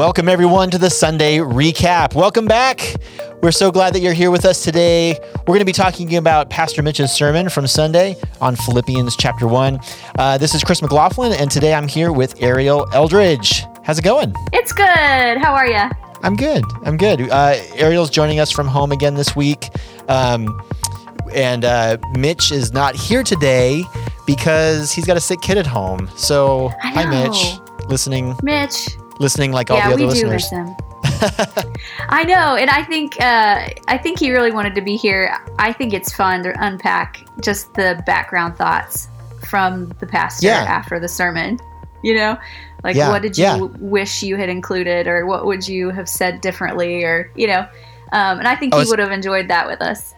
Welcome, 0.00 0.30
everyone, 0.30 0.70
to 0.70 0.78
the 0.78 0.88
Sunday 0.88 1.36
recap. 1.40 2.14
Welcome 2.14 2.46
back. 2.46 2.96
We're 3.42 3.52
so 3.52 3.70
glad 3.70 3.92
that 3.92 4.00
you're 4.00 4.14
here 4.14 4.30
with 4.30 4.46
us 4.46 4.64
today. 4.64 5.18
We're 5.40 5.44
going 5.44 5.58
to 5.58 5.66
be 5.66 5.72
talking 5.72 6.16
about 6.16 6.48
Pastor 6.48 6.82
Mitch's 6.82 7.12
sermon 7.12 7.50
from 7.50 7.66
Sunday 7.66 8.16
on 8.40 8.56
Philippians 8.56 9.14
chapter 9.14 9.46
1. 9.46 9.78
Uh, 10.18 10.38
this 10.38 10.54
is 10.54 10.64
Chris 10.64 10.80
McLaughlin, 10.80 11.34
and 11.34 11.50
today 11.50 11.74
I'm 11.74 11.86
here 11.86 12.12
with 12.12 12.42
Ariel 12.42 12.86
Eldridge. 12.94 13.66
How's 13.82 13.98
it 13.98 14.02
going? 14.02 14.32
It's 14.54 14.72
good. 14.72 14.86
How 14.86 15.52
are 15.52 15.66
you? 15.66 15.90
I'm 16.22 16.34
good. 16.34 16.64
I'm 16.86 16.96
good. 16.96 17.28
Uh, 17.28 17.56
Ariel's 17.74 18.08
joining 18.08 18.40
us 18.40 18.50
from 18.50 18.68
home 18.68 18.92
again 18.92 19.16
this 19.16 19.36
week. 19.36 19.68
Um, 20.08 20.62
and 21.34 21.66
uh, 21.66 21.98
Mitch 22.16 22.52
is 22.52 22.72
not 22.72 22.96
here 22.96 23.22
today 23.22 23.84
because 24.26 24.92
he's 24.92 25.04
got 25.04 25.18
a 25.18 25.20
sick 25.20 25.42
kid 25.42 25.58
at 25.58 25.66
home. 25.66 26.08
So, 26.16 26.72
hi, 26.80 27.04
Mitch. 27.04 27.58
Listening. 27.90 28.34
Mitch 28.42 28.96
listening 29.20 29.52
like 29.52 29.70
all 29.70 29.76
the 29.76 29.94
other 29.94 30.06
listeners. 30.06 30.50
Listen. 30.50 30.76
I 32.08 32.24
know, 32.24 32.56
and 32.56 32.68
I 32.70 32.82
think 32.82 33.20
uh, 33.20 33.68
I 33.86 33.98
think 33.98 34.18
he 34.18 34.32
really 34.32 34.50
wanted 34.50 34.74
to 34.74 34.80
be 34.80 34.96
here. 34.96 35.36
I 35.58 35.72
think 35.72 35.92
it's 35.92 36.12
fun 36.12 36.42
to 36.42 36.54
unpack 36.58 37.18
just 37.42 37.72
the 37.74 38.02
background 38.06 38.56
thoughts 38.56 39.08
from 39.48 39.88
the 40.00 40.06
pastor 40.06 40.46
yeah. 40.46 40.64
after 40.64 40.98
the 40.98 41.08
sermon. 41.08 41.58
You 42.02 42.14
know, 42.14 42.38
like 42.82 42.96
yeah. 42.96 43.10
what 43.10 43.22
did 43.22 43.36
you 43.36 43.44
yeah. 43.44 43.58
wish 43.78 44.22
you 44.22 44.36
had 44.36 44.48
included, 44.48 45.06
or 45.06 45.26
what 45.26 45.44
would 45.46 45.68
you 45.68 45.90
have 45.90 46.08
said 46.08 46.40
differently, 46.40 47.04
or 47.04 47.30
you 47.36 47.46
know, 47.46 47.60
um, 48.12 48.38
and 48.38 48.48
I 48.48 48.56
think 48.56 48.74
oh, 48.74 48.80
he 48.80 48.88
would 48.88 48.98
have 48.98 49.12
enjoyed 49.12 49.48
that 49.48 49.66
with 49.66 49.82
us. 49.82 50.14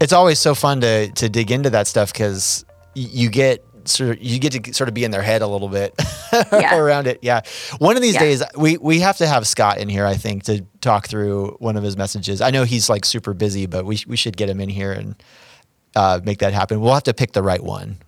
It's 0.00 0.12
always 0.12 0.40
so 0.40 0.54
fun 0.54 0.80
to 0.80 1.08
to 1.12 1.28
dig 1.28 1.52
into 1.52 1.70
that 1.70 1.86
stuff 1.86 2.12
because 2.12 2.64
you 2.94 3.30
get 3.30 3.64
sort 3.88 4.10
of 4.10 4.22
you 4.22 4.38
get 4.38 4.52
to 4.52 4.74
sort 4.74 4.88
of 4.88 4.94
be 4.94 5.04
in 5.04 5.10
their 5.10 5.22
head 5.22 5.42
a 5.42 5.46
little 5.46 5.68
bit 5.68 5.94
yeah. 6.52 6.76
around 6.76 7.06
it. 7.06 7.18
Yeah. 7.22 7.42
One 7.78 7.96
of 7.96 8.02
these 8.02 8.14
yeah. 8.14 8.20
days 8.20 8.42
we 8.56 8.76
we 8.78 9.00
have 9.00 9.18
to 9.18 9.26
have 9.26 9.46
Scott 9.46 9.78
in 9.78 9.88
here 9.88 10.06
I 10.06 10.14
think 10.14 10.44
to 10.44 10.64
talk 10.80 11.06
through 11.08 11.56
one 11.58 11.76
of 11.76 11.82
his 11.82 11.96
messages. 11.96 12.40
I 12.40 12.50
know 12.50 12.64
he's 12.64 12.88
like 12.88 13.04
super 13.04 13.34
busy, 13.34 13.66
but 13.66 13.84
we 13.84 13.98
we 14.06 14.16
should 14.16 14.36
get 14.36 14.48
him 14.48 14.60
in 14.60 14.68
here 14.68 14.92
and 14.92 15.22
uh, 15.94 16.20
make 16.24 16.38
that 16.38 16.52
happen. 16.52 16.80
We'll 16.80 16.94
have 16.94 17.02
to 17.04 17.14
pick 17.14 17.32
the 17.32 17.42
right 17.42 17.62
one 17.62 17.98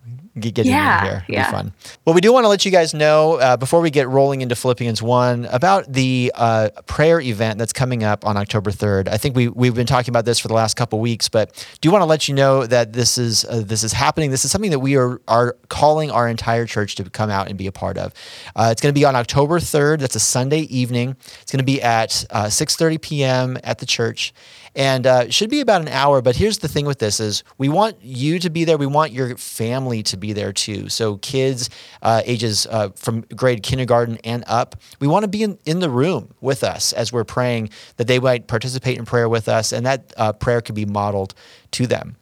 get 0.40 0.66
yeah, 0.66 0.98
in 0.98 1.04
here. 1.04 1.24
It'll 1.28 1.34
yeah. 1.34 1.50
be 1.50 1.56
fun. 1.56 1.72
Well, 2.04 2.14
we 2.14 2.20
do 2.20 2.32
want 2.32 2.44
to 2.44 2.48
let 2.48 2.64
you 2.64 2.72
guys 2.72 2.92
know 2.92 3.34
uh, 3.34 3.56
before 3.56 3.80
we 3.80 3.90
get 3.90 4.08
rolling 4.08 4.40
into 4.40 4.56
Philippians 4.56 5.00
1 5.00 5.46
about 5.46 5.92
the 5.92 6.32
uh, 6.34 6.70
prayer 6.86 7.20
event 7.20 7.58
that's 7.58 7.72
coming 7.72 8.02
up 8.02 8.26
on 8.26 8.36
October 8.36 8.70
3rd. 8.70 9.08
I 9.08 9.16
think 9.16 9.36
we, 9.36 9.48
we've 9.48 9.74
been 9.74 9.86
talking 9.86 10.10
about 10.10 10.24
this 10.24 10.40
for 10.40 10.48
the 10.48 10.54
last 10.54 10.76
couple 10.76 10.98
weeks, 10.98 11.28
but 11.28 11.66
do 11.80 11.90
want 11.90 12.02
to 12.02 12.06
let 12.06 12.26
you 12.26 12.34
know 12.34 12.66
that 12.66 12.92
this 12.92 13.16
is 13.16 13.44
uh, 13.44 13.62
this 13.64 13.84
is 13.84 13.92
happening. 13.92 14.30
This 14.30 14.44
is 14.44 14.50
something 14.50 14.70
that 14.72 14.80
we 14.80 14.96
are, 14.96 15.20
are 15.28 15.56
calling 15.68 16.10
our 16.10 16.28
entire 16.28 16.66
church 16.66 16.96
to 16.96 17.04
come 17.10 17.30
out 17.30 17.48
and 17.48 17.56
be 17.56 17.66
a 17.66 17.72
part 17.72 17.96
of. 17.96 18.12
Uh, 18.56 18.68
it's 18.72 18.80
going 18.80 18.92
to 18.92 18.98
be 18.98 19.04
on 19.04 19.14
October 19.14 19.60
3rd. 19.60 20.00
That's 20.00 20.16
a 20.16 20.20
Sunday 20.20 20.60
evening. 20.62 21.16
It's 21.42 21.52
going 21.52 21.58
to 21.58 21.64
be 21.64 21.80
at 21.80 22.10
6.30 22.10 22.94
uh, 22.94 22.98
p.m. 23.00 23.58
at 23.62 23.78
the 23.78 23.86
church 23.86 24.34
and 24.74 25.06
uh, 25.06 25.30
should 25.30 25.50
be 25.50 25.60
about 25.60 25.80
an 25.80 25.88
hour. 25.88 26.20
But 26.22 26.36
here's 26.36 26.58
the 26.58 26.68
thing 26.68 26.86
with 26.86 26.98
this: 26.98 27.20
is 27.20 27.44
we 27.58 27.68
want 27.68 27.96
you 28.02 28.38
to 28.38 28.50
be 28.50 28.64
there. 28.64 28.76
We 28.76 28.86
want 28.86 29.12
your 29.12 29.36
family 29.36 30.02
to 30.04 30.16
be 30.16 30.32
there 30.32 30.52
too. 30.52 30.88
So 30.88 31.16
kids 31.18 31.70
uh, 32.02 32.22
ages 32.24 32.66
uh, 32.70 32.90
from 32.94 33.22
grade 33.34 33.62
kindergarten 33.62 34.18
and 34.24 34.44
up, 34.46 34.76
we 35.00 35.06
want 35.06 35.24
to 35.24 35.28
be 35.28 35.42
in, 35.42 35.58
in 35.64 35.80
the 35.80 35.90
room 35.90 36.34
with 36.40 36.64
us 36.64 36.92
as 36.92 37.12
we're 37.12 37.24
praying 37.24 37.70
that 37.96 38.06
they 38.06 38.18
might 38.18 38.46
participate 38.46 38.98
in 38.98 39.04
prayer 39.04 39.28
with 39.28 39.48
us, 39.48 39.72
and 39.72 39.86
that 39.86 40.12
uh, 40.16 40.32
prayer 40.32 40.60
could 40.60 40.74
be 40.74 40.86
modeled 40.86 41.34
to 41.72 41.86
them 41.86 42.16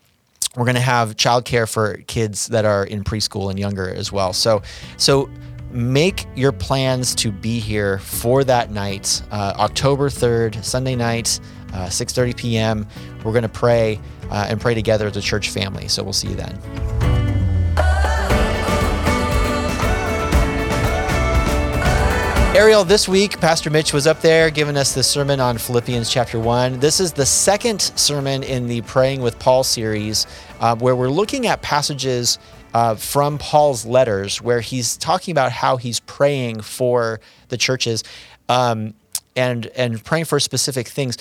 we're 0.57 0.65
going 0.65 0.75
to 0.75 0.81
have 0.81 1.17
childcare 1.17 1.71
for 1.71 1.97
kids 2.07 2.49
that 2.49 2.65
are 2.65 2.85
in 2.85 3.05
preschool 3.05 3.51
and 3.51 3.59
younger 3.59 3.89
as 3.89 4.13
well. 4.13 4.33
So, 4.33 4.63
so 4.99 5.31
make 5.71 6.27
your 6.37 6.53
plans 6.53 7.15
to 7.17 7.33
be 7.33 7.59
here 7.59 7.99
for 7.99 8.45
that 8.45 8.71
night, 8.71 9.23
uh, 9.31 9.55
October 9.59 10.11
3rd, 10.11 10.63
Sunday 10.63 10.95
night 10.95 11.41
uh, 11.73 11.87
6.30 11.87 12.37
p.m. 12.37 12.87
We're 13.25 13.33
going 13.33 13.43
to 13.43 13.49
pray 13.49 14.01
uh, 14.31 14.47
and 14.49 14.61
pray 14.61 14.75
together 14.75 15.07
as 15.07 15.17
a 15.17 15.21
church 15.21 15.51
family. 15.51 15.89
So 15.89 16.03
we'll 16.03 16.13
see 16.13 16.29
you 16.29 16.37
then. 16.37 16.59
Ariel, 22.55 22.85
this 22.85 23.09
week, 23.09 23.41
Pastor 23.41 23.71
Mitch 23.71 23.95
was 23.95 24.07
up 24.07 24.21
there 24.21 24.51
giving 24.51 24.77
us 24.77 24.93
the 24.93 25.03
sermon 25.03 25.41
on 25.41 25.57
Philippians 25.57 26.11
chapter 26.11 26.39
1. 26.39 26.81
This 26.81 27.01
is 27.01 27.13
the 27.13 27.25
second 27.25 27.81
sermon 27.81 28.43
in 28.43 28.67
the 28.67 28.83
Praying 28.83 29.23
with 29.23 29.39
Paul 29.39 29.65
series, 29.65 30.27
uh, 30.61 30.77
where 30.77 30.95
we're 30.95 31.09
looking 31.09 31.47
at 31.47 31.63
passages 31.63 32.39
uh, 32.75 32.95
from 32.95 33.39
Paul's 33.39 33.87
letters 33.87 34.43
where 34.43 34.61
he's 34.61 34.99
talking 34.99 35.33
about 35.33 35.51
how 35.51 35.79
he's 35.79 36.01
praying 36.01 36.61
for 36.61 37.21
the 37.49 37.57
churches. 37.57 38.05
Um, 38.51 38.93
and 39.37 39.67
and 39.69 40.03
praying 40.05 40.27
for 40.27 40.41
specific 40.41 40.89
things. 40.89 41.17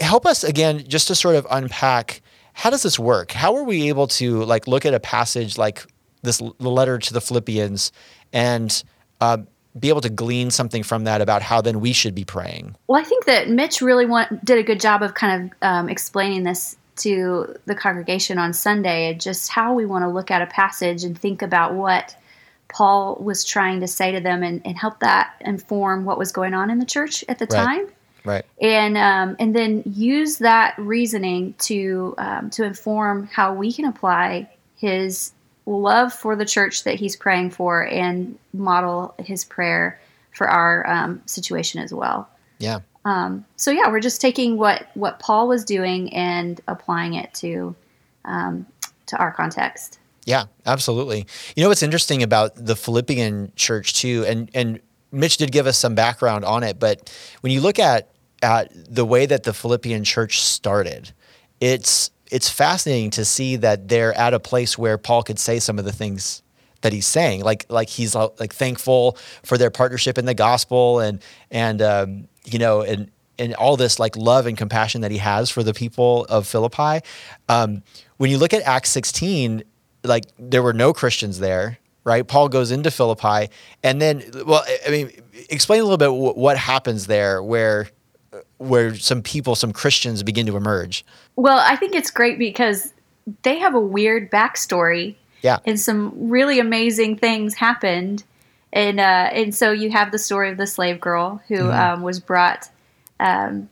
Help 0.00 0.26
us 0.26 0.44
again, 0.44 0.84
just 0.86 1.08
to 1.08 1.14
sort 1.14 1.36
of 1.36 1.46
unpack 1.50 2.22
how 2.56 2.70
does 2.70 2.82
this 2.82 2.98
work? 2.98 3.32
How 3.32 3.54
are 3.56 3.64
we 3.64 3.88
able 3.88 4.06
to 4.06 4.42
like 4.44 4.66
look 4.66 4.86
at 4.86 4.94
a 4.94 5.00
passage 5.00 5.58
like 5.58 5.84
this 6.22 6.38
the 6.38 6.70
letter 6.70 6.98
to 6.98 7.12
the 7.12 7.20
Philippians 7.20 7.92
and 8.32 8.82
uh, 9.20 9.38
be 9.78 9.90
able 9.90 10.00
to 10.00 10.08
glean 10.08 10.50
something 10.50 10.82
from 10.82 11.04
that 11.04 11.20
about 11.20 11.42
how 11.42 11.60
then 11.60 11.80
we 11.80 11.92
should 11.92 12.14
be 12.14 12.24
praying? 12.24 12.74
Well, 12.88 12.98
I 12.98 13.04
think 13.04 13.26
that 13.26 13.50
Mitch 13.50 13.82
really 13.82 14.06
want, 14.06 14.42
did 14.42 14.56
a 14.58 14.62
good 14.62 14.80
job 14.80 15.02
of 15.02 15.12
kind 15.12 15.44
of 15.44 15.58
um, 15.60 15.88
explaining 15.90 16.44
this 16.44 16.76
to 16.96 17.54
the 17.66 17.74
congregation 17.74 18.38
on 18.38 18.54
Sunday, 18.54 19.10
and 19.10 19.20
just 19.20 19.50
how 19.50 19.74
we 19.74 19.84
want 19.84 20.02
to 20.04 20.08
look 20.08 20.30
at 20.30 20.40
a 20.40 20.46
passage 20.46 21.04
and 21.04 21.18
think 21.18 21.42
about 21.42 21.74
what 21.74 22.16
Paul 22.68 23.16
was 23.16 23.44
trying 23.44 23.80
to 23.80 23.86
say 23.86 24.12
to 24.12 24.20
them 24.20 24.42
and, 24.42 24.60
and 24.64 24.76
help 24.76 25.00
that 25.00 25.34
inform 25.40 26.04
what 26.04 26.18
was 26.18 26.32
going 26.32 26.54
on 26.54 26.70
in 26.70 26.78
the 26.78 26.86
church 26.86 27.24
at 27.28 27.38
the 27.38 27.46
right. 27.46 27.64
time. 27.64 27.86
Right. 28.24 28.44
And 28.60 28.98
um, 28.98 29.36
and 29.38 29.54
then 29.54 29.84
use 29.86 30.38
that 30.38 30.74
reasoning 30.78 31.54
to 31.60 32.14
um, 32.18 32.50
to 32.50 32.64
inform 32.64 33.28
how 33.28 33.54
we 33.54 33.72
can 33.72 33.84
apply 33.84 34.50
his 34.76 35.32
love 35.64 36.12
for 36.12 36.34
the 36.34 36.44
church 36.44 36.84
that 36.84 36.96
he's 36.96 37.14
praying 37.14 37.50
for 37.50 37.86
and 37.86 38.36
model 38.52 39.14
his 39.18 39.44
prayer 39.44 40.00
for 40.32 40.48
our 40.48 40.86
um, 40.88 41.22
situation 41.26 41.80
as 41.80 41.94
well. 41.94 42.28
Yeah. 42.58 42.80
Um, 43.04 43.44
so 43.54 43.70
yeah, 43.70 43.88
we're 43.88 44.00
just 44.00 44.20
taking 44.20 44.56
what 44.56 44.88
what 44.94 45.20
Paul 45.20 45.46
was 45.46 45.64
doing 45.64 46.12
and 46.12 46.60
applying 46.66 47.14
it 47.14 47.32
to 47.34 47.76
um, 48.24 48.66
to 49.06 49.16
our 49.16 49.30
context. 49.30 50.00
Yeah, 50.26 50.46
absolutely. 50.66 51.24
You 51.54 51.62
know 51.62 51.68
what's 51.68 51.84
interesting 51.84 52.22
about 52.22 52.56
the 52.56 52.76
Philippian 52.76 53.52
church 53.54 53.94
too, 53.94 54.24
and 54.26 54.50
and 54.52 54.80
Mitch 55.12 55.36
did 55.38 55.52
give 55.52 55.66
us 55.66 55.78
some 55.78 55.94
background 55.94 56.44
on 56.44 56.62
it, 56.64 56.78
but 56.78 57.10
when 57.40 57.52
you 57.52 57.60
look 57.60 57.78
at 57.78 58.10
at 58.42 58.70
the 58.74 59.04
way 59.04 59.24
that 59.24 59.44
the 59.44 59.54
Philippian 59.54 60.02
church 60.04 60.42
started, 60.42 61.12
it's 61.60 62.10
it's 62.30 62.50
fascinating 62.50 63.10
to 63.10 63.24
see 63.24 63.54
that 63.56 63.88
they're 63.88 64.12
at 64.18 64.34
a 64.34 64.40
place 64.40 64.76
where 64.76 64.98
Paul 64.98 65.22
could 65.22 65.38
say 65.38 65.60
some 65.60 65.78
of 65.78 65.84
the 65.84 65.92
things 65.92 66.42
that 66.80 66.92
he's 66.92 67.06
saying, 67.06 67.42
like 67.42 67.64
like 67.68 67.88
he's 67.88 68.16
like 68.16 68.52
thankful 68.52 69.16
for 69.44 69.56
their 69.56 69.70
partnership 69.70 70.18
in 70.18 70.24
the 70.24 70.34
gospel, 70.34 70.98
and 70.98 71.22
and 71.52 71.80
um, 71.80 72.28
you 72.44 72.58
know 72.58 72.82
and 72.82 73.12
and 73.38 73.54
all 73.54 73.76
this 73.76 74.00
like 74.00 74.16
love 74.16 74.46
and 74.46 74.58
compassion 74.58 75.02
that 75.02 75.12
he 75.12 75.18
has 75.18 75.50
for 75.50 75.62
the 75.62 75.72
people 75.72 76.24
of 76.24 76.48
Philippi. 76.48 77.00
Um, 77.48 77.84
when 78.16 78.30
you 78.30 78.38
look 78.38 78.54
at 78.54 78.62
Acts 78.62 78.90
16, 78.90 79.62
like 80.06 80.24
there 80.38 80.62
were 80.62 80.72
no 80.72 80.92
Christians 80.92 81.38
there, 81.38 81.78
right? 82.04 82.26
Paul 82.26 82.48
goes 82.48 82.70
into 82.70 82.90
Philippi, 82.90 83.50
and 83.82 84.00
then, 84.00 84.22
well, 84.46 84.64
I 84.86 84.90
mean, 84.90 85.10
explain 85.50 85.80
a 85.80 85.84
little 85.84 85.98
bit 85.98 86.12
what 86.36 86.56
happens 86.56 87.06
there, 87.06 87.42
where 87.42 87.88
where 88.58 88.94
some 88.94 89.22
people, 89.22 89.54
some 89.54 89.72
Christians, 89.72 90.22
begin 90.22 90.46
to 90.46 90.56
emerge. 90.56 91.04
Well, 91.36 91.58
I 91.58 91.76
think 91.76 91.94
it's 91.94 92.10
great 92.10 92.38
because 92.38 92.92
they 93.42 93.58
have 93.58 93.74
a 93.74 93.80
weird 93.80 94.30
backstory. 94.30 95.16
Yeah, 95.42 95.58
and 95.64 95.78
some 95.78 96.12
really 96.30 96.58
amazing 96.58 97.18
things 97.18 97.54
happened, 97.54 98.24
and 98.72 98.98
uh, 98.98 99.30
and 99.32 99.54
so 99.54 99.72
you 99.72 99.90
have 99.90 100.12
the 100.12 100.18
story 100.18 100.50
of 100.50 100.56
the 100.56 100.66
slave 100.66 101.00
girl 101.00 101.42
who 101.48 101.56
mm-hmm. 101.56 101.94
um, 101.94 102.02
was 102.02 102.20
brought. 102.20 102.70
Um, 103.20 103.68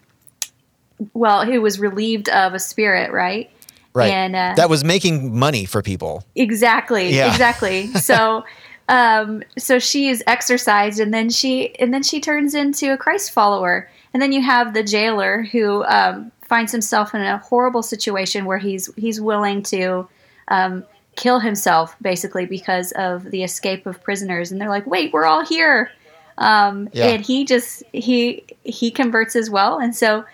well, 1.13 1.45
who 1.45 1.61
was 1.61 1.81
relieved 1.81 2.29
of 2.29 2.55
a 2.55 2.59
spirit, 2.59 3.13
right? 3.13 3.51
Right. 3.95 4.11
And 4.11 4.35
uh, 4.35 4.55
that 4.57 4.69
was 4.69 4.85
making 4.85 5.39
money 5.39 5.65
for 5.65 5.81
people. 5.83 6.25
Exactly. 6.35 7.15
Yeah. 7.15 7.31
Exactly. 7.31 7.87
so 7.95 8.45
um 8.89 9.43
so 9.57 9.79
she 9.79 10.09
is 10.09 10.23
exercised 10.27 11.01
and 11.01 11.15
then 11.15 11.31
she 11.31 11.75
and 11.77 11.95
then 11.95 12.03
she 12.03 12.21
turns 12.21 12.55
into 12.55 12.93
a 12.93 12.97
Christ 12.97 13.31
follower. 13.31 13.89
And 14.13 14.23
then 14.23 14.33
you 14.33 14.43
have 14.43 14.75
the 14.75 14.83
jailer 14.83 15.43
who 15.43 15.85
um, 15.85 16.31
finds 16.43 16.71
himself 16.71 17.15
in 17.15 17.21
a 17.21 17.39
horrible 17.39 17.83
situation 17.83 18.45
where 18.45 18.59
he's 18.59 18.93
he's 18.97 19.21
willing 19.21 19.63
to 19.65 20.09
um, 20.49 20.85
kill 21.17 21.41
himself 21.41 21.97
basically 22.03 22.47
because 22.47 22.93
of 22.93 23.31
the 23.31 23.43
escape 23.43 23.87
of 23.87 24.03
prisoners 24.03 24.51
and 24.51 24.61
they're 24.61 24.69
like 24.69 24.87
wait 24.87 25.13
we're 25.13 25.25
all 25.25 25.45
here 25.45 25.91
um, 26.39 26.89
yeah. 26.93 27.07
and 27.07 27.25
he 27.25 27.45
just 27.45 27.83
he 27.93 28.45
he 28.65 28.91
converts 28.91 29.37
as 29.37 29.49
well 29.49 29.79
and 29.79 29.95
so 29.95 30.25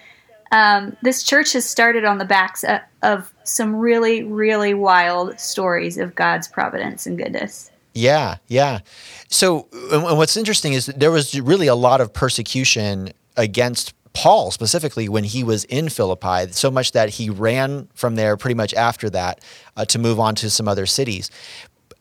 um, 0.52 0.97
this 1.02 1.23
church 1.23 1.52
has 1.52 1.69
started 1.69 2.05
on 2.05 2.19
the 2.19 2.25
backs 2.25 2.64
of 3.02 3.32
some 3.44 3.76
really, 3.76 4.23
really 4.25 4.75
wild 4.75 5.38
stories 5.38 5.97
of 5.99 6.14
God's 6.14 6.49
providence 6.49 7.06
and 7.06 7.17
goodness. 7.17 7.70
Yeah, 7.94 8.37
yeah. 8.49 8.81
So, 9.29 9.69
and 9.93 10.02
what's 10.17 10.37
interesting 10.37 10.73
is 10.73 10.87
there 10.87 11.11
was 11.11 11.38
really 11.41 11.67
a 11.67 11.75
lot 11.75 12.00
of 12.00 12.12
persecution 12.12 13.11
against 13.37 13.94
Paul 14.12 14.50
specifically 14.50 15.08
when 15.08 15.25
he 15.25 15.44
was 15.44 15.64
in 15.64 15.88
Philippi, 15.88 16.50
so 16.53 16.70
much 16.70 16.93
that 16.93 17.11
he 17.11 17.31
ran 17.31 17.88
from 17.94 18.17
there 18.17 18.37
pretty 18.37 18.55
much 18.55 18.75
after 18.75 19.08
that 19.11 19.41
uh, 19.76 19.85
to 19.87 19.99
move 19.99 20.19
on 20.19 20.35
to 20.37 20.50
some 20.50 20.67
other 20.69 20.87
cities. 20.87 21.31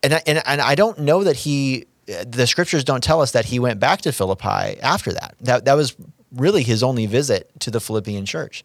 And 0.01 0.15
I, 0.15 0.21
and, 0.25 0.41
and 0.45 0.61
I 0.61 0.75
don't 0.75 0.99
know 0.99 1.23
that 1.23 1.35
he, 1.35 1.85
the 2.05 2.47
scriptures 2.47 2.83
don't 2.83 3.03
tell 3.03 3.21
us 3.21 3.31
that 3.31 3.45
he 3.45 3.59
went 3.59 3.79
back 3.79 4.01
to 4.01 4.11
Philippi 4.11 4.79
after 4.81 5.13
that. 5.13 5.35
That, 5.41 5.65
that 5.65 5.73
was 5.75 5.95
really 6.31 6.63
his 6.63 6.83
only 6.83 7.05
visit 7.05 7.51
to 7.59 7.71
the 7.71 7.79
Philippian 7.79 8.25
church. 8.25 8.63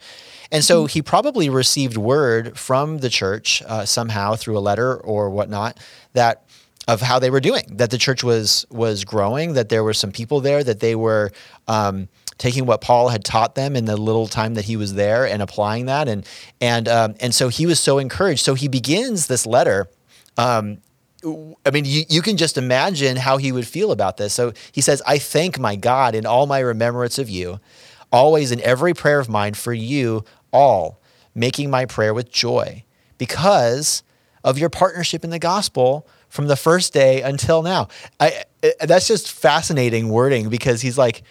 And 0.51 0.65
so 0.65 0.85
mm-hmm. 0.85 0.93
he 0.93 1.03
probably 1.03 1.49
received 1.49 1.97
word 1.97 2.59
from 2.59 2.99
the 2.99 3.09
church 3.09 3.63
uh, 3.67 3.85
somehow 3.85 4.35
through 4.35 4.59
a 4.59 4.61
letter 4.61 4.97
or 4.97 5.31
whatnot 5.31 5.79
that 6.13 6.45
of 6.87 7.01
how 7.01 7.19
they 7.19 7.31
were 7.31 7.41
doing, 7.41 7.65
that 7.77 7.91
the 7.91 7.99
church 7.99 8.23
was 8.23 8.67
was 8.71 9.05
growing, 9.05 9.55
that 9.55 9.69
there 9.69 9.83
were 9.83 9.95
some 9.95 10.13
people 10.13 10.41
there, 10.41 10.63
that 10.63 10.81
they 10.81 10.95
were 10.95 11.31
um, 11.67 12.09
taking 12.37 12.67
what 12.67 12.81
Paul 12.81 13.09
had 13.09 13.25
taught 13.25 13.55
them 13.55 13.75
in 13.75 13.87
the 13.87 13.97
little 13.97 14.27
time 14.27 14.55
that 14.55 14.65
he 14.65 14.77
was 14.77 14.95
there 14.95 15.27
and 15.27 15.41
applying 15.41 15.87
that, 15.87 16.09
and 16.09 16.27
and 16.61 16.89
um, 16.89 17.15
and 17.21 17.35
so 17.35 17.49
he 17.49 17.65
was 17.67 17.81
so 17.81 17.99
encouraged. 17.99 18.45
So 18.45 18.55
he 18.55 18.69
begins 18.69 19.27
this 19.27 19.47
letter. 19.47 19.89
Um, 20.37 20.79
I 21.65 21.71
mean, 21.71 21.85
you, 21.85 22.05
you 22.09 22.23
can 22.23 22.37
just 22.37 22.59
imagine 22.59 23.17
how 23.17 23.37
he 23.39 23.53
would 23.53 23.67
feel 23.67 23.93
about 23.93 24.17
this. 24.17 24.35
So 24.35 24.53
he 24.73 24.81
says, 24.81 25.03
I 25.07 25.19
thank 25.19 25.59
my 25.59 25.77
God 25.77 26.15
in 26.15 26.27
all 26.27 26.47
my 26.47 26.59
remembrance 26.59 27.19
of 27.19 27.31
you, 27.31 27.61
always 28.13 28.53
in 28.53 28.61
every 28.61 28.95
prayer 28.95 29.21
of 29.21 29.29
mine 29.29 29.55
for 29.55 29.73
you 29.73 30.25
all, 30.53 31.01
making 31.35 31.71
my 31.71 31.87
prayer 31.87 32.13
with 32.13 32.31
joy 32.31 32.85
because 33.19 34.03
of 34.43 34.59
your 34.59 34.69
partnership 34.69 35.25
in 35.25 35.31
the 35.31 35.39
gospel 35.39 36.07
from 36.29 36.47
the 36.47 36.57
first 36.57 36.93
day 36.93 37.23
until 37.23 37.63
now. 37.63 37.89
I, 38.21 38.45
that's 38.81 39.09
just 39.09 39.33
fascinating 39.33 40.09
wording 40.11 40.49
because 40.49 40.83
he's 40.83 40.99
like, 40.99 41.23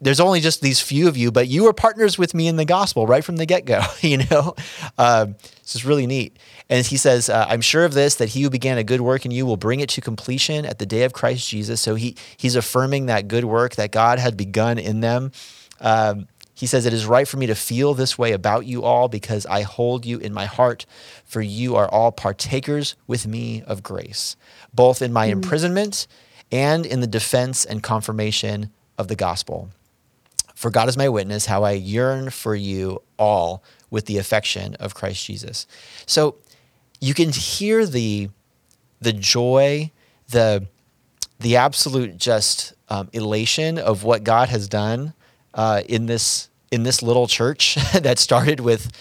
there's 0.00 0.20
only 0.20 0.40
just 0.40 0.62
these 0.62 0.80
few 0.80 1.08
of 1.08 1.16
you, 1.16 1.30
but 1.30 1.48
you 1.48 1.64
were 1.64 1.72
partners 1.72 2.16
with 2.16 2.34
me 2.34 2.48
in 2.48 2.56
the 2.56 2.64
gospel 2.64 3.06
right 3.06 3.24
from 3.24 3.36
the 3.36 3.46
get 3.46 3.64
go. 3.64 3.82
You 4.00 4.18
know, 4.30 4.54
um, 4.98 5.36
it's 5.58 5.74
just 5.74 5.84
really 5.84 6.06
neat. 6.06 6.38
And 6.68 6.84
he 6.84 6.96
says, 6.96 7.28
uh, 7.28 7.46
"I'm 7.48 7.60
sure 7.60 7.84
of 7.84 7.92
this 7.92 8.16
that 8.16 8.30
he 8.30 8.42
who 8.42 8.50
began 8.50 8.78
a 8.78 8.84
good 8.84 9.00
work 9.00 9.24
in 9.24 9.30
you 9.30 9.44
will 9.44 9.56
bring 9.56 9.80
it 9.80 9.90
to 9.90 10.00
completion 10.00 10.64
at 10.64 10.78
the 10.78 10.86
day 10.86 11.04
of 11.04 11.12
Christ 11.12 11.48
Jesus." 11.48 11.80
So 11.80 11.94
he 11.94 12.16
he's 12.36 12.56
affirming 12.56 13.06
that 13.06 13.28
good 13.28 13.44
work 13.44 13.76
that 13.76 13.92
God 13.92 14.18
had 14.18 14.36
begun 14.36 14.78
in 14.78 15.00
them. 15.00 15.32
Um, 15.80 16.28
he 16.60 16.66
says, 16.66 16.84
It 16.84 16.92
is 16.92 17.06
right 17.06 17.26
for 17.26 17.38
me 17.38 17.46
to 17.46 17.54
feel 17.54 17.94
this 17.94 18.18
way 18.18 18.32
about 18.32 18.66
you 18.66 18.82
all 18.82 19.08
because 19.08 19.46
I 19.46 19.62
hold 19.62 20.04
you 20.04 20.18
in 20.18 20.34
my 20.34 20.44
heart, 20.44 20.84
for 21.24 21.40
you 21.40 21.74
are 21.76 21.88
all 21.88 22.12
partakers 22.12 22.96
with 23.06 23.26
me 23.26 23.62
of 23.62 23.82
grace, 23.82 24.36
both 24.74 25.00
in 25.00 25.10
my 25.10 25.28
mm. 25.28 25.32
imprisonment 25.32 26.06
and 26.52 26.84
in 26.84 27.00
the 27.00 27.06
defense 27.06 27.64
and 27.64 27.82
confirmation 27.82 28.70
of 28.98 29.08
the 29.08 29.16
gospel. 29.16 29.70
For 30.60 30.70
God 30.70 30.90
is 30.90 30.98
my 30.98 31.08
witness, 31.08 31.46
how 31.46 31.62
I 31.62 31.70
yearn 31.70 32.28
for 32.28 32.54
you 32.54 33.00
all 33.18 33.64
with 33.88 34.04
the 34.04 34.18
affection 34.18 34.74
of 34.74 34.94
Christ 34.94 35.24
Jesus. 35.24 35.66
So 36.04 36.36
you 37.00 37.14
can 37.14 37.30
hear 37.30 37.86
the, 37.86 38.28
the 39.00 39.14
joy, 39.14 39.90
the, 40.28 40.66
the 41.38 41.56
absolute 41.56 42.18
just 42.18 42.74
um, 42.90 43.08
elation 43.14 43.78
of 43.78 44.04
what 44.04 44.22
God 44.22 44.50
has 44.50 44.68
done 44.68 45.14
uh, 45.54 45.80
in 45.88 46.04
this 46.04 46.50
in 46.70 46.82
this 46.82 47.02
little 47.02 47.26
church 47.26 47.76
that 47.94 48.18
started 48.18 48.60
with 48.60 48.92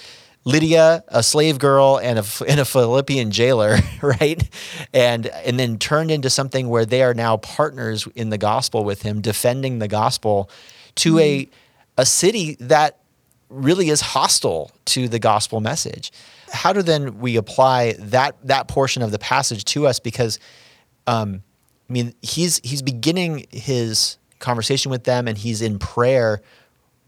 Lydia, 0.46 1.04
a 1.10 1.22
slave 1.22 1.60
girl, 1.60 2.00
and 2.02 2.20
a, 2.20 2.26
and 2.48 2.62
a 2.62 2.66
Philippian 2.66 3.32
jailer, 3.32 3.76
right? 4.02 4.50
And, 4.94 5.28
and 5.28 5.60
then 5.60 5.78
turned 5.78 6.10
into 6.10 6.30
something 6.30 6.70
where 6.70 6.86
they 6.86 7.04
are 7.04 7.14
now 7.14 7.36
partners 7.36 8.08
in 8.16 8.30
the 8.30 8.38
gospel 8.38 8.86
with 8.86 9.02
him, 9.02 9.20
defending 9.20 9.80
the 9.80 9.90
gospel 9.90 10.50
to 11.00 11.16
mm-hmm. 11.16 11.52
a, 11.98 12.02
a 12.02 12.06
city 12.06 12.56
that 12.60 13.00
really 13.50 13.90
is 13.90 14.02
hostile 14.02 14.72
to 14.86 15.08
the 15.08 15.20
gospel 15.20 15.60
message. 15.60 16.12
How 16.52 16.74
do 16.74 16.82
then 16.82 17.20
we 17.20 17.36
apply 17.36 17.94
that, 18.00 18.36
that 18.44 18.68
portion 18.68 19.02
of 19.02 19.12
the 19.12 19.20
passage 19.20 19.66
to 19.66 19.88
us? 19.88 20.00
Because, 20.00 20.40
um, 21.08 21.44
I 21.90 21.94
mean, 21.94 22.14
he's, 22.22 22.60
he's 22.64 22.82
beginning 22.82 23.46
his 23.52 24.18
conversation 24.40 24.92
with 24.92 25.04
them 25.04 25.28
and 25.28 25.38
he's 25.38 25.62
in 25.62 25.80
prayer 25.80 26.42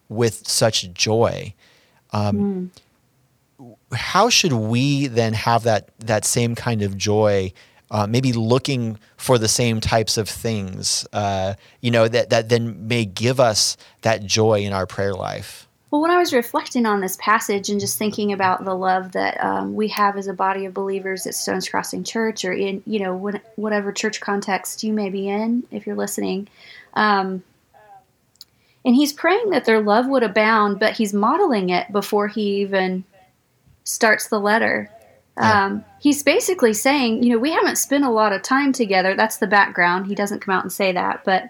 with 0.10 0.48
such 0.48 0.92
joy. 0.94 1.54
Um, 2.12 2.72
mm. 3.60 3.76
How 3.94 4.30
should 4.30 4.54
we 4.54 5.08
then 5.08 5.34
have 5.34 5.64
that 5.64 5.90
that 6.00 6.26
same 6.26 6.56
kind 6.56 6.82
of 6.82 6.98
joy? 6.98 7.54
Uh, 7.92 8.08
maybe 8.08 8.32
looking 8.32 8.98
for 9.18 9.38
the 9.38 9.50
same 9.50 9.82
types 9.82 10.18
of 10.18 10.30
things, 10.30 11.06
uh, 11.12 11.54
you 11.82 11.92
know, 11.92 12.08
that 12.08 12.30
that 12.30 12.48
then 12.48 12.88
may 12.88 13.04
give 13.04 13.38
us 13.38 13.76
that 14.02 14.24
joy 14.24 14.62
in 14.62 14.72
our 14.72 14.88
prayer 14.88 15.14
life. 15.14 15.68
Well, 15.92 16.02
when 16.02 16.10
I 16.10 16.18
was 16.18 16.32
reflecting 16.32 16.86
on 16.86 17.02
this 17.02 17.18
passage 17.18 17.70
and 17.70 17.82
just 17.82 17.98
thinking 17.98 18.32
about 18.32 18.64
the 18.64 18.74
love 18.74 19.12
that 19.12 19.44
um, 19.44 19.76
we 19.76 19.90
have 19.90 20.16
as 20.16 20.28
a 20.28 20.34
body 20.34 20.64
of 20.64 20.74
believers 20.74 21.28
at 21.28 21.36
Stones 21.36 21.68
Crossing 21.68 22.06
Church, 22.06 22.46
or 22.46 22.54
in 22.54 22.82
you 22.86 23.00
know 23.00 23.14
when, 23.14 23.42
whatever 23.58 23.92
church 23.92 24.22
context 24.22 24.86
you 24.86 24.94
may 24.94 25.10
be 25.10 25.28
in, 25.28 25.64
if 25.70 25.86
you're 25.86 25.98
listening, 25.98 26.48
um, 26.94 27.44
and 28.86 28.96
he's 28.96 29.12
praying 29.12 29.50
that 29.50 29.66
their 29.66 29.82
love 29.82 30.08
would 30.08 30.24
abound, 30.24 30.80
but 30.80 30.94
he's 30.94 31.14
modeling 31.14 31.70
it 31.70 31.92
before 31.92 32.30
he 32.30 32.62
even 32.62 33.04
starts 33.84 34.30
the 34.30 34.40
letter. 34.40 34.90
Yeah. 35.38 35.66
Um, 35.66 35.86
he's 36.00 36.24
basically 36.24 36.74
saying, 36.74 37.24
you 37.24 37.31
know, 37.31 37.39
we 37.39 37.51
haven't 37.51 37.78
spent 37.78 38.04
a 38.04 38.12
lot 38.12 38.33
of 38.33 38.42
time 38.42 38.74
together. 38.74 39.16
That's 39.16 39.38
the 39.38 39.48
background. 39.48 40.07
He 40.07 40.16
doesn't 40.16 40.42
come 40.42 40.54
out 40.54 40.63
and 40.63 40.72
say 40.72 40.92
that, 40.92 41.24
but 41.24 41.50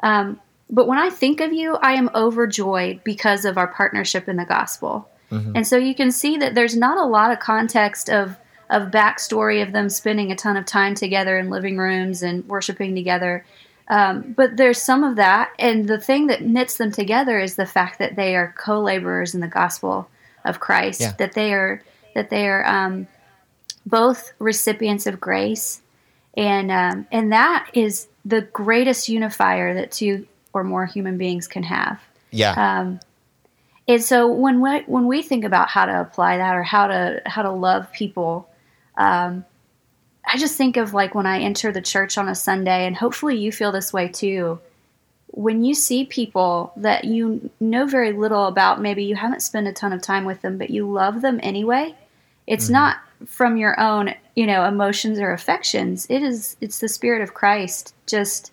um, 0.00 0.40
but 0.68 0.88
when 0.88 0.98
I 0.98 1.10
think 1.10 1.40
of 1.40 1.52
you, 1.52 1.74
I 1.74 1.92
am 1.92 2.10
overjoyed 2.14 3.04
because 3.04 3.44
of 3.44 3.58
our 3.58 3.68
partnership 3.68 4.28
in 4.28 4.36
the 4.36 4.44
gospel. 4.44 5.08
Mm-hmm. 5.30 5.56
And 5.56 5.66
so 5.66 5.76
you 5.76 5.94
can 5.94 6.10
see 6.10 6.38
that 6.38 6.54
there's 6.54 6.76
not 6.76 6.98
a 6.98 7.04
lot 7.04 7.30
of 7.30 7.40
context 7.40 8.10
of 8.10 8.36
of 8.70 8.90
backstory 8.90 9.62
of 9.62 9.72
them 9.72 9.90
spending 9.90 10.32
a 10.32 10.36
ton 10.36 10.56
of 10.56 10.64
time 10.64 10.94
together 10.94 11.36
in 11.36 11.50
living 11.50 11.76
rooms 11.76 12.22
and 12.22 12.48
worshiping 12.48 12.94
together. 12.94 13.44
Um, 13.88 14.32
but 14.34 14.56
there's 14.56 14.80
some 14.80 15.04
of 15.04 15.16
that, 15.16 15.50
and 15.58 15.86
the 15.86 16.00
thing 16.00 16.28
that 16.28 16.42
knits 16.42 16.78
them 16.78 16.90
together 16.90 17.38
is 17.38 17.56
the 17.56 17.66
fact 17.66 17.98
that 17.98 18.16
they 18.16 18.34
are 18.34 18.54
co-laborers 18.56 19.34
in 19.34 19.40
the 19.40 19.48
gospel 19.48 20.08
of 20.46 20.60
Christ. 20.60 21.02
Yeah. 21.02 21.12
That 21.18 21.34
they 21.34 21.52
are 21.52 21.82
that 22.14 22.30
they 22.30 22.48
are 22.48 22.64
um, 22.66 23.06
both 23.86 24.32
recipients 24.38 25.06
of 25.06 25.20
grace, 25.20 25.82
and 26.36 26.70
um, 26.70 27.06
and 27.10 27.32
that 27.32 27.68
is 27.74 28.08
the 28.24 28.42
greatest 28.42 29.08
unifier 29.08 29.74
that 29.74 29.92
two 29.92 30.26
or 30.52 30.64
more 30.64 30.86
human 30.86 31.18
beings 31.18 31.48
can 31.48 31.62
have. 31.62 32.00
Yeah. 32.30 32.80
Um, 32.80 33.00
and 33.88 34.02
so 34.02 34.28
when 34.28 34.60
we 34.60 34.80
when 34.82 35.06
we 35.06 35.22
think 35.22 35.44
about 35.44 35.68
how 35.68 35.86
to 35.86 36.00
apply 36.00 36.38
that 36.38 36.54
or 36.54 36.62
how 36.62 36.86
to 36.86 37.20
how 37.26 37.42
to 37.42 37.50
love 37.50 37.92
people, 37.92 38.48
um, 38.96 39.44
I 40.26 40.38
just 40.38 40.56
think 40.56 40.76
of 40.76 40.94
like 40.94 41.14
when 41.14 41.26
I 41.26 41.40
enter 41.40 41.72
the 41.72 41.82
church 41.82 42.16
on 42.16 42.28
a 42.28 42.34
Sunday, 42.34 42.86
and 42.86 42.96
hopefully 42.96 43.36
you 43.36 43.50
feel 43.50 43.72
this 43.72 43.92
way 43.92 44.08
too. 44.08 44.60
When 45.28 45.64
you 45.64 45.74
see 45.74 46.04
people 46.04 46.72
that 46.76 47.04
you 47.04 47.50
know 47.58 47.86
very 47.86 48.12
little 48.12 48.46
about, 48.46 48.80
maybe 48.80 49.04
you 49.04 49.16
haven't 49.16 49.40
spent 49.42 49.66
a 49.66 49.72
ton 49.72 49.92
of 49.92 50.02
time 50.02 50.24
with 50.24 50.42
them, 50.42 50.58
but 50.58 50.70
you 50.70 50.90
love 50.90 51.20
them 51.20 51.40
anyway. 51.42 51.94
It's 52.46 52.66
mm-hmm. 52.66 52.74
not 52.74 52.96
from 53.26 53.56
your 53.56 53.78
own, 53.80 54.14
you 54.34 54.46
know, 54.46 54.64
emotions 54.64 55.18
or 55.18 55.32
affections. 55.32 56.06
It 56.08 56.22
is. 56.22 56.56
It's 56.60 56.78
the 56.78 56.88
Spirit 56.88 57.22
of 57.22 57.34
Christ 57.34 57.94
just 58.06 58.52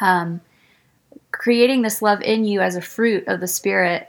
um, 0.00 0.40
creating 1.32 1.82
this 1.82 2.02
love 2.02 2.22
in 2.22 2.44
you 2.44 2.60
as 2.60 2.76
a 2.76 2.82
fruit 2.82 3.26
of 3.28 3.40
the 3.40 3.46
Spirit 3.46 4.08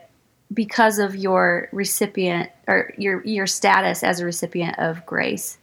because 0.53 0.99
of 0.99 1.15
your 1.15 1.69
recipient 1.71 2.49
or 2.67 2.93
your 2.97 3.23
your 3.25 3.47
status 3.47 4.03
as 4.03 4.19
a 4.19 4.25
recipient 4.25 4.77
of 4.79 5.05
grace 5.05 5.57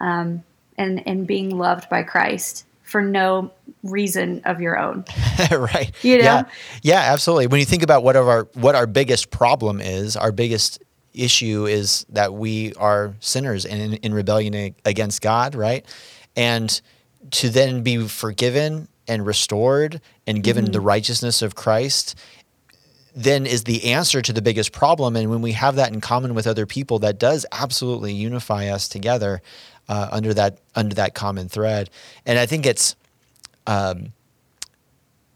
um, 0.00 0.42
and 0.76 1.06
and 1.06 1.26
being 1.26 1.56
loved 1.56 1.88
by 1.88 2.02
Christ 2.02 2.66
for 2.82 3.00
no 3.00 3.50
reason 3.82 4.42
of 4.44 4.60
your 4.60 4.78
own. 4.78 5.04
right. 5.50 5.90
You 6.02 6.18
know? 6.18 6.24
Yeah. 6.24 6.44
Yeah, 6.82 7.00
absolutely. 7.12 7.48
When 7.48 7.58
you 7.58 7.66
think 7.66 7.82
about 7.82 8.04
what 8.04 8.14
our 8.14 8.44
what 8.54 8.74
our 8.74 8.86
biggest 8.86 9.30
problem 9.30 9.80
is, 9.80 10.16
our 10.16 10.32
biggest 10.32 10.82
issue 11.14 11.66
is 11.66 12.04
that 12.10 12.34
we 12.34 12.74
are 12.74 13.14
sinners 13.20 13.64
and 13.64 13.80
in, 13.80 13.94
in 13.94 14.14
rebellion 14.14 14.74
against 14.84 15.22
God, 15.22 15.54
right? 15.54 15.86
And 16.36 16.80
to 17.30 17.48
then 17.48 17.82
be 17.82 18.06
forgiven 18.08 18.88
and 19.06 19.24
restored 19.26 20.00
and 20.26 20.42
given 20.42 20.64
mm-hmm. 20.64 20.72
the 20.72 20.80
righteousness 20.80 21.42
of 21.42 21.54
Christ 21.54 22.16
then 23.14 23.46
is 23.46 23.64
the 23.64 23.92
answer 23.92 24.20
to 24.20 24.32
the 24.32 24.42
biggest 24.42 24.72
problem. 24.72 25.14
And 25.14 25.30
when 25.30 25.40
we 25.40 25.52
have 25.52 25.76
that 25.76 25.92
in 25.92 26.00
common 26.00 26.34
with 26.34 26.46
other 26.46 26.66
people, 26.66 26.98
that 27.00 27.18
does 27.18 27.46
absolutely 27.52 28.12
unify 28.12 28.66
us 28.68 28.88
together 28.88 29.40
uh, 29.88 30.08
under 30.10 30.34
that 30.34 30.58
under 30.74 30.94
that 30.96 31.14
common 31.14 31.48
thread. 31.48 31.90
And 32.26 32.38
I 32.38 32.46
think 32.46 32.66
it's 32.66 32.96
um, 33.66 34.12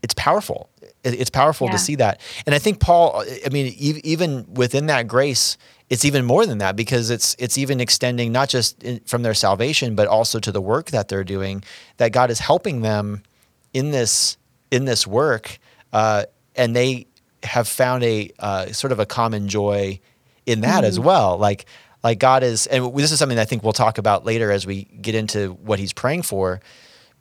it's 0.02 0.14
powerful. 0.14 0.68
It's 1.04 1.30
powerful 1.30 1.68
yeah. 1.68 1.72
to 1.72 1.78
see 1.78 1.94
that. 1.96 2.20
And 2.44 2.54
I 2.54 2.58
think 2.58 2.80
Paul. 2.80 3.24
I 3.44 3.48
mean, 3.50 3.72
even 3.78 4.52
within 4.54 4.86
that 4.86 5.06
grace, 5.06 5.56
it's 5.90 6.04
even 6.04 6.24
more 6.24 6.46
than 6.46 6.58
that 6.58 6.76
because 6.76 7.10
it's 7.10 7.34
it's 7.38 7.56
even 7.58 7.80
extending 7.80 8.32
not 8.32 8.48
just 8.48 8.82
in, 8.82 9.00
from 9.00 9.22
their 9.22 9.34
salvation 9.34 9.94
but 9.94 10.06
also 10.06 10.38
to 10.38 10.52
the 10.52 10.60
work 10.60 10.90
that 10.90 11.08
they're 11.08 11.24
doing 11.24 11.62
that 11.96 12.12
God 12.12 12.30
is 12.30 12.38
helping 12.38 12.82
them 12.82 13.22
in 13.72 13.90
this 13.90 14.36
in 14.70 14.84
this 14.84 15.06
work 15.06 15.58
uh, 15.92 16.24
and 16.56 16.74
they 16.74 17.06
have 17.42 17.68
found 17.68 18.04
a 18.04 18.30
uh, 18.38 18.66
sort 18.72 18.92
of 18.92 18.98
a 18.98 19.06
common 19.06 19.48
joy 19.48 19.98
in 20.46 20.60
that 20.60 20.78
mm-hmm. 20.78 20.86
as 20.86 21.00
well 21.00 21.38
like 21.38 21.66
like 22.02 22.18
God 22.18 22.42
is 22.42 22.66
and 22.66 22.94
this 22.96 23.12
is 23.12 23.18
something 23.18 23.38
I 23.38 23.44
think 23.44 23.62
we'll 23.62 23.72
talk 23.72 23.98
about 23.98 24.24
later 24.24 24.50
as 24.50 24.66
we 24.66 24.84
get 24.84 25.14
into 25.14 25.52
what 25.62 25.78
he's 25.78 25.92
praying 25.92 26.22
for 26.22 26.60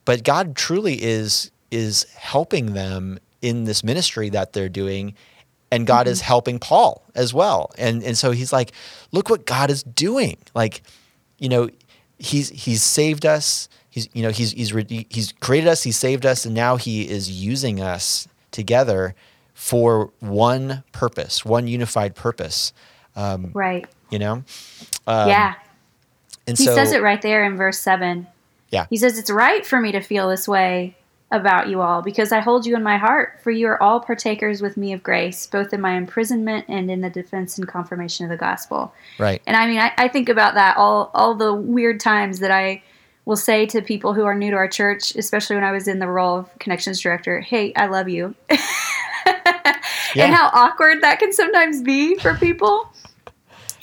but 0.05 0.23
God 0.23 0.55
truly 0.55 1.01
is 1.01 1.51
is 1.71 2.03
helping 2.15 2.73
them 2.73 3.19
in 3.41 3.65
this 3.65 3.83
ministry 3.83 4.29
that 4.29 4.53
they're 4.53 4.69
doing 4.69 5.15
and 5.71 5.85
God 5.85 6.05
mm-hmm. 6.05 6.13
is 6.13 6.21
helping 6.21 6.59
Paul 6.59 7.03
as 7.15 7.33
well. 7.33 7.71
And 7.77 8.03
and 8.03 8.17
so 8.17 8.31
he's 8.31 8.53
like, 8.53 8.71
look 9.11 9.29
what 9.29 9.45
God 9.45 9.69
is 9.69 9.83
doing. 9.83 10.37
Like, 10.53 10.81
you 11.37 11.49
know, 11.49 11.69
he's 12.17 12.49
he's 12.49 12.83
saved 12.83 13.25
us. 13.25 13.69
He's 13.89 14.09
you 14.13 14.23
know 14.23 14.29
he's 14.29 14.51
he's 14.51 14.73
he's 15.09 15.31
created 15.33 15.67
us. 15.67 15.83
He's 15.83 15.97
saved 15.97 16.25
us, 16.25 16.45
and 16.45 16.55
now 16.55 16.77
he 16.77 17.07
is 17.07 17.29
using 17.29 17.81
us 17.81 18.27
together 18.51 19.15
for 19.53 20.11
one 20.19 20.83
purpose, 20.91 21.43
one 21.43 21.67
unified 21.67 22.15
purpose. 22.15 22.73
Um, 23.15 23.51
right. 23.53 23.87
You 24.09 24.19
know. 24.19 24.43
Um, 25.05 25.29
yeah. 25.29 25.55
And 26.45 26.57
so 26.57 26.63
he 26.63 26.67
so, 26.67 26.75
says 26.75 26.91
it 26.93 27.01
right 27.01 27.21
there 27.21 27.43
in 27.43 27.57
verse 27.57 27.79
seven. 27.79 28.27
Yeah. 28.69 28.85
He 28.89 28.97
says 28.97 29.17
it's 29.17 29.29
right 29.29 29.65
for 29.65 29.79
me 29.81 29.91
to 29.93 30.01
feel 30.01 30.29
this 30.29 30.47
way 30.47 30.95
about 31.29 31.67
you 31.67 31.81
all, 31.81 32.01
because 32.01 32.31
I 32.31 32.39
hold 32.39 32.65
you 32.65 32.75
in 32.75 32.83
my 32.83 32.97
heart, 32.97 33.39
for 33.41 33.51
you 33.51 33.67
are 33.67 33.81
all 33.81 33.99
partakers 33.99 34.61
with 34.61 34.77
me 34.77 34.93
of 34.93 35.03
grace, 35.03 35.45
both 35.45 35.73
in 35.73 35.81
my 35.81 35.97
imprisonment 35.97 36.65
and 36.69 36.89
in 36.89 37.01
the 37.01 37.09
defense 37.09 37.57
and 37.57 37.67
confirmation 37.67 38.25
of 38.25 38.29
the 38.29 38.37
gospel. 38.37 38.93
Right. 39.19 39.41
And 39.45 39.57
I 39.57 39.67
mean, 39.67 39.79
I, 39.79 39.91
I 39.97 40.07
think 40.07 40.29
about 40.29 40.53
that 40.53 40.77
all 40.77 41.11
all 41.13 41.35
the 41.35 41.53
weird 41.53 41.99
times 41.99 42.39
that 42.39 42.51
I 42.51 42.81
will 43.25 43.35
say 43.35 43.65
to 43.65 43.81
people 43.81 44.13
who 44.13 44.23
are 44.23 44.33
new 44.33 44.51
to 44.51 44.55
our 44.55 44.69
church, 44.69 45.15
especially 45.15 45.57
when 45.57 45.65
I 45.65 45.73
was 45.73 45.89
in 45.89 45.99
the 45.99 46.07
role 46.07 46.37
of 46.37 46.59
connections 46.59 47.01
director, 47.01 47.41
"Hey, 47.41 47.73
I 47.75 47.87
love 47.87 48.07
you," 48.07 48.33
yeah. 48.49 48.57
and 50.15 50.33
how 50.33 50.49
awkward 50.53 51.01
that 51.01 51.19
can 51.19 51.33
sometimes 51.33 51.81
be 51.81 52.15
for 52.15 52.35
people. 52.35 52.89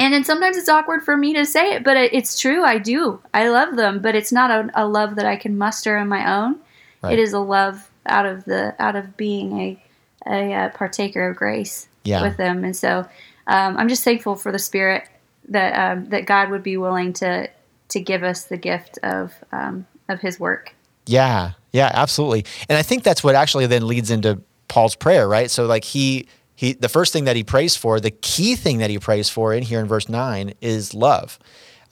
And 0.00 0.12
then 0.12 0.24
sometimes 0.24 0.56
it's 0.56 0.68
awkward 0.68 1.04
for 1.04 1.16
me 1.16 1.34
to 1.34 1.44
say 1.44 1.74
it, 1.74 1.84
but 1.84 1.96
it's 1.96 2.40
true. 2.40 2.64
I 2.64 2.78
do. 2.78 3.20
I 3.32 3.48
love 3.48 3.76
them, 3.76 4.00
but 4.00 4.16
it's 4.16 4.32
not 4.32 4.50
a, 4.50 4.70
a 4.74 4.88
love 4.88 5.14
that 5.16 5.24
I 5.24 5.36
can 5.36 5.56
muster 5.56 5.96
on 5.96 6.08
my 6.08 6.36
own 6.36 6.58
Right. 7.04 7.12
It 7.14 7.18
is 7.18 7.32
a 7.32 7.38
love 7.38 7.90
out 8.06 8.26
of 8.26 8.44
the 8.44 8.74
out 8.78 8.96
of 8.96 9.16
being 9.16 9.60
a 9.60 9.82
a, 10.26 10.52
a 10.52 10.72
partaker 10.74 11.28
of 11.28 11.36
grace 11.36 11.88
yeah. 12.04 12.22
with 12.22 12.36
them, 12.36 12.64
and 12.64 12.76
so 12.76 13.06
um, 13.46 13.76
I'm 13.76 13.88
just 13.88 14.04
thankful 14.04 14.36
for 14.36 14.52
the 14.52 14.58
Spirit 14.58 15.08
that 15.48 15.72
um, 15.72 16.06
that 16.06 16.26
God 16.26 16.50
would 16.50 16.62
be 16.62 16.76
willing 16.76 17.12
to 17.14 17.48
to 17.88 18.00
give 18.00 18.22
us 18.22 18.44
the 18.44 18.56
gift 18.56 18.98
of 19.02 19.32
um, 19.52 19.86
of 20.08 20.20
His 20.20 20.40
work. 20.40 20.74
Yeah, 21.06 21.52
yeah, 21.72 21.90
absolutely. 21.92 22.46
And 22.68 22.78
I 22.78 22.82
think 22.82 23.02
that's 23.02 23.22
what 23.22 23.34
actually 23.34 23.66
then 23.66 23.86
leads 23.86 24.10
into 24.10 24.40
Paul's 24.68 24.96
prayer, 24.96 25.28
right? 25.28 25.50
So 25.50 25.66
like 25.66 25.84
he 25.84 26.28
he 26.54 26.72
the 26.72 26.88
first 26.88 27.12
thing 27.12 27.24
that 27.24 27.36
he 27.36 27.44
prays 27.44 27.76
for, 27.76 28.00
the 28.00 28.10
key 28.10 28.56
thing 28.56 28.78
that 28.78 28.90
he 28.90 28.98
prays 28.98 29.28
for 29.28 29.52
in 29.52 29.62
here 29.62 29.80
in 29.80 29.86
verse 29.86 30.08
nine 30.08 30.54
is 30.60 30.94
love. 30.94 31.38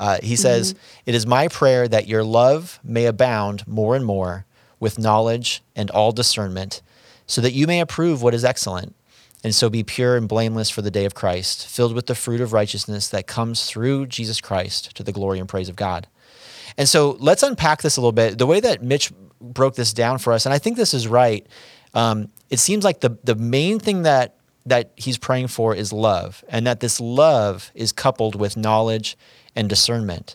Uh, 0.00 0.18
he 0.22 0.34
says, 0.34 0.74
mm-hmm. 0.74 0.82
"It 1.06 1.14
is 1.14 1.26
my 1.26 1.48
prayer 1.48 1.86
that 1.86 2.08
your 2.08 2.24
love 2.24 2.80
may 2.82 3.06
abound 3.06 3.66
more 3.66 3.94
and 3.94 4.04
more." 4.04 4.46
With 4.82 4.98
knowledge 4.98 5.62
and 5.76 5.88
all 5.92 6.10
discernment, 6.10 6.82
so 7.24 7.40
that 7.40 7.52
you 7.52 7.68
may 7.68 7.78
approve 7.78 8.20
what 8.20 8.34
is 8.34 8.44
excellent, 8.44 8.96
and 9.44 9.54
so 9.54 9.70
be 9.70 9.84
pure 9.84 10.16
and 10.16 10.28
blameless 10.28 10.70
for 10.70 10.82
the 10.82 10.90
day 10.90 11.04
of 11.04 11.14
Christ, 11.14 11.68
filled 11.68 11.94
with 11.94 12.06
the 12.06 12.16
fruit 12.16 12.40
of 12.40 12.52
righteousness 12.52 13.08
that 13.08 13.28
comes 13.28 13.66
through 13.66 14.06
Jesus 14.06 14.40
Christ 14.40 14.96
to 14.96 15.04
the 15.04 15.12
glory 15.12 15.38
and 15.38 15.48
praise 15.48 15.68
of 15.68 15.76
God. 15.76 16.08
And 16.76 16.88
so 16.88 17.16
let's 17.20 17.44
unpack 17.44 17.82
this 17.82 17.96
a 17.96 18.00
little 18.00 18.10
bit. 18.10 18.38
The 18.38 18.46
way 18.46 18.58
that 18.58 18.82
Mitch 18.82 19.12
broke 19.40 19.76
this 19.76 19.92
down 19.92 20.18
for 20.18 20.32
us, 20.32 20.46
and 20.46 20.52
I 20.52 20.58
think 20.58 20.76
this 20.76 20.94
is 20.94 21.06
right. 21.06 21.46
Um, 21.94 22.30
it 22.50 22.58
seems 22.58 22.82
like 22.82 23.00
the 23.00 23.16
the 23.22 23.36
main 23.36 23.78
thing 23.78 24.02
that 24.02 24.34
that 24.66 24.90
he's 24.96 25.16
praying 25.18 25.48
for 25.48 25.76
is 25.76 25.92
love, 25.92 26.42
and 26.48 26.66
that 26.66 26.80
this 26.80 27.00
love 27.00 27.70
is 27.74 27.92
coupled 27.92 28.34
with 28.34 28.56
knowledge 28.56 29.16
and 29.54 29.68
discernment. 29.68 30.34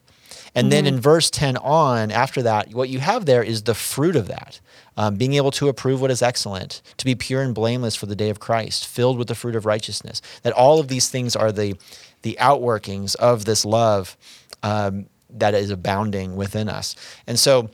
And 0.58 0.66
mm-hmm. 0.66 0.70
then 0.72 0.86
in 0.88 1.00
verse 1.00 1.30
10 1.30 1.56
on, 1.58 2.10
after 2.10 2.42
that, 2.42 2.74
what 2.74 2.90
you 2.90 2.98
have 2.98 3.28
there 3.28 3.44
is 3.44 3.62
the 3.64 3.76
fruit 3.76 4.16
of 4.16 4.28
that. 4.28 4.60
Um, 4.98 5.16
being 5.16 5.36
able 5.36 5.52
to 5.52 5.70
approve 5.70 6.02
what 6.02 6.10
is 6.10 6.24
excellent, 6.24 6.82
to 6.98 7.06
be 7.06 7.14
pure 7.14 7.44
and 7.44 7.54
blameless 7.54 7.96
for 7.96 8.08
the 8.08 8.16
day 8.16 8.32
of 8.32 8.40
Christ, 8.40 8.88
filled 8.88 9.20
with 9.20 9.28
the 9.28 9.36
fruit 9.36 9.56
of 9.56 9.68
righteousness. 9.68 10.20
That 10.42 10.54
all 10.54 10.80
of 10.80 10.88
these 10.88 11.10
things 11.10 11.36
are 11.36 11.52
the, 11.52 11.76
the 12.24 12.36
outworkings 12.42 13.16
of 13.18 13.46
this 13.46 13.64
love 13.64 14.18
um, 14.64 15.06
that 15.30 15.54
is 15.54 15.70
abounding 15.70 16.36
within 16.36 16.70
us. 16.70 16.96
And 17.28 17.38
so 17.38 17.70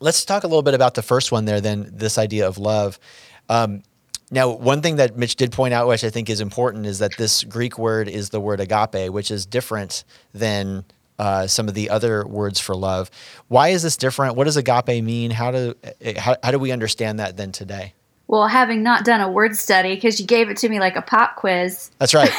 let's 0.00 0.24
talk 0.24 0.44
a 0.44 0.46
little 0.46 0.62
bit 0.62 0.74
about 0.74 0.94
the 0.94 1.02
first 1.02 1.32
one 1.32 1.44
there, 1.44 1.60
then, 1.60 1.90
this 1.92 2.18
idea 2.18 2.46
of 2.46 2.56
love. 2.56 3.00
Um, 3.48 3.82
now, 4.30 4.50
one 4.50 4.80
thing 4.80 4.96
that 4.96 5.16
Mitch 5.16 5.34
did 5.34 5.50
point 5.50 5.74
out, 5.74 5.88
which 5.88 6.04
I 6.04 6.10
think 6.10 6.30
is 6.30 6.40
important, 6.40 6.86
is 6.86 7.00
that 7.00 7.16
this 7.16 7.42
Greek 7.42 7.78
word 7.78 8.08
is 8.08 8.30
the 8.30 8.40
word 8.40 8.60
agape, 8.60 9.10
which 9.12 9.32
is 9.32 9.44
different 9.44 10.04
than 10.32 10.84
uh, 11.18 11.46
some 11.46 11.68
of 11.68 11.74
the 11.74 11.90
other 11.90 12.26
words 12.26 12.60
for 12.60 12.74
love. 12.74 13.10
Why 13.48 13.68
is 13.68 13.82
this 13.82 13.96
different? 13.96 14.36
What 14.36 14.44
does 14.44 14.56
agape 14.56 15.02
mean? 15.02 15.30
How 15.30 15.50
do 15.50 15.74
how, 16.18 16.36
how 16.42 16.50
do 16.50 16.58
we 16.58 16.72
understand 16.72 17.18
that 17.20 17.36
then 17.36 17.52
today? 17.52 17.94
Well, 18.28 18.48
having 18.48 18.82
not 18.82 19.04
done 19.04 19.20
a 19.20 19.30
word 19.30 19.56
study 19.56 19.94
because 19.94 20.18
you 20.18 20.26
gave 20.26 20.50
it 20.50 20.56
to 20.58 20.68
me 20.68 20.80
like 20.80 20.96
a 20.96 21.02
pop 21.02 21.36
quiz. 21.36 21.90
That's 21.98 22.12
right. 22.12 22.30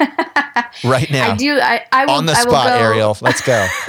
right 0.84 1.10
now, 1.10 1.32
I 1.32 1.36
do. 1.36 1.58
I, 1.60 1.84
I 1.90 2.06
will, 2.06 2.14
on 2.14 2.26
the 2.26 2.36
spot, 2.36 2.68
Ariel. 2.70 3.16
Let's 3.20 3.40
go. 3.40 3.60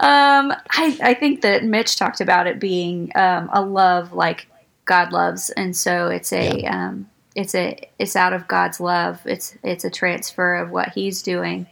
um, 0.00 0.52
I 0.70 0.98
I 1.02 1.16
think 1.18 1.40
that 1.42 1.64
Mitch 1.64 1.96
talked 1.96 2.20
about 2.20 2.46
it 2.46 2.60
being 2.60 3.10
um, 3.14 3.48
a 3.52 3.62
love 3.62 4.12
like 4.12 4.48
God 4.84 5.12
loves, 5.12 5.48
and 5.50 5.74
so 5.74 6.08
it's 6.08 6.32
a 6.32 6.60
yeah. 6.60 6.88
um, 6.88 7.08
it's 7.34 7.54
a 7.54 7.88
it's 7.98 8.16
out 8.16 8.34
of 8.34 8.46
God's 8.48 8.80
love. 8.80 9.20
It's 9.24 9.56
it's 9.62 9.84
a 9.84 9.90
transfer 9.90 10.56
of 10.56 10.70
what 10.70 10.90
He's 10.90 11.22
doing 11.22 11.66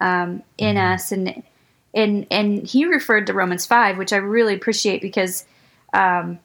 um, 0.00 0.42
in 0.58 0.76
mm-hmm. 0.76 0.94
us, 0.94 1.12
and 1.12 1.42
and 1.94 2.26
and 2.30 2.66
he 2.66 2.84
referred 2.84 3.26
to 3.26 3.32
Romans 3.32 3.66
five, 3.66 3.98
which 3.98 4.12
I 4.12 4.16
really 4.16 4.54
appreciate 4.54 5.00
because 5.00 5.46
um, 5.92 6.38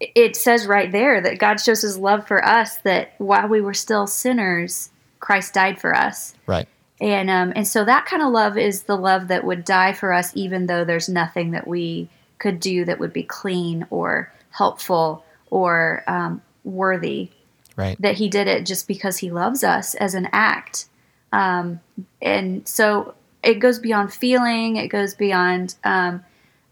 it 0.00 0.36
says 0.36 0.66
right 0.66 0.90
there 0.90 1.20
that 1.20 1.38
God 1.38 1.60
shows 1.60 1.82
His 1.82 1.98
love 1.98 2.26
for 2.26 2.44
us 2.44 2.78
that 2.78 3.14
while 3.18 3.48
we 3.48 3.60
were 3.60 3.74
still 3.74 4.06
sinners, 4.06 4.90
Christ 5.20 5.54
died 5.54 5.80
for 5.80 5.94
us. 5.94 6.34
Right. 6.46 6.68
And 7.00 7.30
um, 7.30 7.52
and 7.56 7.66
so 7.66 7.84
that 7.84 8.06
kind 8.06 8.22
of 8.22 8.32
love 8.32 8.56
is 8.56 8.82
the 8.82 8.96
love 8.96 9.28
that 9.28 9.44
would 9.44 9.64
die 9.64 9.92
for 9.92 10.12
us, 10.12 10.32
even 10.34 10.66
though 10.66 10.84
there's 10.84 11.08
nothing 11.08 11.52
that 11.52 11.66
we 11.66 12.08
could 12.38 12.60
do 12.60 12.84
that 12.84 12.98
would 12.98 13.12
be 13.12 13.22
clean 13.22 13.86
or 13.90 14.32
helpful 14.50 15.24
or 15.50 16.04
um, 16.06 16.42
worthy. 16.62 17.30
Right. 17.76 18.00
That 18.00 18.16
He 18.16 18.28
did 18.28 18.46
it 18.46 18.66
just 18.66 18.86
because 18.86 19.18
He 19.18 19.30
loves 19.30 19.64
us 19.64 19.94
as 19.94 20.14
an 20.14 20.28
act. 20.32 20.86
Um, 21.34 21.80
and 22.22 22.66
so 22.66 23.14
it 23.42 23.54
goes 23.54 23.78
beyond 23.78 24.12
feeling, 24.12 24.76
it 24.76 24.88
goes 24.88 25.14
beyond 25.14 25.74
um, 25.84 26.24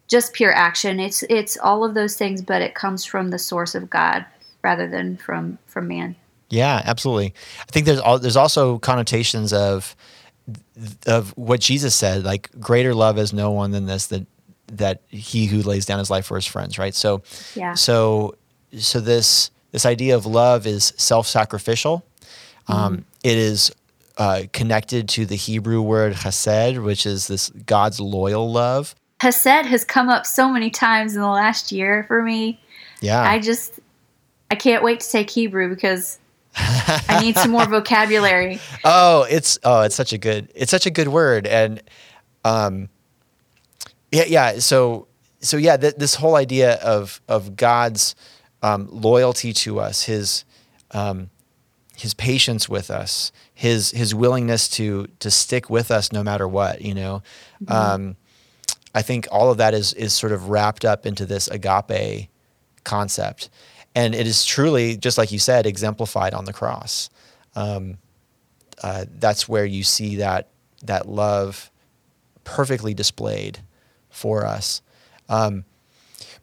just 0.09 0.33
pure 0.33 0.55
action. 0.55 1.01
It's 1.01 1.23
it's 1.25 1.57
all 1.59 1.85
of 1.85 1.95
those 1.95 2.17
things, 2.17 2.43
but 2.43 2.63
it 2.63 2.75
comes 2.75 3.05
from 3.05 3.31
the 3.31 3.39
source 3.39 3.75
of 3.75 3.91
God 3.91 4.25
rather 4.63 4.89
than 4.89 5.17
from 5.17 5.59
from 5.67 5.89
man. 5.89 6.15
Yeah, 6.49 6.83
absolutely. 6.85 7.35
I 7.61 7.73
think 7.73 7.87
there's 7.87 7.99
all, 7.99 8.19
there's 8.19 8.37
also 8.37 8.79
connotations 8.79 9.53
of 9.53 9.97
of 11.07 11.37
what 11.37 11.61
Jesus 11.61 11.95
said, 11.95 12.25
like 12.25 12.51
greater 12.61 12.95
love 12.95 13.19
is 13.19 13.33
no 13.33 13.51
one 13.51 13.71
than 13.71 13.87
this 13.87 14.07
that 14.09 14.27
that 14.69 15.03
he 15.09 15.47
who 15.47 15.63
lays 15.63 15.87
down 15.87 15.99
his 15.99 16.11
life 16.11 16.27
for 16.27 16.37
his 16.37 16.47
friends, 16.47 16.79
right? 16.79 16.95
So 16.95 17.23
yeah. 17.55 17.75
So 17.75 18.37
so 18.79 19.01
this 19.01 19.51
this 19.73 19.87
idea 19.87 20.15
of 20.15 20.27
love 20.27 20.67
is 20.67 20.93
self-sacrificial. 20.97 22.05
Um, 22.69 22.77
mm-hmm. 22.77 22.85
Um, 22.85 23.05
it 23.25 23.39
is 23.39 23.73
uh, 24.23 24.45
connected 24.53 25.09
to 25.09 25.27
the 25.27 25.35
Hebrew 25.35 25.83
word 25.83 26.13
chesed, 26.13 26.81
which 26.81 27.07
is 27.07 27.27
this 27.27 27.51
God's 27.67 27.99
loyal 27.99 28.53
love. 28.53 28.95
Chesed 29.21 29.65
has 29.65 29.85
come 29.85 30.09
up 30.09 30.27
so 30.27 30.49
many 30.49 30.71
times 30.71 31.17
in 31.17 31.21
the 31.21 31.27
last 31.27 31.73
year 31.73 32.05
for 32.07 32.23
me. 32.23 32.61
Yeah. 33.01 33.21
I 33.21 33.41
just, 33.41 33.81
I 34.49 34.55
can't 34.55 34.85
wait 34.85 35.01
to 35.01 35.11
take 35.11 35.29
Hebrew 35.29 35.69
because 35.69 36.21
I 36.55 37.19
need 37.21 37.37
some 37.37 37.51
more 37.51 37.65
vocabulary. 37.69 38.61
Oh, 38.85 39.27
it's 39.29 39.59
oh, 39.65 39.81
it's 39.81 39.97
such 39.97 40.13
a 40.13 40.19
good 40.19 40.53
it's 40.55 40.71
such 40.71 40.87
a 40.87 40.91
good 40.91 41.09
word, 41.09 41.49
and 41.49 41.83
um, 42.45 42.91
yeah, 44.13 44.27
yeah. 44.29 44.59
So 44.61 45.09
so 45.41 45.57
yeah, 45.57 45.77
th- 45.77 45.97
this 45.97 46.15
whole 46.15 46.37
idea 46.37 46.75
of 46.75 47.21
of 47.27 47.57
God's 47.57 48.15
um, 48.63 48.87
loyalty 48.89 49.53
to 49.55 49.81
us, 49.81 50.05
His 50.05 50.45
um, 50.93 51.31
His 52.03 52.15
patience 52.15 52.69
with 52.69 52.91
us, 52.91 53.31
his 53.55 53.93
his 53.93 54.13
willingness 54.13 54.69
to 54.71 55.07
to 55.21 55.31
stick 55.31 55.71
with 55.71 55.93
us 55.93 56.11
no 56.11 56.25
matter 56.25 56.49
what. 56.49 56.83
You 56.83 56.95
know, 56.95 57.23
mm-hmm. 57.63 57.73
um, 57.73 58.17
I 58.93 59.03
think 59.03 59.29
all 59.31 59.53
of 59.53 59.59
that 59.59 59.73
is 59.73 59.93
is 59.95 60.13
sort 60.13 60.33
of 60.33 60.49
wrapped 60.49 60.85
up 60.85 61.07
into 61.07 61.25
this 61.27 61.47
agape 61.47 62.29
concept, 62.83 63.51
and 63.95 64.17
it 64.17 64.27
is 64.27 64.45
truly 64.45 64.97
just 64.97 65.17
like 65.17 65.31
you 65.31 65.39
said, 65.39 65.65
exemplified 65.65 66.35
on 66.35 66.45
the 66.45 66.53
cross. 66.53 67.09
Um, 67.55 67.99
uh, 68.83 69.05
that's 69.09 69.49
where 69.49 69.65
you 69.65 69.85
see 69.85 70.17
that 70.17 70.49
that 70.83 71.09
love 71.09 71.71
perfectly 72.43 72.95
displayed 72.95 73.61
for 74.11 74.45
us. 74.45 74.83
Um, 75.29 75.65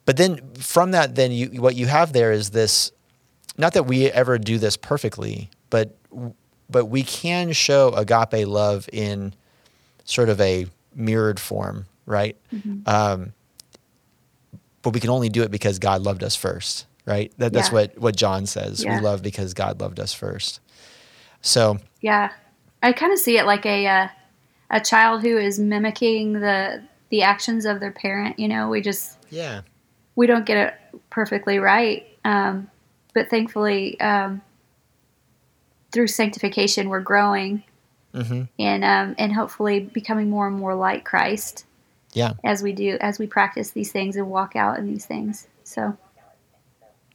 but 0.06 0.18
then 0.18 0.54
from 0.56 0.92
that, 0.92 1.16
then 1.16 1.32
you 1.32 1.62
what 1.62 1.76
you 1.76 1.88
have 1.88 2.14
there 2.14 2.32
is 2.32 2.52
this. 2.52 2.92
Not 3.60 3.74
that 3.74 3.84
we 3.84 4.06
ever 4.10 4.40
do 4.40 4.58
this 4.58 4.78
perfectly, 4.78 5.50
but 5.70 5.96
but 6.70 6.86
we 6.86 7.04
can 7.04 7.52
show 7.52 7.90
agape 7.90 8.48
love 8.48 8.88
in 8.94 9.34
sort 10.06 10.30
of 10.30 10.40
a 10.40 10.66
mirrored 10.96 11.42
form, 11.42 11.86
right? 12.06 12.38
Mm-hmm. 12.54 12.88
Um, 12.88 13.34
but 14.82 14.94
we 14.94 15.02
can 15.02 15.10
only 15.10 15.28
do 15.28 15.44
it 15.44 15.52
because 15.52 15.78
God 15.78 16.04
loved 16.04 16.24
us 16.24 16.38
first, 16.38 16.86
right? 17.06 17.34
That, 17.38 17.52
that's 17.52 17.68
yeah. 17.68 17.74
what 17.74 17.98
what 17.98 18.16
John 18.16 18.46
says. 18.46 18.82
Yeah. 18.82 18.96
We 18.96 19.04
love 19.04 19.22
because 19.22 19.54
God 19.54 19.82
loved 19.82 20.00
us 20.00 20.14
first. 20.14 20.62
So 21.42 21.80
yeah, 22.00 22.32
I 22.82 22.94
kind 22.94 23.12
of 23.12 23.20
see 23.20 23.38
it 23.38 23.46
like 23.46 23.66
a 23.66 23.86
uh, 23.88 24.08
a 24.70 24.80
child 24.80 25.22
who 25.22 25.38
is 25.38 25.60
mimicking 25.60 26.32
the 26.32 26.82
the 27.10 27.24
actions 27.24 27.66
of 27.66 27.82
their 27.82 27.92
parent. 27.92 28.40
You 28.40 28.48
know, 28.48 28.70
we 28.70 28.80
just 28.80 29.18
yeah 29.30 29.64
we 30.16 30.28
don't 30.28 30.46
get 30.46 30.58
it 30.58 31.00
perfectly 31.10 31.60
right, 31.60 32.08
um, 32.24 32.70
but 33.20 33.30
thankfully 33.30 34.00
um, 34.00 34.42
through 35.92 36.08
sanctification 36.08 36.88
we're 36.88 37.02
growing 37.02 37.62
mm-hmm. 38.14 38.44
and 38.58 38.84
um, 38.86 39.14
and 39.18 39.34
hopefully 39.34 39.82
becoming 39.82 40.30
more 40.30 40.48
and 40.48 40.56
more 40.56 40.74
like 40.74 41.04
Christ. 41.04 41.66
Yeah. 42.14 42.34
As 42.44 42.64
we 42.64 42.72
do, 42.72 42.98
as 43.02 43.20
we 43.20 43.28
practice 43.28 43.72
these 43.72 43.92
things 43.92 44.16
and 44.16 44.30
walk 44.30 44.56
out 44.56 44.80
in 44.80 44.88
these 44.88 45.06
things. 45.06 45.48
So. 45.64 45.98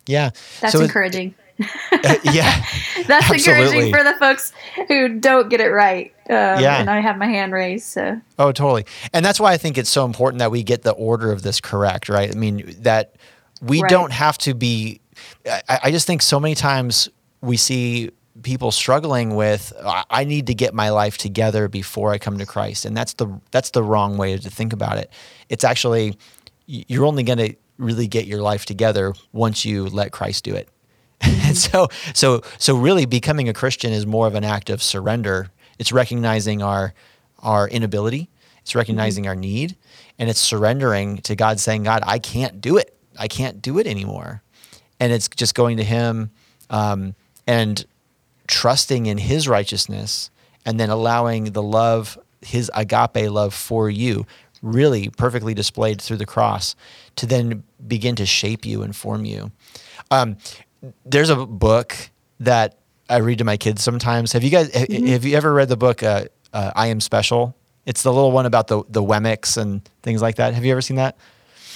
Yeah. 0.06 0.30
That's 0.60 0.74
so 0.74 0.82
encouraging. 0.82 1.34
uh, 1.60 2.16
yeah. 2.22 2.64
That's 3.06 3.30
absolutely. 3.30 3.88
encouraging 3.88 3.92
for 3.92 4.04
the 4.04 4.14
folks 4.20 4.52
who 4.86 5.18
don't 5.18 5.48
get 5.48 5.60
it 5.60 5.70
right. 5.70 6.14
Um, 6.28 6.34
yeah. 6.60 6.80
And 6.80 6.90
I 6.90 7.00
have 7.00 7.16
my 7.16 7.26
hand 7.26 7.52
raised. 7.52 7.86
So. 7.86 8.20
Oh, 8.38 8.52
totally. 8.52 8.84
And 9.12 9.24
that's 9.24 9.40
why 9.40 9.52
I 9.52 9.56
think 9.56 9.78
it's 9.78 9.90
so 9.90 10.04
important 10.04 10.38
that 10.38 10.50
we 10.50 10.62
get 10.62 10.82
the 10.82 10.92
order 10.92 11.32
of 11.32 11.42
this 11.42 11.60
correct, 11.60 12.08
right? 12.08 12.30
I 12.30 12.38
mean, 12.38 12.76
that 12.80 13.16
we 13.60 13.82
right. 13.82 13.90
don't 13.90 14.12
have 14.12 14.38
to 14.38 14.54
be. 14.54 15.00
I, 15.46 15.80
I 15.84 15.90
just 15.90 16.06
think 16.06 16.22
so 16.22 16.40
many 16.40 16.54
times 16.54 17.08
we 17.40 17.56
see 17.56 18.10
people 18.42 18.72
struggling 18.72 19.36
with 19.36 19.72
I 19.84 20.24
need 20.24 20.48
to 20.48 20.54
get 20.54 20.74
my 20.74 20.90
life 20.90 21.16
together 21.16 21.68
before 21.68 22.10
I 22.10 22.18
come 22.18 22.38
to 22.38 22.46
Christ 22.46 22.84
and 22.84 22.96
that's 22.96 23.14
the 23.14 23.28
that's 23.52 23.70
the 23.70 23.82
wrong 23.82 24.16
way 24.16 24.36
to 24.36 24.50
think 24.50 24.72
about 24.72 24.98
it. 24.98 25.10
It's 25.48 25.64
actually 25.64 26.18
you're 26.66 27.04
only 27.04 27.22
going 27.22 27.38
to 27.38 27.54
really 27.78 28.06
get 28.06 28.26
your 28.26 28.40
life 28.40 28.64
together 28.64 29.14
once 29.32 29.64
you 29.64 29.86
let 29.86 30.12
Christ 30.12 30.44
do 30.44 30.54
it. 30.54 30.68
and 31.20 31.56
so 31.66 31.88
so 32.14 32.42
so 32.58 32.76
really 32.76 33.06
becoming 33.06 33.48
a 33.48 33.52
Christian 33.52 33.92
is 33.92 34.06
more 34.06 34.26
of 34.26 34.34
an 34.34 34.44
act 34.44 34.70
of 34.70 34.82
surrender. 34.82 35.50
It's 35.78 35.92
recognizing 35.92 36.62
our 36.62 36.92
our 37.40 37.68
inability, 37.68 38.30
it's 38.62 38.74
recognizing 38.74 39.24
mm-hmm. 39.24 39.28
our 39.28 39.36
need, 39.36 39.76
and 40.18 40.30
it's 40.30 40.40
surrendering 40.40 41.18
to 41.18 41.36
God 41.36 41.60
saying, 41.60 41.84
God, 41.84 42.02
I 42.06 42.18
can't 42.18 42.60
do 42.60 42.78
it. 42.78 42.96
I 43.18 43.28
can't 43.28 43.62
do 43.62 43.78
it 43.78 43.86
anymore. 43.86 44.42
And 45.00 45.12
it's 45.12 45.28
just 45.28 45.54
going 45.54 45.76
to 45.78 45.84
him 45.84 46.30
um, 46.70 47.14
and 47.46 47.84
trusting 48.46 49.06
in 49.06 49.18
his 49.18 49.48
righteousness 49.48 50.30
and 50.64 50.78
then 50.78 50.90
allowing 50.90 51.52
the 51.52 51.62
love, 51.62 52.18
his 52.42 52.70
agape 52.74 53.30
love 53.30 53.54
for 53.54 53.90
you, 53.90 54.26
really 54.62 55.10
perfectly 55.10 55.54
displayed 55.54 56.00
through 56.00 56.16
the 56.16 56.26
cross, 56.26 56.74
to 57.16 57.26
then 57.26 57.62
begin 57.86 58.16
to 58.16 58.26
shape 58.26 58.64
you 58.64 58.82
and 58.82 58.96
form 58.96 59.24
you. 59.24 59.52
Um, 60.10 60.36
there's 61.04 61.30
a 61.30 61.46
book 61.46 61.96
that 62.40 62.78
I 63.08 63.18
read 63.18 63.38
to 63.38 63.44
my 63.44 63.56
kids 63.56 63.82
sometimes. 63.82 64.32
Have 64.32 64.42
you 64.42 64.50
guys 64.50 64.70
mm-hmm. 64.70 65.06
have 65.06 65.24
you 65.24 65.36
ever 65.36 65.52
read 65.52 65.68
the 65.68 65.76
book 65.76 66.02
uh, 66.02 66.26
uh, 66.52 66.72
I 66.74 66.88
Am 66.88 67.00
Special? 67.00 67.54
It's 67.86 68.02
the 68.02 68.12
little 68.12 68.32
one 68.32 68.46
about 68.46 68.68
the 68.68 68.82
the 68.88 69.02
Wemmicks 69.02 69.56
and 69.56 69.84
things 70.02 70.22
like 70.22 70.36
that. 70.36 70.54
Have 70.54 70.64
you 70.64 70.72
ever 70.72 70.80
seen 70.80 70.96
that? 70.96 71.16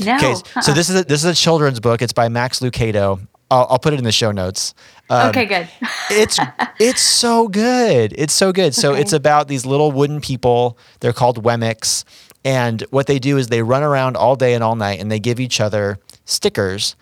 No. 0.01 0.17
Okay, 0.17 0.33
uh-uh. 0.33 0.61
so 0.61 0.73
this 0.73 0.89
is 0.89 1.01
a, 1.01 1.05
this 1.05 1.25
is 1.25 1.31
a 1.31 1.35
children's 1.35 1.81
book. 1.81 2.03
It's 2.03 2.13
by 2.13 2.29
Max 2.29 2.61
Lucado. 2.61 3.21
I'll, 3.51 3.67
I'll 3.71 3.79
put 3.79 3.95
it 3.95 3.99
in 3.99 4.05
the 4.05 4.13
show 4.13 4.31
notes. 4.31 4.75
Um, 5.11 5.31
okay, 5.31 5.47
good. 5.47 5.69
it's 6.11 6.39
it's 6.79 7.01
so 7.01 7.49
good. 7.49 8.15
It's 8.17 8.35
so 8.35 8.53
good. 8.53 8.75
So 8.75 8.93
okay. 8.93 9.01
it's 9.01 9.13
about 9.13 9.49
these 9.49 9.65
little 9.65 9.91
wooden 9.91 10.21
people. 10.21 10.79
They're 11.01 11.13
called 11.13 11.43
Wemmicks, 11.43 12.05
and 12.45 12.83
what 12.91 13.07
they 13.07 13.19
do 13.19 13.39
is 13.39 13.49
they 13.49 13.63
run 13.63 13.83
around 13.83 14.17
all 14.17 14.37
day 14.37 14.55
and 14.55 14.63
all 14.63 14.77
night, 14.77 15.01
and 15.01 15.11
they 15.11 15.19
give 15.19 15.41
each 15.41 15.61
other 15.61 15.99
stickers. 16.25 16.95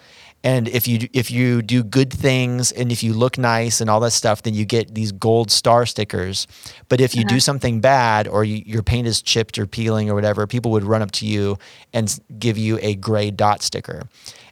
And 0.46 0.68
if 0.68 0.86
you 0.86 1.08
if 1.12 1.28
you 1.28 1.60
do 1.60 1.82
good 1.82 2.12
things 2.12 2.70
and 2.70 2.92
if 2.92 3.02
you 3.02 3.14
look 3.14 3.36
nice 3.36 3.80
and 3.80 3.90
all 3.90 3.98
that 3.98 4.12
stuff, 4.12 4.42
then 4.42 4.54
you 4.54 4.64
get 4.64 4.94
these 4.94 5.10
gold 5.10 5.50
star 5.50 5.84
stickers. 5.86 6.46
But 6.88 7.00
if 7.00 7.16
you 7.16 7.22
uh-huh. 7.22 7.34
do 7.34 7.40
something 7.40 7.80
bad 7.80 8.28
or 8.28 8.44
you, 8.44 8.62
your 8.64 8.84
paint 8.84 9.08
is 9.08 9.20
chipped 9.20 9.58
or 9.58 9.66
peeling 9.66 10.08
or 10.08 10.14
whatever, 10.14 10.46
people 10.46 10.70
would 10.70 10.84
run 10.84 11.02
up 11.02 11.10
to 11.12 11.26
you 11.26 11.58
and 11.92 12.16
give 12.38 12.56
you 12.56 12.78
a 12.80 12.94
gray 12.94 13.32
dot 13.32 13.60
sticker. 13.60 14.04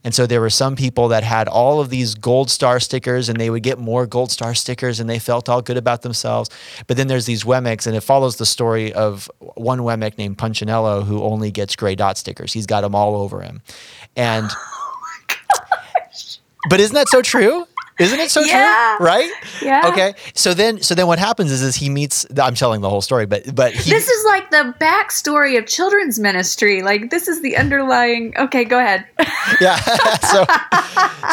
And 0.03 0.13
so 0.13 0.27
there 0.27 0.41
were 0.41 0.51
some 0.51 0.75
people 0.75 1.07
that 1.09 1.23
had 1.23 1.47
all 1.47 1.81
of 1.81 1.91
these 1.91 2.17
gold 2.17 2.51
star 2.51 2.81
stickers 2.81 3.29
and 3.29 3.39
they 3.39 3.49
would 3.49 3.63
get 3.63 3.79
more 3.79 4.05
gold 4.05 4.33
star 4.33 4.53
stickers 4.57 4.99
and 4.99 5.09
they 5.09 5.21
felt 5.21 5.49
all 5.49 5.63
good 5.63 5.77
about 5.77 6.03
themselves. 6.03 6.51
But 6.89 6.97
then 6.97 7.07
there's 7.07 7.27
these 7.27 7.45
Wemmicks 7.45 7.87
and 7.87 7.95
it 7.95 8.01
follows 8.01 8.35
the 8.35 8.47
story 8.47 8.93
of 8.93 9.31
one 9.39 9.79
Wemmick 9.79 10.19
named 10.19 10.39
Punchinello 10.39 11.05
who 11.05 11.23
only 11.23 11.53
gets 11.53 11.77
gray 11.77 11.95
dot 11.95 12.19
stickers. 12.19 12.53
He's 12.53 12.67
got 12.67 12.81
them 12.81 12.97
all 12.97 13.15
over 13.15 13.43
him. 13.43 13.63
And 14.17 14.51
but 16.69 16.81
isn't 16.81 16.95
that 16.95 17.09
so 17.09 17.23
true? 17.23 17.67
Isn't 17.99 18.19
it 18.19 18.31
so 18.31 18.41
yeah. 18.41 18.97
true? 18.97 19.07
Right? 19.07 19.31
Yeah. 19.63 19.89
Okay. 19.93 20.15
So 20.35 20.53
then, 20.53 20.83
so 20.83 20.95
then, 20.97 21.07
what 21.07 21.21
happens 21.21 21.53
is, 21.53 21.63
is 21.63 21.77
he 21.77 21.89
meets. 21.89 22.27
I'm 22.37 22.55
telling 22.55 22.81
the 22.81 22.91
whole 22.91 23.01
story, 23.01 23.27
but 23.27 23.55
but 23.55 23.73
he, 23.73 23.91
this 23.91 24.09
is 24.09 24.25
like 24.27 24.51
the 24.51 24.75
backstory 24.81 25.57
of 25.57 25.67
children's 25.67 26.19
ministry. 26.19 26.83
Like 26.83 27.11
this 27.11 27.29
is 27.29 27.41
the 27.41 27.57
underlying. 27.57 28.35
Okay, 28.37 28.65
go 28.65 28.81
ahead. 28.81 29.07
yeah. 29.61 29.77
so 30.21 30.45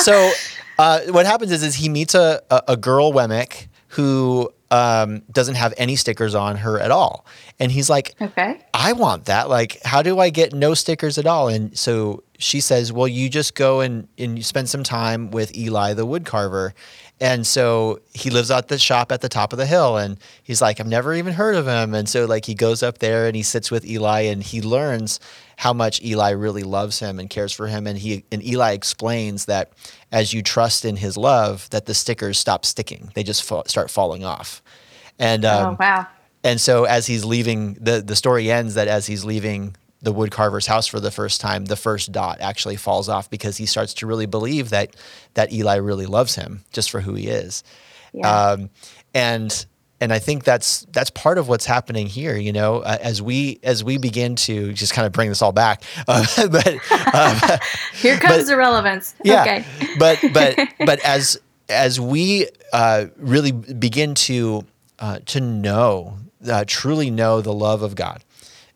so 0.01 0.31
uh, 0.77 1.01
what 1.09 1.25
happens 1.25 1.51
is, 1.51 1.63
is 1.63 1.75
he 1.75 1.89
meets 1.89 2.13
a 2.13 2.41
a, 2.51 2.63
a 2.69 2.77
girl 2.77 3.11
Wemmick 3.11 3.67
who 3.87 4.51
um, 4.71 5.21
doesn't 5.31 5.55
have 5.55 5.73
any 5.77 5.95
stickers 5.95 6.33
on 6.33 6.55
her 6.57 6.79
at 6.79 6.91
all. 6.91 7.25
And 7.59 7.71
he's 7.71 7.89
like, 7.89 8.15
Okay. 8.21 8.59
I 8.73 8.93
want 8.93 9.25
that. 9.25 9.49
Like, 9.49 9.81
how 9.83 10.01
do 10.01 10.17
I 10.19 10.29
get 10.29 10.53
no 10.53 10.73
stickers 10.73 11.17
at 11.17 11.27
all? 11.27 11.49
And 11.49 11.77
so 11.77 12.23
she 12.41 12.59
says, 12.59 12.91
Well, 12.91 13.07
you 13.07 13.29
just 13.29 13.55
go 13.55 13.81
and, 13.81 14.07
and 14.17 14.37
you 14.37 14.43
spend 14.43 14.69
some 14.69 14.83
time 14.83 15.31
with 15.31 15.55
Eli 15.55 15.93
the 15.93 16.05
wood 16.05 16.25
carver. 16.25 16.73
And 17.19 17.45
so 17.45 17.99
he 18.15 18.31
lives 18.31 18.49
at 18.49 18.67
the 18.67 18.79
shop 18.79 19.11
at 19.11 19.21
the 19.21 19.29
top 19.29 19.53
of 19.53 19.59
the 19.59 19.67
hill. 19.67 19.95
And 19.97 20.17
he's 20.41 20.59
like, 20.59 20.79
I've 20.79 20.87
never 20.87 21.13
even 21.13 21.33
heard 21.33 21.55
of 21.55 21.67
him. 21.67 21.93
And 21.93 22.09
so, 22.09 22.25
like, 22.25 22.45
he 22.45 22.55
goes 22.55 22.81
up 22.81 22.97
there 22.97 23.27
and 23.27 23.35
he 23.35 23.43
sits 23.43 23.69
with 23.69 23.85
Eli 23.85 24.21
and 24.21 24.41
he 24.41 24.59
learns 24.59 25.19
how 25.57 25.71
much 25.71 26.01
Eli 26.01 26.31
really 26.31 26.63
loves 26.63 26.97
him 26.97 27.19
and 27.19 27.29
cares 27.29 27.53
for 27.53 27.67
him. 27.67 27.85
And 27.85 27.99
he 27.99 28.25
and 28.31 28.43
Eli 28.43 28.71
explains 28.71 29.45
that 29.45 29.71
as 30.11 30.33
you 30.33 30.41
trust 30.41 30.83
in 30.83 30.95
his 30.95 31.15
love, 31.15 31.69
that 31.69 31.85
the 31.85 31.93
stickers 31.93 32.39
stop 32.39 32.65
sticking; 32.65 33.11
they 33.13 33.21
just 33.21 33.43
fa- 33.43 33.63
start 33.67 33.91
falling 33.91 34.25
off. 34.25 34.63
And 35.19 35.45
oh, 35.45 35.53
um, 35.53 35.73
oh 35.73 35.77
wow! 35.79 36.07
And 36.43 36.59
so 36.59 36.85
as 36.85 37.05
he's 37.05 37.23
leaving, 37.23 37.75
the 37.75 38.01
the 38.01 38.15
story 38.15 38.49
ends 38.49 38.73
that 38.73 38.87
as 38.87 39.05
he's 39.05 39.23
leaving 39.23 39.75
the 40.01 40.13
woodcarver's 40.13 40.67
house 40.67 40.87
for 40.87 40.99
the 40.99 41.11
first 41.11 41.41
time, 41.41 41.65
the 41.65 41.75
first 41.75 42.11
dot 42.11 42.41
actually 42.41 42.75
falls 42.75 43.07
off 43.07 43.29
because 43.29 43.57
he 43.57 43.65
starts 43.65 43.93
to 43.95 44.07
really 44.07 44.25
believe 44.25 44.69
that 44.69 44.95
that 45.35 45.51
Eli 45.53 45.75
really 45.75 46.05
loves 46.07 46.35
him 46.35 46.63
just 46.71 46.89
for 46.89 47.01
who 47.01 47.13
he 47.13 47.27
is. 47.27 47.63
Yeah. 48.13 48.29
Um, 48.29 48.69
and 49.13 49.65
and 50.01 50.11
I 50.11 50.17
think 50.17 50.43
that's 50.43 50.81
that's 50.91 51.11
part 51.11 51.37
of 51.37 51.47
what's 51.47 51.65
happening 51.65 52.07
here. 52.07 52.35
You 52.35 52.51
know, 52.51 52.79
uh, 52.79 52.97
as 52.99 53.21
we 53.21 53.59
as 53.63 53.83
we 53.83 53.97
begin 53.97 54.35
to 54.37 54.73
just 54.73 54.93
kind 54.93 55.05
of 55.05 55.13
bring 55.13 55.29
this 55.29 55.43
all 55.43 55.51
back, 55.51 55.83
uh, 56.07 56.25
but 56.47 56.67
um, 57.13 57.59
here 57.93 58.17
comes 58.17 58.39
but, 58.39 58.47
the 58.47 58.57
relevance. 58.57 59.13
Yeah, 59.23 59.41
okay. 59.43 59.65
but 59.99 60.19
but 60.33 60.59
but 60.85 60.99
as 61.05 61.39
as 61.69 61.99
we 61.99 62.47
uh, 62.73 63.05
really 63.15 63.51
begin 63.51 64.15
to 64.15 64.65
uh, 64.97 65.19
to 65.27 65.39
know, 65.39 66.17
uh, 66.49 66.65
truly 66.67 67.11
know 67.11 67.41
the 67.41 67.53
love 67.53 67.83
of 67.83 67.95
God, 67.95 68.23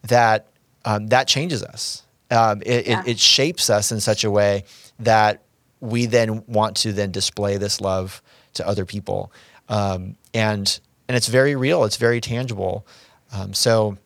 that 0.04 0.48
um, 0.86 1.08
that 1.08 1.28
changes 1.28 1.64
us. 1.64 2.04
Um, 2.32 2.62
it, 2.66 2.88
yeah. 2.88 3.02
it, 3.02 3.08
it 3.08 3.20
shapes 3.20 3.70
us 3.70 3.92
in 3.92 4.00
such 4.00 4.24
a 4.24 4.32
way 4.32 4.64
that 5.00 5.44
we 5.80 6.06
then 6.06 6.44
want 6.48 6.78
to 6.78 6.94
then 6.94 7.12
display 7.12 7.58
this 7.58 7.82
love 7.82 8.22
to 8.54 8.68
other 8.68 8.86
people. 8.86 9.32
Um, 9.68 10.16
and 10.34 10.80
and 11.08 11.16
it's 11.16 11.28
very 11.28 11.56
real. 11.56 11.84
It's 11.84 11.98
very 11.98 12.22
tangible. 12.22 12.88
Um, 13.32 13.54
so, 13.54 13.98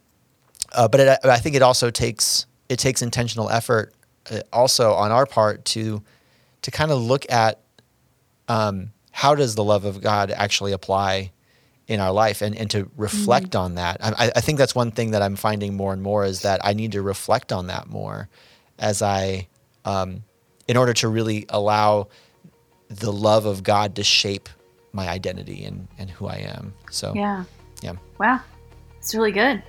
uh, 0.74 0.88
but 0.88 1.00
it, 1.00 1.20
I 1.24 1.38
think 1.38 1.56
it 1.56 1.62
also 1.62 1.90
takes 1.92 2.46
it 2.68 2.80
takes 2.80 3.02
intentional 3.02 3.50
effort, 3.50 3.94
uh, 4.32 4.42
also 4.52 4.94
on 4.94 5.12
our 5.12 5.26
part 5.26 5.66
to 5.66 6.02
to 6.62 6.72
kind 6.72 6.92
of 6.92 7.02
look 7.02 7.30
at 7.32 7.62
um, 8.48 8.92
how 9.12 9.36
does 9.36 9.56
the 9.56 9.64
love 9.64 9.86
of 9.86 10.02
God 10.02 10.32
actually 10.32 10.72
apply 10.72 11.32
in 11.90 12.00
our 12.00 12.14
life, 12.14 12.42
and 12.42 12.56
and 12.56 12.70
to 12.70 12.90
reflect 12.96 13.50
mm-hmm. 13.50 13.66
on 13.66 13.76
that. 13.76 13.98
I, 14.02 14.32
I 14.36 14.42
think 14.42 14.60
that's 14.60 14.76
one 14.76 14.92
thing 14.92 15.12
that 15.12 15.22
I'm 15.22 15.36
finding 15.36 15.76
more 15.76 15.92
and 15.92 16.02
more 16.02 16.24
is 16.24 16.44
that 16.44 16.62
I 16.64 16.74
need 16.74 16.94
to 16.94 17.02
reflect 17.02 17.52
on 17.52 17.68
that 17.68 17.90
more 17.90 18.30
as 18.78 19.02
I, 19.02 19.48
um, 19.84 20.24
in 20.68 20.78
order 20.78 20.94
to 20.94 21.10
really 21.10 21.48
allow 21.50 22.08
the 22.90 23.12
love 23.12 23.46
of 23.46 23.64
God 23.64 23.96
to 23.96 24.04
shape 24.04 24.48
my 24.94 25.10
identity 25.10 25.66
and, 25.66 25.88
and 25.98 26.10
who 26.10 26.28
I 26.28 26.38
am. 26.38 26.74
So 26.92 27.14
yeah, 27.16 27.44
Yeah. 27.82 27.94
Wow. 28.20 28.40
It's 29.00 29.16
really 29.16 29.32
good. 29.32 29.64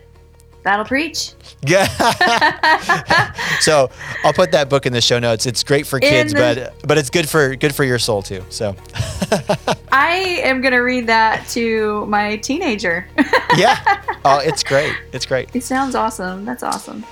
That'll 0.63 0.85
preach. 0.85 1.33
Yeah. 1.63 1.87
so 3.61 3.91
I'll 4.25 4.33
put 4.33 4.53
that 4.53 4.69
book 4.69 4.87
in 4.87 4.93
the 4.93 5.01
show 5.01 5.19
notes. 5.19 5.47
It's 5.47 5.65
great 5.65 5.87
for 5.87 5.99
kids, 6.01 6.33
the, 6.33 6.39
but 6.39 6.87
but 6.87 6.99
it's 6.99 7.11
good 7.11 7.29
for 7.29 7.57
good 7.57 7.75
for 7.75 7.85
your 7.85 7.99
soul 7.99 8.23
too. 8.23 8.45
So 8.51 8.77
I 9.93 10.41
am 10.45 10.61
gonna 10.61 10.83
read 10.83 11.07
that 11.07 11.47
to 11.51 12.05
my 12.07 12.37
teenager. 12.37 13.07
yeah. 13.57 14.03
Oh, 14.25 14.39
it's 14.39 14.63
great. 14.63 14.95
It's 15.13 15.27
great. 15.27 15.55
It 15.55 15.65
sounds 15.65 15.95
awesome. 15.95 16.45
That's 16.45 16.63
awesome. 16.63 17.05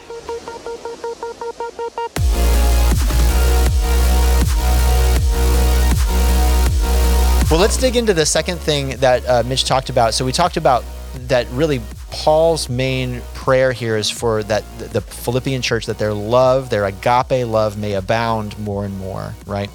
Well, 7.50 7.60
let's 7.60 7.78
dig 7.78 7.96
into 7.96 8.12
the 8.12 8.26
second 8.26 8.58
thing 8.58 8.90
that 8.98 9.26
uh, 9.26 9.42
Mitch 9.46 9.64
talked 9.64 9.88
about. 9.88 10.12
So 10.12 10.22
we 10.22 10.32
talked 10.32 10.58
about 10.58 10.84
that 11.28 11.46
really 11.52 11.80
Paul's 12.10 12.68
main 12.68 13.22
prayer 13.48 13.72
here 13.72 13.96
is 13.96 14.10
for 14.10 14.42
that 14.42 14.62
the 14.92 15.00
Philippian 15.00 15.62
church 15.62 15.86
that 15.86 15.96
their 15.96 16.12
love, 16.12 16.68
their 16.68 16.84
agape 16.84 17.46
love, 17.46 17.78
may 17.78 17.94
abound 17.94 18.58
more 18.58 18.84
and 18.84 18.98
more. 18.98 19.34
Right. 19.46 19.70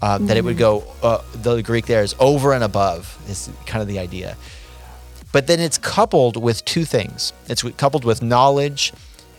Uh, 0.00 0.16
mm-hmm. 0.16 0.28
That 0.28 0.38
it 0.38 0.44
would 0.44 0.56
go. 0.56 0.82
Uh, 1.02 1.20
the 1.34 1.60
Greek 1.60 1.84
there 1.84 2.02
is 2.02 2.14
over 2.18 2.54
and 2.54 2.64
above 2.64 3.18
is 3.28 3.50
kind 3.66 3.82
of 3.82 3.88
the 3.88 3.98
idea. 3.98 4.34
But 5.30 5.46
then 5.46 5.60
it's 5.60 5.76
coupled 5.76 6.42
with 6.42 6.64
two 6.64 6.86
things. 6.86 7.34
It's 7.50 7.62
coupled 7.76 8.06
with 8.06 8.22
knowledge 8.22 8.94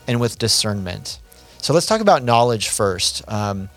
and 0.07 0.19
with 0.19 0.37
discernment. 0.37 1.19
So 1.57 1.73
let's 1.73 1.87
talk 1.87 1.99
about 1.99 2.21
knowledge 2.21 2.69
first. 2.69 3.23
Um, 3.27 3.69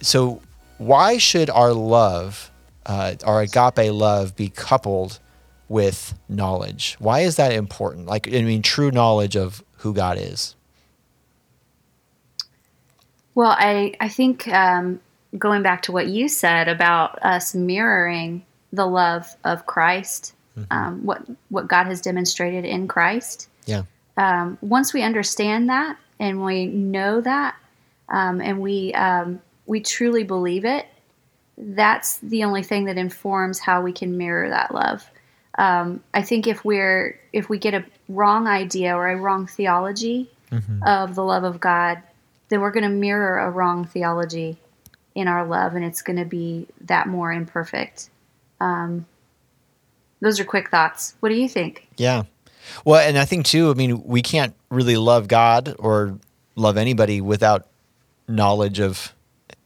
so 0.00 0.40
why 0.78 1.18
should 1.18 1.50
our 1.50 1.72
love 1.72 2.52
uh, 2.86 3.16
our 3.24 3.40
agape 3.40 3.92
love 3.92 4.36
be 4.36 4.48
coupled 4.48 5.18
with 5.70 6.18
knowledge? 6.28 6.96
Why 6.98 7.20
is 7.20 7.36
that 7.36 7.52
important? 7.52 8.06
Like, 8.06 8.26
I 8.26 8.42
mean, 8.42 8.60
true 8.60 8.90
knowledge 8.90 9.36
of 9.36 9.64
who 9.76 9.94
God 9.94 10.18
is. 10.18 10.56
Well, 13.34 13.54
I 13.56 13.94
I 14.00 14.08
think 14.08 14.48
um, 14.48 15.00
going 15.38 15.62
back 15.62 15.82
to 15.82 15.92
what 15.92 16.08
you 16.08 16.28
said 16.28 16.68
about 16.68 17.22
us 17.22 17.54
mirroring 17.54 18.44
the 18.72 18.84
love 18.84 19.34
of 19.44 19.64
Christ, 19.64 20.34
mm-hmm. 20.58 20.76
um, 20.76 21.06
what 21.06 21.22
what 21.48 21.68
God 21.68 21.86
has 21.86 22.00
demonstrated 22.00 22.64
in 22.64 22.88
Christ. 22.88 23.48
Yeah. 23.64 23.84
Um, 24.16 24.58
once 24.60 24.92
we 24.92 25.02
understand 25.02 25.70
that 25.70 25.96
and 26.18 26.44
we 26.44 26.66
know 26.66 27.20
that, 27.20 27.54
um, 28.08 28.40
and 28.40 28.60
we 28.60 28.92
um, 28.94 29.40
we 29.66 29.80
truly 29.80 30.24
believe 30.24 30.64
it, 30.64 30.86
that's 31.56 32.16
the 32.16 32.42
only 32.42 32.64
thing 32.64 32.86
that 32.86 32.98
informs 32.98 33.60
how 33.60 33.82
we 33.82 33.92
can 33.92 34.18
mirror 34.18 34.48
that 34.48 34.74
love. 34.74 35.09
Um, 35.58 36.02
I 36.14 36.22
think 36.22 36.46
if 36.46 36.64
we're 36.64 37.18
if 37.32 37.48
we 37.48 37.58
get 37.58 37.74
a 37.74 37.84
wrong 38.08 38.46
idea 38.46 38.96
or 38.96 39.08
a 39.08 39.16
wrong 39.16 39.46
theology 39.46 40.30
mm-hmm. 40.50 40.82
of 40.82 41.14
the 41.14 41.24
love 41.24 41.44
of 41.44 41.60
God, 41.60 42.02
then 42.48 42.60
we're 42.60 42.70
going 42.70 42.84
to 42.84 42.90
mirror 42.90 43.38
a 43.38 43.50
wrong 43.50 43.84
theology 43.84 44.56
in 45.14 45.28
our 45.28 45.46
love, 45.46 45.74
and 45.74 45.84
it's 45.84 46.02
going 46.02 46.18
to 46.18 46.24
be 46.24 46.66
that 46.82 47.08
more 47.08 47.32
imperfect. 47.32 48.10
Um, 48.60 49.06
those 50.20 50.38
are 50.38 50.44
quick 50.44 50.70
thoughts. 50.70 51.14
What 51.20 51.30
do 51.30 51.34
you 51.34 51.48
think? 51.48 51.88
Yeah. 51.96 52.24
Well, 52.84 53.00
and 53.00 53.18
I 53.18 53.24
think 53.24 53.46
too. 53.46 53.70
I 53.70 53.74
mean, 53.74 54.04
we 54.04 54.22
can't 54.22 54.54
really 54.70 54.96
love 54.96 55.28
God 55.28 55.74
or 55.78 56.18
love 56.54 56.76
anybody 56.76 57.20
without 57.20 57.66
knowledge 58.28 58.78
of 58.78 59.14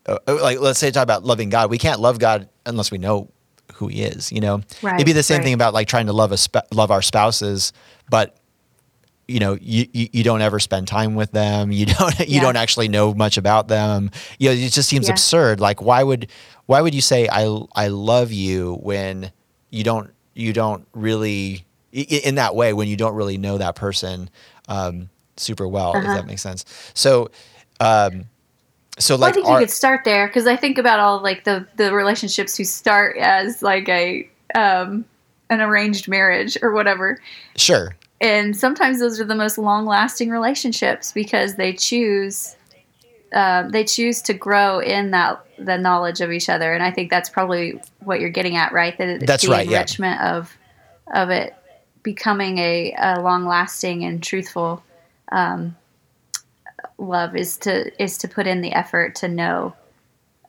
uh, 0.07 0.19
like 0.27 0.61
let's 0.61 0.79
say 0.79 0.91
talk 0.91 1.03
about 1.03 1.25
loving 1.25 1.51
God. 1.51 1.71
We 1.71 1.79
can't 1.79 2.01
love 2.01 2.19
God 2.19 2.49
unless 2.67 2.91
we 2.91 2.99
know 2.99 3.29
who 3.75 3.89
He 3.89 4.03
is. 4.03 4.33
You 4.33 4.41
know, 4.41 4.63
right, 4.83 4.95
it'd 4.95 5.07
be 5.07 5.13
the 5.13 5.23
same 5.23 5.39
right. 5.39 5.45
thing 5.45 5.55
about 5.55 5.75
like 5.75 5.89
trying 5.89 6.07
to 6.07 6.13
love 6.13 6.33
a 6.33 6.37
sp- 6.39 6.69
love 6.73 6.91
our 6.91 7.03
spouses, 7.03 7.73
but 8.09 8.37
you 9.27 9.41
know 9.41 9.57
you, 9.61 9.87
you, 9.93 10.09
you 10.13 10.25
don't 10.25 10.43
ever 10.43 10.59
spend 10.61 10.89
time 10.89 11.15
with 11.15 11.33
them. 11.33 11.73
You 11.73 11.87
don't 11.99 12.19
you 12.21 12.27
yeah. 12.37 12.41
don't 12.41 12.57
actually 12.57 12.89
know 12.89 13.15
much 13.15 13.37
about 13.37 13.69
them. 13.69 14.11
You 14.39 14.51
know, 14.51 14.55
it 14.55 14.73
just 14.73 14.89
seems 14.89 15.09
yeah. 15.09 15.15
absurd. 15.15 15.61
Like 15.61 15.83
why 15.83 16.03
would 16.03 16.31
why 16.67 16.81
would 16.81 16.95
you 16.95 17.01
say 17.01 17.29
I 17.31 17.61
I 17.75 17.89
love 17.89 18.33
you 18.33 18.79
when 18.83 19.31
you 19.71 19.85
don't 19.85 20.11
you 20.35 20.53
don't 20.53 20.87
really 20.93 21.65
in 21.93 22.37
that 22.37 22.57
way 22.57 22.73
when 22.73 22.89
you 22.89 22.97
don't 22.97 23.15
really 23.15 23.39
know 23.39 23.59
that 23.59 23.77
person 23.77 24.29
um, 24.69 25.11
super 25.37 25.69
well. 25.69 25.91
Uh-huh. 25.97 26.01
If 26.01 26.17
that 26.17 26.27
makes 26.27 26.43
sense. 26.43 26.65
So. 26.95 27.31
Um, 27.81 28.27
so 28.99 29.17
like 29.17 29.31
I 29.31 29.35
think 29.35 29.47
our, 29.47 29.61
you 29.61 29.67
could 29.67 29.73
start 29.73 30.05
there 30.05 30.27
because 30.29 30.47
I 30.47 30.57
think 30.57 30.79
about 30.79 31.01
all 31.01 31.23
like 31.23 31.45
the 31.45 31.67
the 31.77 31.93
relationships 31.93 32.57
who 32.57 32.65
start 32.65 33.17
as 33.19 33.63
like 33.63 33.89
a 33.89 34.29
um 34.55 35.05
an 35.51 35.61
arranged 35.61 36.09
marriage 36.09 36.57
or 36.63 36.73
whatever. 36.73 37.21
Sure. 37.57 37.97
And 38.21 38.57
sometimes 38.57 39.01
those 39.01 39.21
are 39.21 39.25
the 39.25 39.35
most 39.35 39.59
long 39.59 39.85
lasting 39.85 40.31
relationships 40.31 41.13
because 41.13 41.57
they 41.57 41.73
choose 41.73 42.57
uh, 43.35 43.69
they 43.69 43.85
choose 43.85 44.23
to 44.23 44.33
grow 44.33 44.79
in 44.79 45.11
that 45.11 45.45
the 45.59 45.77
knowledge 45.77 46.21
of 46.21 46.31
each 46.31 46.49
other, 46.49 46.73
and 46.73 46.83
I 46.83 46.93
think 46.93 47.11
that's 47.11 47.29
probably 47.29 47.81
what 47.99 48.21
you're 48.21 48.31
getting 48.31 48.57
at, 48.57 48.73
right? 48.73 48.97
That 48.97 49.27
that's 49.27 49.45
the 49.45 49.51
right. 49.51 49.67
Enrichment 49.67 50.21
yeah. 50.21 50.37
of 50.37 50.57
of 51.13 51.31
it 51.31 51.55
becoming 52.05 52.59
a, 52.59 52.95
a 52.97 53.21
long 53.21 53.45
lasting 53.45 54.05
and 54.05 54.23
truthful 54.23 54.85
um, 55.33 55.77
love 56.99 57.37
is 57.37 57.57
to 57.59 58.03
is 58.03 58.19
to 58.19 58.29
put 58.29 58.47
in 58.47 58.61
the 58.61 58.73
effort 58.73 59.15
to 59.17 59.29
know 59.29 59.75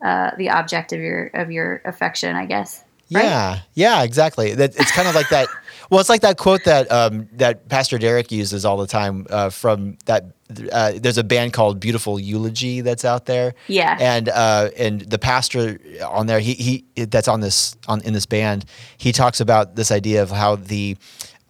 uh, 0.04 0.32
the 0.38 0.50
object 0.50 0.94
of 0.94 1.00
your 1.00 1.28
of 1.34 1.52
your 1.52 1.82
affection, 1.86 2.36
I 2.36 2.46
guess. 2.46 2.84
Right? 3.12 3.24
Yeah, 3.24 3.60
yeah, 3.76 4.04
exactly. 4.04 4.54
That 4.54 4.76
it's 4.76 4.92
kind 4.92 5.08
of 5.08 5.16
like 5.16 5.30
that. 5.30 5.48
Well, 5.92 6.00
it's 6.00 6.10
like 6.10 6.22
that 6.22 6.40
quote 6.40 6.64
that 6.64 6.92
um, 6.92 7.30
that 7.34 7.70
Pastor 7.70 8.00
Derek 8.00 8.32
uses 8.32 8.66
all 8.66 8.78
the 8.78 8.88
time 8.88 9.28
uh, 9.30 9.52
from 9.52 10.00
that. 10.06 10.32
Uh, 10.72 10.94
there's 10.96 11.20
a 11.20 11.24
band 11.24 11.54
called 11.54 11.80
Beautiful 11.80 12.20
Eulogy 12.20 12.82
that's 12.82 13.06
out 13.06 13.28
there. 13.28 13.54
Yeah, 13.68 13.96
and 14.00 14.28
uh, 14.30 14.72
and 14.80 15.02
the 15.02 15.20
pastor 15.20 15.80
on 16.04 16.26
there, 16.26 16.40
he 16.40 16.56
he 16.96 17.06
that's 17.06 17.28
on 17.28 17.42
this 17.42 17.78
on 17.88 18.02
in 18.02 18.14
this 18.14 18.26
band. 18.26 18.66
He 18.98 19.12
talks 19.12 19.40
about 19.40 19.76
this 19.76 19.92
idea 19.92 20.24
of 20.24 20.32
how 20.32 20.56
the 20.56 20.98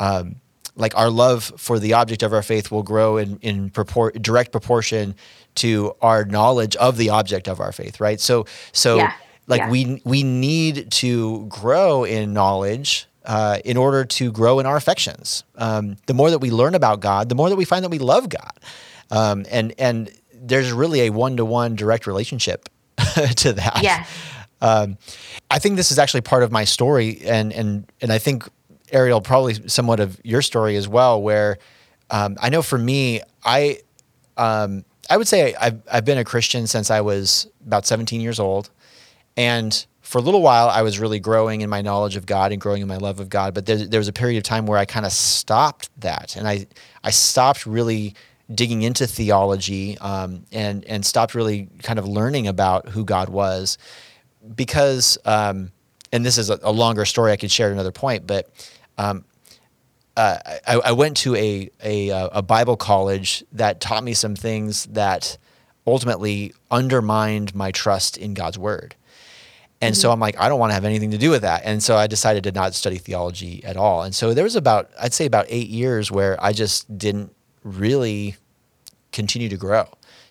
um, 0.02 0.36
like 0.76 0.98
our 0.98 1.10
love 1.10 1.52
for 1.58 1.80
the 1.80 1.94
object 1.94 2.24
of 2.24 2.34
our 2.34 2.42
faith 2.42 2.72
will 2.72 2.84
grow 2.84 3.18
in 3.18 3.38
in 3.42 3.70
propor- 3.70 4.20
direct 4.22 4.52
proportion 4.52 5.16
to 5.56 5.96
our 6.02 6.26
knowledge 6.26 6.76
of 6.78 6.98
the 6.98 7.10
object 7.10 7.48
of 7.48 7.60
our 7.60 7.72
faith 7.72 8.00
right? 8.00 8.20
So 8.20 8.46
so 8.72 8.98
yeah. 8.98 9.14
like 9.48 9.60
yeah. 9.60 9.70
we 9.70 10.02
we 10.04 10.24
need 10.24 10.92
to 10.92 11.46
grow 11.48 12.04
in 12.04 12.34
knowledge 12.34 13.08
uh, 13.26 13.60
in 13.66 13.76
order 13.76 14.06
to 14.06 14.32
grow 14.32 14.60
in 14.60 14.68
our 14.68 14.78
affections. 14.78 15.44
Um, 15.56 15.98
the 16.06 16.14
more 16.14 16.30
that 16.30 16.40
we 16.40 16.52
learn 16.52 16.76
about 16.76 17.00
god 17.00 17.30
the 17.30 17.36
more 17.36 17.50
that 17.50 17.56
we 17.56 17.66
find 17.66 17.84
that 17.84 17.90
we 17.90 18.00
love 18.00 18.30
god. 18.30 18.60
Um, 19.12 19.46
and 19.50 19.74
and 19.78 20.12
there's 20.34 20.72
really 20.72 21.02
a 21.02 21.10
one-to-one 21.10 21.76
direct 21.76 22.06
relationship 22.06 22.70
to 23.38 23.54
that. 23.54 23.80
Yeah. 23.82 24.06
Um, 24.62 24.98
I 25.52 25.60
think 25.60 25.76
this 25.76 25.92
is 25.92 26.00
actually 26.00 26.22
part 26.22 26.44
of 26.44 26.52
my 26.52 26.64
story, 26.64 27.22
and 27.24 27.52
and 27.54 27.92
and 28.02 28.12
I 28.12 28.18
think 28.18 28.48
Ariel, 28.92 29.22
probably 29.22 29.68
somewhat 29.68 30.00
of 30.00 30.20
your 30.24 30.42
story 30.42 30.76
as 30.76 30.88
well, 30.88 31.22
where 31.22 31.58
um, 32.10 32.38
I 32.42 32.50
know 32.50 32.62
for 32.62 32.78
me, 32.78 33.22
I 33.44 33.80
um, 34.38 34.86
I 35.10 35.18
would 35.18 35.28
say 35.28 35.56
I've 35.56 35.82
I've 35.92 36.06
been 36.06 36.18
a 36.18 36.24
Christian 36.24 36.68
since 36.68 36.92
I 36.92 37.02
was 37.02 37.48
about 37.66 37.86
17 37.86 38.22
years 38.22 38.40
old, 38.40 38.70
and 39.38 39.86
for 40.02 40.20
a 40.20 40.22
little 40.22 40.42
while 40.42 40.70
I 40.70 40.84
was 40.84 41.00
really 41.00 41.20
growing 41.20 41.62
in 41.62 41.70
my 41.70 41.82
knowledge 41.82 42.16
of 42.16 42.26
God 42.26 42.52
and 42.52 42.62
growing 42.62 42.82
in 42.82 42.88
my 42.88 42.98
love 42.98 43.20
of 43.20 43.28
God. 43.28 43.54
But 43.54 43.66
there, 43.66 43.78
there 43.78 44.00
was 44.00 44.08
a 44.08 44.14
period 44.14 44.38
of 44.38 44.44
time 44.44 44.68
where 44.68 44.78
I 44.78 44.86
kind 44.86 45.06
of 45.06 45.12
stopped 45.12 45.90
that, 46.02 46.36
and 46.36 46.48
I 46.48 46.68
I 47.04 47.12
stopped 47.12 47.66
really 47.66 48.16
digging 48.54 48.84
into 48.84 49.08
theology 49.08 49.98
um, 50.00 50.46
and 50.52 50.86
and 50.86 51.06
stopped 51.06 51.34
really 51.34 51.70
kind 51.82 51.98
of 51.98 52.08
learning 52.08 52.48
about 52.48 52.90
who 52.90 53.04
God 53.04 53.30
was 53.30 53.78
because. 54.56 55.18
Um, 55.26 55.72
and 56.12 56.26
this 56.26 56.38
is 56.38 56.50
a, 56.50 56.58
a 56.64 56.72
longer 56.72 57.04
story 57.04 57.34
I 57.34 57.36
could 57.36 57.52
share 57.52 57.68
at 57.68 57.74
another 57.74 57.92
point, 57.92 58.26
but 58.26 58.50
um, 58.98 59.26
uh, 60.18 60.38
I, 60.66 60.76
I, 60.76 60.92
went 60.94 61.18
to 61.18 61.36
a, 61.36 61.70
a, 61.84 62.12
uh, 62.12 62.30
a 62.34 62.42
Bible 62.42 62.78
college 62.78 63.44
that 63.52 63.82
taught 63.82 64.04
me 64.04 64.14
some 64.14 64.36
things 64.36 64.86
that 64.88 65.38
ultimately 65.86 66.54
undermined 66.72 67.54
my 67.54 67.72
trust 67.72 68.18
in 68.18 68.34
God's 68.34 68.58
word. 68.58 68.96
And 69.82 69.94
mm-hmm. 69.94 70.00
so 70.00 70.12
I'm 70.12 70.20
like, 70.20 70.40
I 70.40 70.48
don't 70.48 70.60
want 70.60 70.70
to 70.70 70.74
have 70.74 70.86
anything 70.86 71.12
to 71.12 71.18
do 71.18 71.30
with 71.30 71.42
that. 71.42 71.64
And 71.66 71.84
so 71.84 71.98
I 71.98 72.08
decided 72.08 72.46
to 72.46 72.52
not 72.52 72.74
study 72.74 72.98
theology 72.98 73.64
at 73.64 73.76
all. 73.76 74.04
And 74.04 74.16
so 74.16 74.34
there 74.34 74.44
was 74.44 74.56
about, 74.56 74.90
I'd 75.00 75.14
say 75.14 75.26
about 75.26 75.46
eight 75.50 75.68
years 75.68 76.12
where 76.12 76.42
I 76.42 76.54
just 76.54 76.98
didn't 76.98 77.36
really 77.64 78.38
continue 79.12 79.50
to 79.50 79.58
grow, 79.58 79.88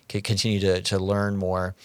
continue 0.09 0.59
to, 0.61 0.81
to 0.81 0.97
learn 0.99 1.37
more. 1.37 1.75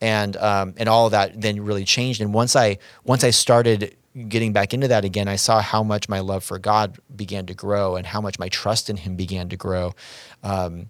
And, 0.00 0.36
um, 0.36 0.74
and 0.76 0.88
all 0.88 1.06
of 1.06 1.12
that 1.12 1.40
then 1.40 1.62
really 1.62 1.84
changed. 1.84 2.20
And 2.20 2.32
once 2.32 2.54
I, 2.54 2.78
once 3.04 3.24
I 3.24 3.30
started 3.30 3.96
getting 4.28 4.52
back 4.52 4.74
into 4.74 4.88
that 4.88 5.04
again, 5.04 5.28
I 5.28 5.36
saw 5.36 5.60
how 5.60 5.82
much 5.82 6.08
my 6.08 6.20
love 6.20 6.42
for 6.42 6.58
God 6.58 6.98
began 7.14 7.46
to 7.46 7.54
grow 7.54 7.96
and 7.96 8.06
how 8.06 8.20
much 8.20 8.38
my 8.38 8.48
trust 8.48 8.90
in 8.90 8.96
Him 8.96 9.16
began 9.16 9.48
to 9.50 9.56
grow. 9.56 9.94
Um, 10.42 10.88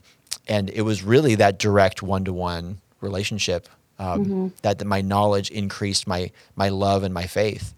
and 0.48 0.70
it 0.70 0.83
was 0.83 1.02
really 1.02 1.35
that 1.37 1.59
direct 1.59 2.02
one 2.02 2.24
to 2.24 2.33
one 2.33 2.78
relationship 3.00 3.68
um, 3.98 4.24
mm-hmm. 4.24 4.48
that, 4.62 4.78
that, 4.78 4.85
my 4.87 5.02
knowledge 5.02 5.50
increased 5.50 6.06
my 6.06 6.30
my 6.56 6.70
love 6.70 7.02
and 7.02 7.12
my 7.12 7.26
faith. 7.26 7.74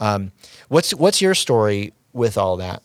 Um, 0.00 0.32
what's 0.68 0.92
what's 0.94 1.22
your 1.22 1.34
story 1.34 1.94
with 2.12 2.36
all 2.36 2.58
that? 2.58 2.82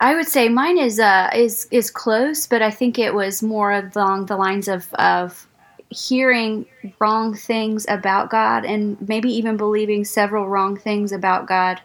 I 0.00 0.14
would 0.14 0.26
say 0.26 0.48
mine 0.48 0.78
is 0.78 0.98
uh, 0.98 1.30
is 1.34 1.68
is 1.70 1.90
close, 1.90 2.46
but 2.46 2.62
I 2.62 2.70
think 2.70 2.98
it 2.98 3.14
was 3.14 3.42
more 3.42 3.72
along 3.72 4.26
the 4.26 4.36
lines 4.36 4.66
of 4.66 4.92
of 4.94 5.46
hearing 5.90 6.66
wrong 6.98 7.34
things 7.34 7.84
about 7.88 8.30
God 8.30 8.64
and 8.64 8.96
maybe 9.08 9.32
even 9.32 9.56
believing 9.56 10.04
several 10.04 10.48
wrong 10.48 10.76
things 10.76 11.12
about 11.12 11.46
God 11.46 11.80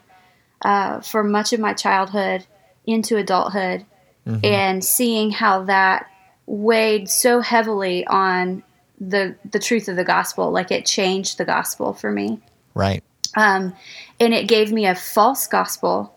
uh, 0.62 1.00
for 1.00 1.22
much 1.22 1.52
of 1.52 1.60
my 1.60 1.74
childhood 1.74 2.46
into 2.86 3.16
adulthood, 3.16 3.84
mm-hmm. 4.26 4.44
and 4.44 4.84
seeing 4.84 5.30
how 5.30 5.64
that 5.64 6.08
weighed 6.46 7.08
so 7.08 7.40
heavily 7.40 8.06
on 8.06 8.62
the 9.00 9.36
the 9.50 9.58
truth 9.58 9.88
of 9.88 9.96
the 9.96 10.04
gospel, 10.04 10.50
like 10.50 10.70
it 10.70 10.86
changed 10.86 11.36
the 11.36 11.44
gospel 11.44 11.92
for 11.92 12.10
me. 12.10 12.40
Right. 12.74 13.02
Um, 13.36 13.74
and 14.18 14.32
it 14.32 14.48
gave 14.48 14.72
me 14.72 14.86
a 14.86 14.94
false 14.94 15.46
gospel 15.46 16.16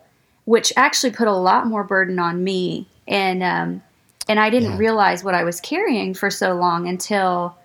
which 0.50 0.74
actually 0.76 1.12
put 1.12 1.28
a 1.28 1.32
lot 1.32 1.68
more 1.68 1.84
burden 1.84 2.18
on 2.18 2.44
me. 2.44 2.88
And 3.08 3.44
um, 3.44 3.84
and 4.28 4.40
I 4.40 4.50
didn't 4.50 4.72
yeah. 4.72 4.78
realize 4.80 5.24
what 5.24 5.36
I 5.36 5.44
was 5.44 5.62
carrying 5.62 6.16
for 6.16 6.32
so 6.32 6.56
long 6.56 6.88
until 6.88 7.56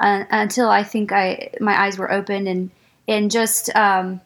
uh, 0.00 0.24
until 0.30 0.68
I 0.68 0.82
think 0.82 1.12
I 1.12 1.50
my 1.60 1.80
eyes 1.80 1.98
were 1.98 2.10
opened 2.10 2.48
and 2.48 2.70
and 3.06 3.30
just 3.30 3.74
um, 3.76 4.20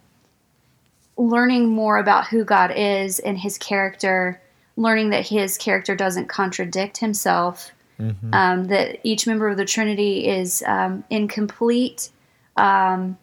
learning 1.16 1.68
more 1.68 1.98
about 1.98 2.28
who 2.28 2.44
God 2.44 2.72
is 2.76 3.18
and 3.18 3.38
His 3.38 3.58
character, 3.58 4.40
learning 4.76 5.10
that 5.10 5.26
His 5.26 5.58
character 5.58 5.94
doesn't 5.94 6.28
contradict 6.28 6.98
Himself. 6.98 7.72
Mm-hmm. 8.00 8.34
Um, 8.34 8.64
that 8.64 8.98
each 9.04 9.24
member 9.24 9.48
of 9.48 9.56
the 9.56 9.64
Trinity 9.64 10.26
is 10.26 10.64
um, 10.66 11.04
in 11.10 11.28
complete 11.28 12.10
um, 12.56 13.16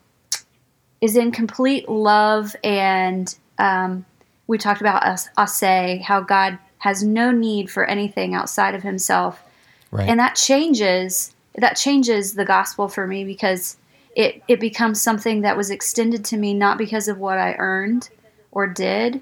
is 1.02 1.18
in 1.18 1.32
complete 1.32 1.90
love 1.90 2.56
and 2.64 3.36
um, 3.58 4.06
we 4.48 4.58
talked 4.58 4.82
about 4.82 5.04
us, 5.04 5.28
Aseï, 5.38 6.02
how 6.02 6.22
God 6.22 6.58
has 6.80 7.04
no 7.04 7.32
need 7.32 7.70
for 7.70 7.86
anything 7.86 8.34
outside 8.34 8.76
of 8.76 8.84
himself. 8.84 9.44
Right. 9.92 10.10
And 10.10 10.20
that 10.20 10.36
changes 10.36 11.34
that 11.56 11.78
changes 11.78 12.34
the 12.34 12.46
gospel 12.46 12.88
for 12.88 13.08
me 13.08 13.24
because 13.24 13.78
it 14.16 14.44
it 14.48 14.60
becomes 14.60 15.02
something 15.02 15.42
that 15.42 15.58
was 15.58 15.70
extended 15.70 16.26
to 16.26 16.38
me 16.38 16.54
not 16.54 16.78
because 16.78 17.08
of 17.08 17.18
what 17.18 17.38
I 17.38 17.56
earned 17.58 18.10
or 18.52 18.68
did, 18.68 19.22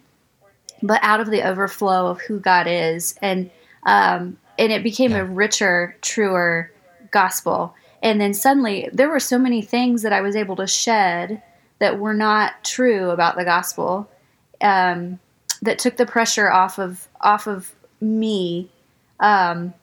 but 0.82 1.00
out 1.04 1.20
of 1.20 1.30
the 1.30 1.48
overflow 1.48 2.08
of 2.08 2.22
who 2.22 2.40
God 2.40 2.68
is, 2.68 3.16
and 3.22 3.50
um, 3.84 4.38
and 4.58 4.72
it 4.72 4.84
became 4.84 5.12
yeah. 5.12 5.20
a 5.20 5.26
richer, 5.26 5.96
truer 6.02 6.72
gospel. 7.12 7.76
And 8.02 8.20
then 8.20 8.34
suddenly 8.34 8.90
there 8.94 9.10
were 9.10 9.20
so 9.20 9.38
many 9.38 9.62
things 9.62 10.04
that 10.04 10.14
I 10.14 10.22
was 10.22 10.36
able 10.36 10.56
to 10.58 10.68
shed 10.68 11.42
that 11.80 12.00
were 12.00 12.14
not 12.14 12.64
true 12.64 13.10
about 13.10 13.36
the 13.36 13.44
gospel 13.44 14.10
um, 14.62 15.20
that 15.62 15.80
took 15.80 15.98
the 15.98 16.06
pressure 16.06 16.50
off 16.50 16.80
of 16.80 17.08
off 17.22 17.48
of 17.48 17.74
me 18.02 18.70
um, 19.20 19.74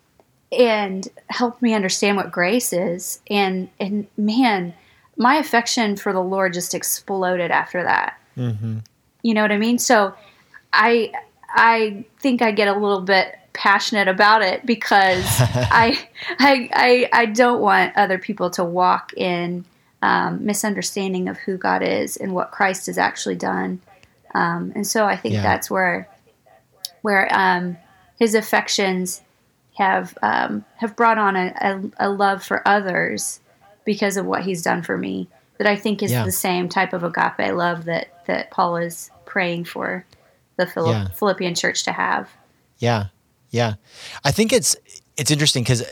and 0.56 1.08
helped 1.28 1.62
me 1.62 1.74
understand 1.74 2.16
what 2.16 2.30
grace 2.32 2.72
is 2.72 3.20
and 3.30 3.68
and 3.78 4.06
man 4.16 4.74
my 5.16 5.36
affection 5.36 5.96
for 5.96 6.12
the 6.12 6.22
lord 6.22 6.52
just 6.52 6.74
exploded 6.74 7.50
after 7.50 7.82
that 7.82 8.18
mm-hmm. 8.36 8.78
you 9.22 9.34
know 9.34 9.42
what 9.42 9.52
i 9.52 9.58
mean 9.58 9.78
so 9.78 10.14
i 10.72 11.12
i 11.50 12.04
think 12.20 12.42
i 12.42 12.50
get 12.50 12.68
a 12.68 12.78
little 12.78 13.02
bit 13.02 13.36
passionate 13.52 14.08
about 14.08 14.42
it 14.42 14.64
because 14.66 15.24
I, 15.40 16.08
I 16.38 16.68
i 16.72 17.08
i 17.12 17.26
don't 17.26 17.60
want 17.60 17.96
other 17.96 18.18
people 18.18 18.50
to 18.50 18.64
walk 18.64 19.12
in 19.14 19.64
um, 20.02 20.44
misunderstanding 20.44 21.28
of 21.28 21.38
who 21.38 21.56
god 21.56 21.82
is 21.82 22.16
and 22.16 22.34
what 22.34 22.50
christ 22.50 22.86
has 22.86 22.98
actually 22.98 23.36
done 23.36 23.80
um, 24.36 24.72
and 24.74 24.86
so 24.86 25.06
I 25.06 25.16
think 25.16 25.34
yeah. 25.34 25.42
that's 25.42 25.70
where 25.70 26.08
where 27.00 27.26
um, 27.34 27.78
his 28.18 28.34
affections 28.34 29.22
have 29.76 30.16
um, 30.22 30.64
have 30.76 30.96
brought 30.96 31.18
on 31.18 31.36
a, 31.36 31.52
a, 31.98 32.06
a, 32.06 32.08
love 32.08 32.42
for 32.42 32.66
others 32.66 33.40
because 33.84 34.16
of 34.16 34.24
what 34.24 34.42
he's 34.42 34.62
done 34.62 34.82
for 34.82 34.96
me. 34.96 35.28
That 35.58 35.66
I 35.66 35.76
think 35.76 36.02
is 36.02 36.12
yeah. 36.12 36.24
the 36.24 36.32
same 36.32 36.68
type 36.68 36.92
of 36.92 37.02
agape 37.02 37.54
love 37.54 37.84
that 37.84 38.24
that 38.26 38.50
Paul 38.50 38.76
is 38.76 39.10
praying 39.24 39.64
for 39.64 40.04
the 40.56 40.66
Philipp- 40.66 41.08
yeah. 41.08 41.08
Philippian 41.14 41.54
church 41.54 41.84
to 41.84 41.92
have. 41.92 42.30
Yeah, 42.78 43.06
yeah. 43.50 43.74
I 44.24 44.32
think 44.32 44.52
it's 44.52 44.76
it's 45.16 45.30
interesting 45.30 45.62
because 45.62 45.82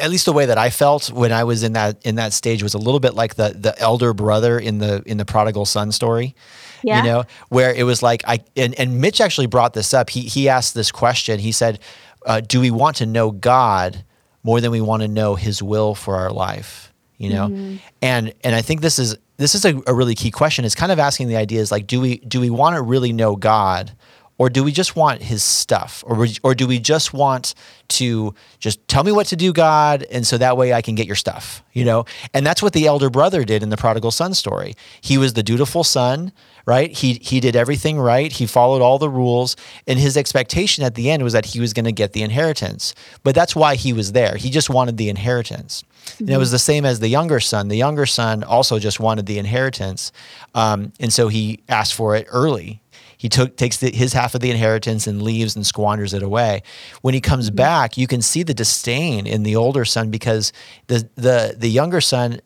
at 0.00 0.10
least 0.10 0.26
the 0.26 0.32
way 0.32 0.46
that 0.46 0.58
I 0.58 0.70
felt 0.70 1.10
when 1.10 1.32
I 1.32 1.44
was 1.44 1.62
in 1.62 1.72
that 1.72 2.04
in 2.04 2.16
that 2.16 2.32
stage 2.32 2.62
was 2.62 2.74
a 2.74 2.78
little 2.78 3.00
bit 3.00 3.14
like 3.14 3.34
the 3.34 3.50
the 3.50 3.78
elder 3.78 4.12
brother 4.14 4.58
in 4.58 4.78
the 4.78 5.02
in 5.06 5.16
the 5.16 5.24
prodigal 5.24 5.64
son 5.64 5.92
story. 5.92 6.34
Yeah. 6.82 6.98
You 6.98 7.08
know, 7.08 7.24
where 7.48 7.74
it 7.74 7.84
was 7.84 8.02
like 8.02 8.22
I 8.26 8.40
and, 8.56 8.74
and 8.78 9.00
Mitch 9.00 9.20
actually 9.20 9.46
brought 9.46 9.74
this 9.74 9.94
up. 9.94 10.10
He 10.10 10.22
he 10.22 10.48
asked 10.48 10.74
this 10.74 10.90
question. 10.90 11.38
He 11.38 11.52
said, 11.52 11.80
uh, 12.26 12.40
"Do 12.40 12.60
we 12.60 12.70
want 12.70 12.96
to 12.96 13.06
know 13.06 13.30
God 13.30 14.04
more 14.42 14.60
than 14.60 14.70
we 14.70 14.80
want 14.80 15.02
to 15.02 15.08
know 15.08 15.34
His 15.34 15.62
will 15.62 15.94
for 15.94 16.16
our 16.16 16.30
life?" 16.30 16.92
You 17.16 17.30
know, 17.30 17.48
mm-hmm. 17.48 17.76
and 18.00 18.32
and 18.44 18.54
I 18.54 18.62
think 18.62 18.80
this 18.80 18.98
is 18.98 19.16
this 19.38 19.54
is 19.54 19.64
a, 19.64 19.80
a 19.86 19.94
really 19.94 20.14
key 20.14 20.30
question. 20.30 20.64
It's 20.64 20.74
kind 20.74 20.92
of 20.92 20.98
asking 20.98 21.28
the 21.28 21.36
idea 21.36 21.60
is 21.60 21.72
like, 21.72 21.86
do 21.86 22.00
we 22.00 22.18
do 22.18 22.40
we 22.40 22.50
want 22.50 22.76
to 22.76 22.82
really 22.82 23.12
know 23.12 23.36
God? 23.36 23.92
Or 24.38 24.48
do 24.48 24.64
we 24.64 24.72
just 24.72 24.96
want 24.96 25.20
his 25.22 25.42
stuff? 25.42 26.02
Or 26.06 26.26
or 26.42 26.54
do 26.54 26.66
we 26.66 26.78
just 26.78 27.12
want 27.12 27.54
to 27.88 28.34
just 28.58 28.86
tell 28.88 29.04
me 29.04 29.12
what 29.12 29.26
to 29.28 29.36
do 29.36 29.52
god 29.52 30.04
and 30.10 30.26
so 30.26 30.36
that 30.36 30.58
way 30.58 30.74
i 30.74 30.82
can 30.82 30.94
get 30.94 31.06
your 31.06 31.16
stuff 31.16 31.62
you 31.78 31.84
know? 31.84 32.04
And 32.34 32.44
that's 32.44 32.60
what 32.60 32.72
the 32.72 32.86
elder 32.86 33.08
brother 33.08 33.44
did 33.44 33.62
in 33.62 33.70
the 33.70 33.76
prodigal 33.76 34.10
son 34.10 34.34
story. 34.34 34.74
He 35.00 35.16
was 35.16 35.34
the 35.34 35.44
dutiful 35.44 35.84
son 35.84 36.32
right? 36.66 36.92
He 36.92 37.18
he 37.22 37.40
did 37.40 37.56
everything 37.56 37.98
right. 37.98 38.30
He 38.30 38.44
followed 38.44 38.82
all 38.82 38.98
the 38.98 39.08
rules. 39.08 39.56
And 39.86 39.98
his 39.98 40.18
expectation 40.18 40.84
at 40.84 40.96
the 40.96 41.10
end 41.10 41.22
was 41.22 41.32
that 41.32 41.46
he 41.46 41.60
was 41.60 41.72
going 41.72 41.86
to 41.86 41.92
get 41.92 42.12
the 42.12 42.20
inheritance. 42.22 42.94
But 43.22 43.34
that's 43.34 43.56
why 43.56 43.74
he 43.74 43.94
was 43.94 44.12
there. 44.12 44.36
He 44.36 44.50
just 44.50 44.68
wanted 44.68 44.98
the 44.98 45.08
inheritance. 45.08 45.82
Mm-hmm. 45.82 46.24
and 46.24 46.30
it 46.30 46.38
was 46.38 46.50
the 46.50 46.58
same 46.58 46.84
as 46.84 47.00
the 47.00 47.08
younger 47.08 47.40
son. 47.40 47.68
The 47.68 47.76
younger 47.76 48.04
son 48.04 48.44
also 48.44 48.78
just 48.78 49.00
wanted 49.00 49.24
the 49.24 49.38
inheritance. 49.38 50.12
Um, 50.54 50.92
and 51.00 51.10
so 51.10 51.28
he 51.28 51.60
asked 51.70 51.94
for 51.94 52.16
it 52.16 52.26
early 52.28 52.82
he 53.18 53.28
took 53.28 53.56
takes 53.56 53.76
the, 53.76 53.90
his 53.90 54.12
half 54.12 54.34
of 54.34 54.40
the 54.40 54.50
inheritance 54.50 55.06
and 55.06 55.20
leaves 55.20 55.54
and 55.54 55.66
squanders 55.66 56.14
it 56.14 56.22
away. 56.22 56.62
When 57.02 57.12
he 57.12 57.20
comes 57.20 57.48
mm-hmm. 57.48 57.56
back, 57.56 57.98
you 57.98 58.06
can 58.06 58.22
see 58.22 58.42
the 58.42 58.54
disdain 58.54 59.26
in 59.26 59.42
the 59.42 59.56
older 59.56 59.84
son 59.84 60.10
because 60.10 60.52
the 60.86 61.08
the 61.16 61.54
the 61.58 61.68
younger 61.68 62.00
son 62.00 62.40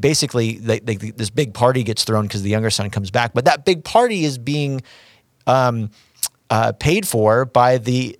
basically 0.00 0.56
they, 0.58 0.80
they, 0.80 0.96
this 0.96 1.30
big 1.30 1.52
party 1.52 1.82
gets 1.82 2.04
thrown 2.04 2.24
because 2.24 2.42
the 2.42 2.50
younger 2.50 2.70
son 2.70 2.90
comes 2.90 3.10
back, 3.10 3.34
but 3.34 3.44
that 3.44 3.64
big 3.64 3.84
party 3.84 4.24
is 4.24 4.38
being 4.38 4.82
um, 5.46 5.90
uh, 6.50 6.72
paid 6.72 7.06
for 7.06 7.44
by 7.44 7.78
the 7.78 8.18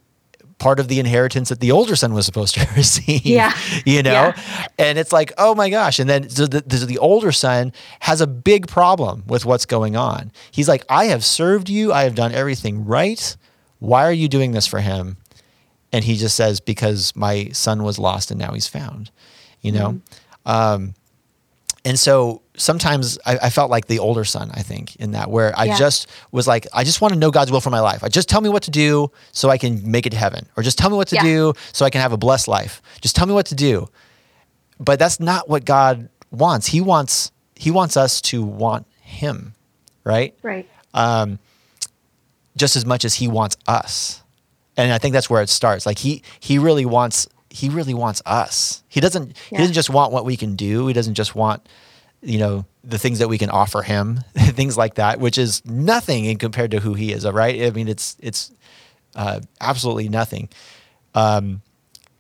part 0.58 0.78
of 0.80 0.88
the 0.88 1.00
inheritance 1.00 1.48
that 1.48 1.60
the 1.60 1.72
older 1.72 1.96
son 1.96 2.14
was 2.14 2.26
supposed 2.26 2.54
to 2.54 2.66
receive. 2.76 3.24
Yeah. 3.24 3.56
You 3.84 4.02
know? 4.02 4.12
Yeah. 4.12 4.66
And 4.78 4.98
it's 4.98 5.12
like, 5.12 5.32
oh 5.38 5.54
my 5.54 5.70
gosh. 5.70 5.98
And 5.98 6.08
then 6.08 6.28
so 6.28 6.46
the, 6.46 6.60
the, 6.60 6.98
older 6.98 7.32
son 7.32 7.72
has 8.00 8.20
a 8.20 8.26
big 8.26 8.68
problem 8.68 9.24
with 9.26 9.44
what's 9.44 9.66
going 9.66 9.96
on. 9.96 10.32
He's 10.50 10.68
like, 10.68 10.84
I 10.88 11.06
have 11.06 11.24
served 11.24 11.68
you, 11.68 11.92
I 11.92 12.04
have 12.04 12.14
done 12.14 12.32
everything 12.32 12.84
right. 12.84 13.36
Why 13.80 14.04
are 14.04 14.12
you 14.12 14.28
doing 14.28 14.52
this 14.52 14.66
for 14.66 14.80
him? 14.80 15.16
And 15.92 16.04
he 16.04 16.16
just 16.16 16.36
says, 16.36 16.60
because 16.60 17.14
my 17.14 17.48
son 17.52 17.82
was 17.82 17.98
lost 17.98 18.30
and 18.30 18.40
now 18.40 18.52
he's 18.52 18.68
found. 18.68 19.10
You 19.60 19.72
know? 19.72 19.88
Mm-hmm. 19.88 20.50
Um, 20.50 20.94
and 21.84 21.98
so 21.98 22.42
sometimes 22.56 23.18
I, 23.26 23.38
I, 23.38 23.50
felt 23.50 23.70
like 23.70 23.86
the 23.86 23.98
older 23.98 24.24
son, 24.24 24.50
I 24.54 24.62
think, 24.62 24.96
in 24.96 25.12
that 25.12 25.30
where 25.30 25.56
I 25.58 25.64
yeah. 25.64 25.76
just 25.76 26.08
was 26.32 26.46
like, 26.46 26.66
I 26.72 26.84
just 26.84 27.00
want 27.00 27.12
to 27.14 27.18
know 27.18 27.30
God's 27.30 27.50
will 27.50 27.60
for 27.60 27.70
my 27.70 27.80
life. 27.80 28.04
I 28.04 28.08
just 28.08 28.28
tell 28.28 28.40
me 28.40 28.48
what 28.48 28.62
to 28.64 28.70
do 28.70 29.10
so 29.32 29.50
I 29.50 29.58
can 29.58 29.90
make 29.90 30.06
it 30.06 30.10
to 30.10 30.16
heaven, 30.16 30.46
or 30.56 30.62
just 30.62 30.78
tell 30.78 30.90
me 30.90 30.96
what 30.96 31.08
to 31.08 31.16
yeah. 31.16 31.22
do 31.22 31.54
so 31.72 31.84
I 31.84 31.90
can 31.90 32.00
have 32.00 32.12
a 32.12 32.16
blessed 32.16 32.48
life. 32.48 32.80
Just 33.00 33.16
tell 33.16 33.26
me 33.26 33.34
what 33.34 33.46
to 33.46 33.54
do. 33.54 33.88
But 34.78 34.98
that's 34.98 35.20
not 35.20 35.48
what 35.48 35.64
God 35.64 36.08
wants. 36.30 36.66
He 36.66 36.80
wants 36.80 37.32
He 37.56 37.70
wants 37.70 37.96
us 37.96 38.20
to 38.22 38.42
want 38.42 38.86
Him, 39.00 39.54
right? 40.04 40.34
Right. 40.42 40.68
Um, 40.92 41.38
just 42.56 42.76
as 42.76 42.86
much 42.86 43.04
as 43.04 43.14
He 43.14 43.28
wants 43.28 43.56
us, 43.66 44.22
and 44.76 44.92
I 44.92 44.98
think 44.98 45.12
that's 45.12 45.30
where 45.30 45.42
it 45.42 45.48
starts. 45.48 45.86
Like 45.86 45.98
He 45.98 46.22
He 46.40 46.58
really 46.58 46.86
wants 46.86 47.28
he 47.50 47.68
really 47.68 47.94
wants 47.94 48.20
us. 48.26 48.82
He 48.88 49.00
doesn't 49.00 49.28
yeah. 49.28 49.34
he 49.50 49.56
doesn't 49.58 49.74
just 49.74 49.88
want 49.88 50.12
what 50.12 50.24
we 50.24 50.36
can 50.36 50.56
do. 50.56 50.88
He 50.88 50.92
doesn't 50.92 51.14
just 51.14 51.36
want 51.36 51.64
you 52.24 52.38
know 52.38 52.64
the 52.82 52.98
things 52.98 53.18
that 53.20 53.28
we 53.28 53.38
can 53.38 53.50
offer 53.50 53.82
him, 53.82 54.20
things 54.34 54.76
like 54.76 54.94
that, 54.94 55.20
which 55.20 55.38
is 55.38 55.64
nothing 55.64 56.24
in 56.24 56.38
compared 56.38 56.70
to 56.72 56.80
who 56.80 56.94
he 56.94 57.12
is. 57.12 57.26
Right? 57.26 57.62
I 57.62 57.70
mean, 57.70 57.88
it's 57.88 58.16
it's 58.20 58.52
uh, 59.14 59.40
absolutely 59.60 60.08
nothing. 60.08 60.48
Um, 61.14 61.62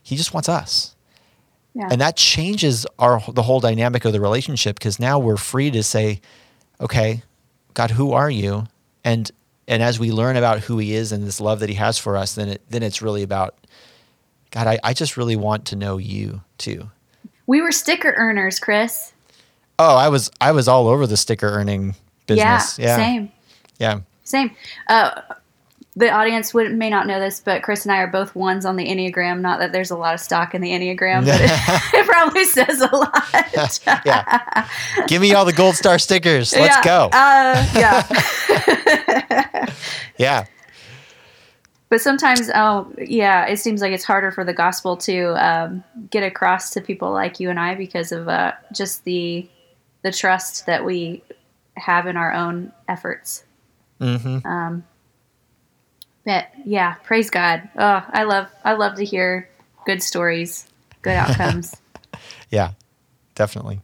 he 0.02 0.16
just 0.16 0.34
wants 0.34 0.48
us, 0.48 0.94
yeah. 1.74 1.88
and 1.90 2.00
that 2.00 2.16
changes 2.16 2.86
our 2.98 3.20
the 3.32 3.42
whole 3.42 3.60
dynamic 3.60 4.04
of 4.04 4.12
the 4.12 4.20
relationship 4.20 4.78
because 4.78 5.00
now 5.00 5.18
we're 5.18 5.36
free 5.36 5.70
to 5.70 5.82
say, 5.82 6.20
okay, 6.80 7.22
God, 7.72 7.90
who 7.90 8.12
are 8.12 8.30
you? 8.30 8.66
And 9.02 9.30
and 9.66 9.82
as 9.82 9.98
we 9.98 10.12
learn 10.12 10.36
about 10.36 10.60
who 10.60 10.78
he 10.78 10.94
is 10.94 11.10
and 11.12 11.26
this 11.26 11.40
love 11.40 11.60
that 11.60 11.68
he 11.68 11.76
has 11.76 11.98
for 11.98 12.16
us, 12.16 12.34
then 12.34 12.48
it 12.48 12.62
then 12.68 12.82
it's 12.82 13.02
really 13.02 13.22
about 13.22 13.56
God, 14.54 14.68
I, 14.68 14.78
I 14.84 14.94
just 14.94 15.16
really 15.16 15.34
want 15.34 15.66
to 15.66 15.76
know 15.76 15.98
you 15.98 16.42
too. 16.58 16.88
We 17.46 17.60
were 17.60 17.72
sticker 17.72 18.14
earners, 18.16 18.60
Chris. 18.60 19.12
Oh, 19.78 19.96
I 19.96 20.08
was 20.08 20.30
I 20.40 20.52
was 20.52 20.68
all 20.68 20.88
over 20.88 21.06
the 21.06 21.16
sticker 21.16 21.48
earning 21.48 21.94
business. 22.26 22.78
Yeah, 22.78 22.86
yeah. 22.86 22.96
same. 22.96 23.32
Yeah, 23.78 24.00
same. 24.22 24.50
Uh, 24.86 25.20
the 25.96 26.10
audience 26.10 26.52
would 26.52 26.74
may 26.74 26.90
not 26.90 27.06
know 27.06 27.20
this, 27.20 27.40
but 27.40 27.62
Chris 27.62 27.84
and 27.84 27.92
I 27.92 27.98
are 27.98 28.08
both 28.08 28.34
ones 28.34 28.64
on 28.64 28.76
the 28.76 28.86
Enneagram. 28.86 29.40
Not 29.40 29.60
that 29.60 29.72
there's 29.72 29.90
a 29.90 29.96
lot 29.96 30.14
of 30.14 30.20
stock 30.20 30.54
in 30.54 30.60
the 30.60 30.70
Enneagram, 30.70 31.24
but 31.24 31.40
it, 31.40 31.50
it 31.94 32.06
probably 32.06 32.44
says 32.44 32.80
a 32.80 32.96
lot. 32.96 33.86
yeah. 34.04 34.68
Give 35.06 35.22
me 35.22 35.34
all 35.34 35.44
the 35.44 35.52
gold 35.52 35.76
star 35.76 35.98
stickers. 35.98 36.52
Let's 36.52 36.76
yeah. 36.76 36.82
go. 36.82 37.10
Uh, 37.12 37.66
yeah. 37.76 39.74
yeah. 40.18 40.44
But 41.90 42.00
sometimes, 42.00 42.50
oh, 42.52 42.92
yeah, 42.98 43.46
it 43.46 43.58
seems 43.58 43.80
like 43.80 43.92
it's 43.92 44.02
harder 44.02 44.32
for 44.32 44.42
the 44.42 44.54
gospel 44.54 44.96
to 44.96 45.34
um, 45.44 45.84
get 46.10 46.24
across 46.24 46.70
to 46.70 46.80
people 46.80 47.12
like 47.12 47.38
you 47.38 47.50
and 47.50 47.60
I 47.60 47.76
because 47.76 48.10
of 48.10 48.26
uh, 48.26 48.52
just 48.72 49.04
the 49.04 49.48
the 50.04 50.12
trust 50.12 50.66
that 50.66 50.84
we 50.84 51.24
have 51.76 52.06
in 52.06 52.16
our 52.16 52.32
own 52.32 52.72
efforts. 52.86 53.42
Mm-hmm. 54.00 54.46
Um, 54.46 54.84
but 56.24 56.48
yeah, 56.64 56.94
praise 57.02 57.30
God. 57.30 57.68
Oh, 57.76 58.04
I 58.08 58.22
love 58.22 58.48
I 58.62 58.74
love 58.74 58.96
to 58.96 59.04
hear 59.04 59.48
good 59.86 60.02
stories, 60.02 60.68
good 61.02 61.14
outcomes. 61.16 61.74
yeah, 62.50 62.72
definitely. 63.34 63.80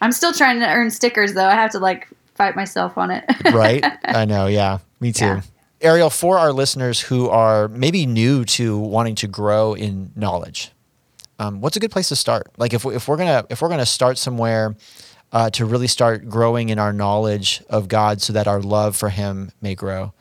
I'm 0.00 0.12
still 0.12 0.32
trying 0.32 0.60
to 0.60 0.66
earn 0.66 0.90
stickers 0.90 1.34
though. 1.34 1.46
I 1.46 1.54
have 1.54 1.72
to 1.72 1.78
like 1.78 2.08
fight 2.36 2.56
myself 2.56 2.96
on 2.96 3.10
it. 3.10 3.24
right? 3.52 3.84
I 4.04 4.24
know. 4.24 4.46
Yeah, 4.46 4.78
me 5.00 5.12
too. 5.12 5.26
Yeah. 5.26 5.42
Ariel, 5.82 6.10
for 6.10 6.38
our 6.38 6.52
listeners 6.52 7.00
who 7.00 7.28
are 7.28 7.68
maybe 7.68 8.06
new 8.06 8.44
to 8.44 8.78
wanting 8.78 9.14
to 9.16 9.26
grow 9.26 9.74
in 9.74 10.12
knowledge, 10.14 10.70
um, 11.38 11.60
what's 11.60 11.76
a 11.76 11.80
good 11.80 11.90
place 11.90 12.10
to 12.10 12.16
start? 12.16 12.50
Like 12.58 12.74
if, 12.74 12.84
we, 12.84 12.94
if 12.94 13.08
we're 13.08 13.16
gonna 13.16 13.46
if 13.50 13.62
we're 13.62 13.70
gonna 13.70 13.86
start 13.86 14.18
somewhere 14.18 14.76
uh, 15.32 15.50
to 15.50 15.64
really 15.64 15.86
start 15.86 16.28
growing 16.28 16.68
in 16.68 16.78
our 16.78 16.92
knowledge 16.92 17.62
of 17.68 17.88
God, 17.88 18.20
so 18.20 18.32
that 18.32 18.46
our 18.46 18.60
love 18.60 18.96
for 18.96 19.08
Him 19.08 19.52
may 19.60 19.74
grow, 19.74 20.12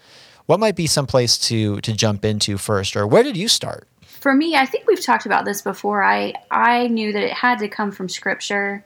what 0.46 0.60
might 0.60 0.76
be 0.76 0.88
some 0.88 1.08
place 1.08 1.38
to 1.50 1.82
to 1.82 1.94
jump 1.94 2.26
into 2.26 2.58
first, 2.58 2.96
or 2.96 3.06
where 3.08 3.24
did 3.24 3.38
you 3.38 3.48
start? 3.48 3.88
For 4.06 4.34
me, 4.34 4.56
I 4.56 4.66
think 4.66 4.88
we've 4.88 5.04
talked 5.04 5.26
about 5.26 5.46
this 5.46 5.62
before. 5.62 6.04
I 6.04 6.34
I 6.52 6.88
knew 6.88 7.14
that 7.14 7.24
it 7.24 7.34
had 7.34 7.60
to 7.60 7.68
come 7.68 7.92
from 7.92 8.10
Scripture, 8.10 8.84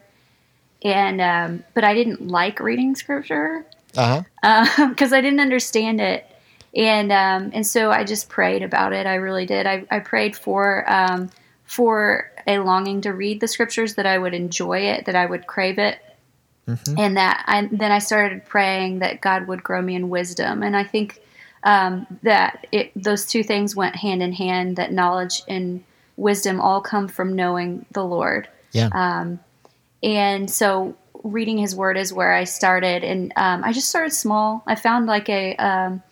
and 0.84 1.22
um, 1.22 1.64
but 1.74 1.84
I 1.84 1.94
didn't 1.94 2.28
like 2.28 2.60
reading 2.60 2.96
Scripture 2.96 3.66
because 3.88 4.26
uh-huh. 4.44 4.86
uh, 5.12 5.16
I 5.16 5.22
didn't 5.22 5.40
understand 5.40 6.02
it 6.02 6.28
and 6.76 7.12
um, 7.12 7.52
and 7.54 7.66
so 7.66 7.92
I 7.92 8.04
just 8.04 8.30
prayed 8.30 8.64
about 8.64 8.94
it. 8.94 9.06
I 9.06 9.16
really 9.16 9.46
did. 9.46 9.68
I, 9.68 9.86
I 9.92 10.00
prayed 10.00 10.36
for 10.36 10.90
um, 10.92 11.30
for 11.66 12.32
a 12.48 12.60
longing 12.60 13.02
to 13.02 13.14
read 13.14 13.40
the 13.40 13.48
scriptures, 13.48 13.96
that 13.96 14.06
I 14.06 14.18
would 14.18 14.34
enjoy 14.34 14.80
it, 14.80 15.06
that 15.06 15.16
I 15.16 15.26
would 15.26 15.48
crave 15.48 15.80
it, 15.80 16.00
mm-hmm. 16.68 16.98
and 16.98 17.18
that 17.18 17.44
I, 17.48 17.68
then 17.72 17.92
I 17.92 18.00
started 18.00 18.46
praying 18.46 19.00
that 19.00 19.22
God 19.22 19.48
would 19.48 19.64
grow 19.64 19.82
me 19.82 19.96
in 19.96 20.10
wisdom. 20.10 20.64
And 20.64 20.76
I 20.76 20.84
think 20.84 21.22
um, 21.64 22.08
that 22.24 22.68
it, 22.72 22.92
those 22.96 23.26
two 23.26 23.44
things 23.44 23.76
went 23.76 23.96
hand 23.96 24.22
in 24.22 24.34
hand. 24.34 24.78
That 24.78 24.92
knowledge 24.92 25.44
and 25.48 25.84
wisdom 26.18 26.60
all 26.60 26.82
come 26.82 27.08
from 27.08 27.36
knowing 27.36 27.86
the 27.92 28.04
Lord. 28.04 28.48
Yeah. 28.72 28.90
Um, 28.92 29.40
and 30.02 30.50
so 30.50 30.96
reading 31.24 31.58
His 31.58 31.76
Word 31.76 31.98
is 31.98 32.12
where 32.14 32.34
I 32.34 32.44
started, 32.44 33.04
and 33.04 33.32
um, 33.36 33.64
I 33.64 33.72
just 33.72 33.90
started 33.90 34.12
small. 34.12 34.64
I 34.68 34.76
found 34.76 35.06
like 35.06 35.30
a 35.30 35.56
um, 35.56 36.04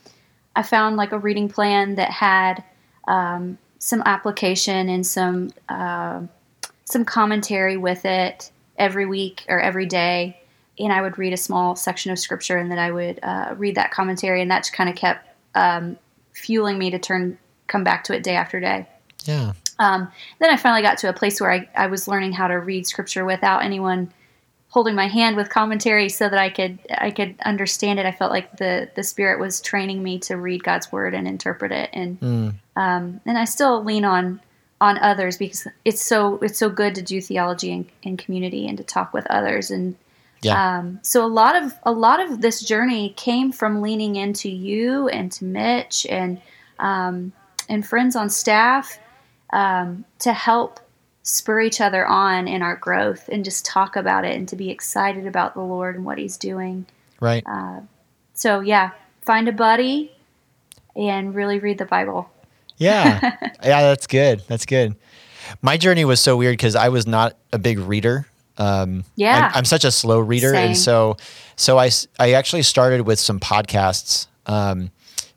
I 0.56 0.64
found 0.64 0.96
like 0.98 1.12
a 1.12 1.20
reading 1.20 1.50
plan 1.50 1.96
that 1.96 2.10
had 2.10 2.64
um, 3.08 3.58
some 3.80 4.02
application 4.06 4.90
and 4.90 5.06
some 5.06 5.52
uh, 5.68 6.22
some 6.86 7.06
commentary 7.06 7.78
with 7.78 8.06
it 8.06 8.52
every 8.78 9.06
week 9.06 9.46
or 9.50 9.60
every 9.60 9.86
day. 9.86 10.41
And 10.82 10.92
I 10.92 11.02
would 11.02 11.18
read 11.18 11.34
a 11.34 11.38
small 11.38 11.76
section 11.76 12.12
of 12.12 12.20
scripture, 12.20 12.58
and 12.58 12.72
then 12.72 12.80
I 12.80 12.92
would 12.92 13.20
uh, 13.24 13.56
read 13.58 13.76
that 13.76 13.92
commentary, 13.92 14.42
and 14.42 14.52
that 14.52 14.64
just 14.64 14.74
kind 14.74 14.90
of 14.90 14.96
kept 14.96 15.28
um, 15.56 15.98
fueling 16.34 16.78
me 16.78 16.92
to 16.92 17.00
turn 17.00 17.38
come 17.68 17.84
back 17.84 18.04
to 18.06 18.16
it 18.16 18.24
day 18.24 18.36
after 18.36 18.60
day. 18.60 18.88
Yeah. 19.26 19.54
Um, 19.80 20.12
then 20.40 20.50
I 20.50 20.58
finally 20.58 20.82
got 20.82 20.98
to 21.00 21.10
a 21.10 21.14
place 21.14 21.40
where 21.40 21.52
I, 21.52 21.70
I 21.76 21.88
was 21.88 22.08
learning 22.08 22.34
how 22.34 22.48
to 22.48 22.56
read 22.56 22.86
scripture 22.86 23.26
without 23.26 23.64
anyone 23.64 24.12
holding 24.72 24.96
my 24.96 25.08
hand 25.08 25.36
with 25.36 25.50
commentary 25.50 26.08
so 26.08 26.30
that 26.30 26.40
I 26.40 26.50
could 26.50 26.80
I 26.90 27.12
could 27.12 27.36
understand 27.44 28.00
it. 28.00 28.06
I 28.06 28.12
felt 28.12 28.32
like 28.32 28.58
the 28.58 28.90
the 28.96 29.04
Spirit 29.04 29.40
was 29.40 29.62
training 29.62 30.02
me 30.02 30.20
to 30.20 30.36
read 30.36 30.64
God's 30.64 30.92
Word 30.92 31.14
and 31.14 31.28
interpret 31.28 31.72
it, 31.72 31.90
and 31.94 32.20
mm. 32.20 32.54
um, 32.76 33.22
and 33.26 33.38
I 33.38 33.46
still 33.46 33.84
lean 33.84 34.06
on 34.06 34.42
on 34.80 34.98
others 34.98 35.38
because 35.38 35.68
it's 35.86 36.02
so 36.02 36.38
it's 36.38 36.58
so 36.58 36.70
good 36.70 36.96
to 36.96 37.02
do 37.02 37.22
theology 37.22 37.72
in, 37.72 37.90
in 38.02 38.18
community 38.18 38.68
and 38.68 38.78
to 38.78 38.84
talk 38.84 39.14
with 39.14 39.28
others 39.28 39.70
and 39.72 39.96
yeah. 40.42 40.80
Um, 40.80 41.00
so 41.04 41.26
a 41.26 41.28
lot 41.28 41.62
of 41.62 41.74
a 41.84 41.92
lot 41.92 42.20
of 42.20 42.42
this 42.42 42.62
journey 42.62 43.14
came 43.16 43.52
from 43.52 43.82
leaning 43.82 44.16
into 44.16 44.50
you 44.50 45.08
and 45.08 45.32
to 45.34 45.46
Mitch 45.46 46.06
and 46.10 46.42
um, 46.80 47.32
and 47.70 47.86
friends 47.86 48.16
on 48.16 48.30
staff 48.30 49.00
um, 49.52 50.06
to 50.20 50.34
help 50.34 50.80
spur 51.24 51.62
each 51.62 51.82
other 51.82 52.06
on 52.06 52.48
in 52.48 52.62
our 52.62 52.76
growth 52.76 53.30
and 53.32 53.46
just 53.46 53.66
talk 53.66 53.96
about 53.96 54.26
it 54.26 54.36
and 54.36 54.48
to 54.50 54.56
be 54.56 54.70
excited 54.70 55.28
about 55.28 55.54
the 55.54 55.62
Lord 55.62 55.96
and 55.96 56.06
what 56.06 56.18
He's 56.18 56.38
doing. 56.38 56.86
Right. 57.20 57.44
Uh, 57.46 57.82
so, 58.34 58.60
yeah, 58.60 58.92
find 59.22 59.48
a 59.48 59.52
buddy 59.52 60.12
and 60.96 61.36
really 61.36 61.60
read 61.60 61.78
the 61.78 61.86
Bible. 61.86 62.30
Yeah. 62.78 63.20
yeah, 63.64 63.82
that's 63.82 64.08
good. 64.08 64.42
That's 64.48 64.66
good. 64.66 64.96
My 65.62 65.78
journey 65.78 66.06
was 66.06 66.20
so 66.20 66.38
weird 66.38 66.54
because 66.54 66.76
I 66.76 66.90
was 66.90 67.06
not 67.06 67.38
a 67.54 67.60
big 67.60 67.80
reader. 67.80 68.26
Um, 68.58 69.04
yeah. 69.16 69.50
I'm, 69.54 69.60
I'm, 69.60 69.66
such 69.66 69.86
a 69.86 69.92
slow 69.92 70.20
reader. 70.20 70.52
Same. 70.52 70.68
And 70.68 70.78
so, 70.78 71.18
so 71.56 71.78
I, 71.78 71.90
I 72.20 72.34
actually 72.34 72.64
started 72.64 73.02
with 73.02 73.20
some 73.20 73.40
podcasts. 73.40 74.28
Um, 74.46 74.92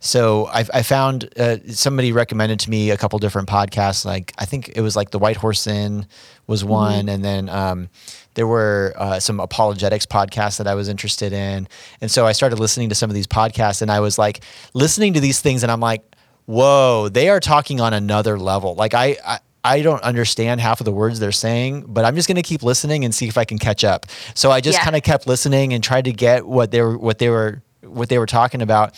so 0.05 0.49
I, 0.49 0.67
I 0.75 0.83
found 0.83 1.31
uh, 1.39 1.57
somebody 1.69 2.13
recommended 2.13 2.61
to 2.61 2.71
me 2.71 2.91
a 2.91 2.97
couple 2.97 3.19
different 3.19 3.49
podcasts. 3.49 4.05
Like 4.05 4.35
I 4.37 4.45
think 4.45 4.73
it 4.77 4.83
was 4.83 4.97
like 4.97 5.11
the 5.11 5.19
White 5.19 5.39
Horse 5.39 5.67
Inn 5.67 6.07
was 6.47 6.61
mm-hmm. 6.61 6.71
one, 6.71 6.99
mm-hmm. 7.01 7.09
and 7.09 7.25
then 7.25 7.49
um, 7.49 7.89
there 8.35 8.47
were 8.47 8.93
uh, 8.97 9.19
some 9.19 9.41
apologetics 9.41 10.05
podcasts 10.05 10.59
that 10.59 10.67
I 10.67 10.75
was 10.75 10.91
interested 10.91 11.33
in. 11.33 11.67
And 12.03 12.11
so 12.11 12.27
I 12.27 12.33
started 12.33 12.59
listening 12.59 12.91
to 12.91 12.95
some 12.95 13.09
of 13.09 13.15
these 13.15 13.27
podcasts, 13.27 13.81
and 13.81 13.91
I 13.91 14.01
was 14.01 14.19
like 14.19 14.45
listening 14.75 15.15
to 15.15 15.21
these 15.21 15.41
things, 15.41 15.63
and 15.63 15.73
I'm 15.73 15.81
like, 15.81 16.05
whoa, 16.45 17.09
they 17.09 17.31
are 17.31 17.41
talking 17.41 17.81
on 17.81 17.95
another 17.95 18.39
level. 18.39 18.75
Like 18.75 18.93
I, 18.93 19.17
I 19.27 19.39
I 19.65 19.81
don't 19.81 20.03
understand 20.03 20.61
half 20.61 20.81
of 20.81 20.85
the 20.85 20.93
words 20.93 21.19
they're 21.19 21.33
saying, 21.33 21.87
but 21.89 22.05
I'm 22.05 22.15
just 22.15 22.29
going 22.29 22.37
to 22.37 22.43
keep 22.43 22.63
listening 22.63 23.05
and 23.05 23.15
see 23.15 23.27
if 23.29 23.39
I 23.39 23.45
can 23.45 23.59
catch 23.59 23.83
up. 23.83 24.07
So 24.35 24.51
I 24.51 24.61
just 24.61 24.79
yeah. 24.79 24.85
kind 24.85 24.97
of 24.97 25.03
kept 25.03 25.27
listening 25.27 25.73
and 25.73 25.83
tried 25.83 26.05
to 26.05 26.13
get 26.13 26.47
what 26.47 26.71
they 26.71 26.83
were 26.83 26.99
what 26.99 27.19
they 27.19 27.31
were 27.31 27.63
what 27.83 28.09
they 28.09 28.19
were 28.19 28.27
talking 28.27 28.63
about 28.63 28.95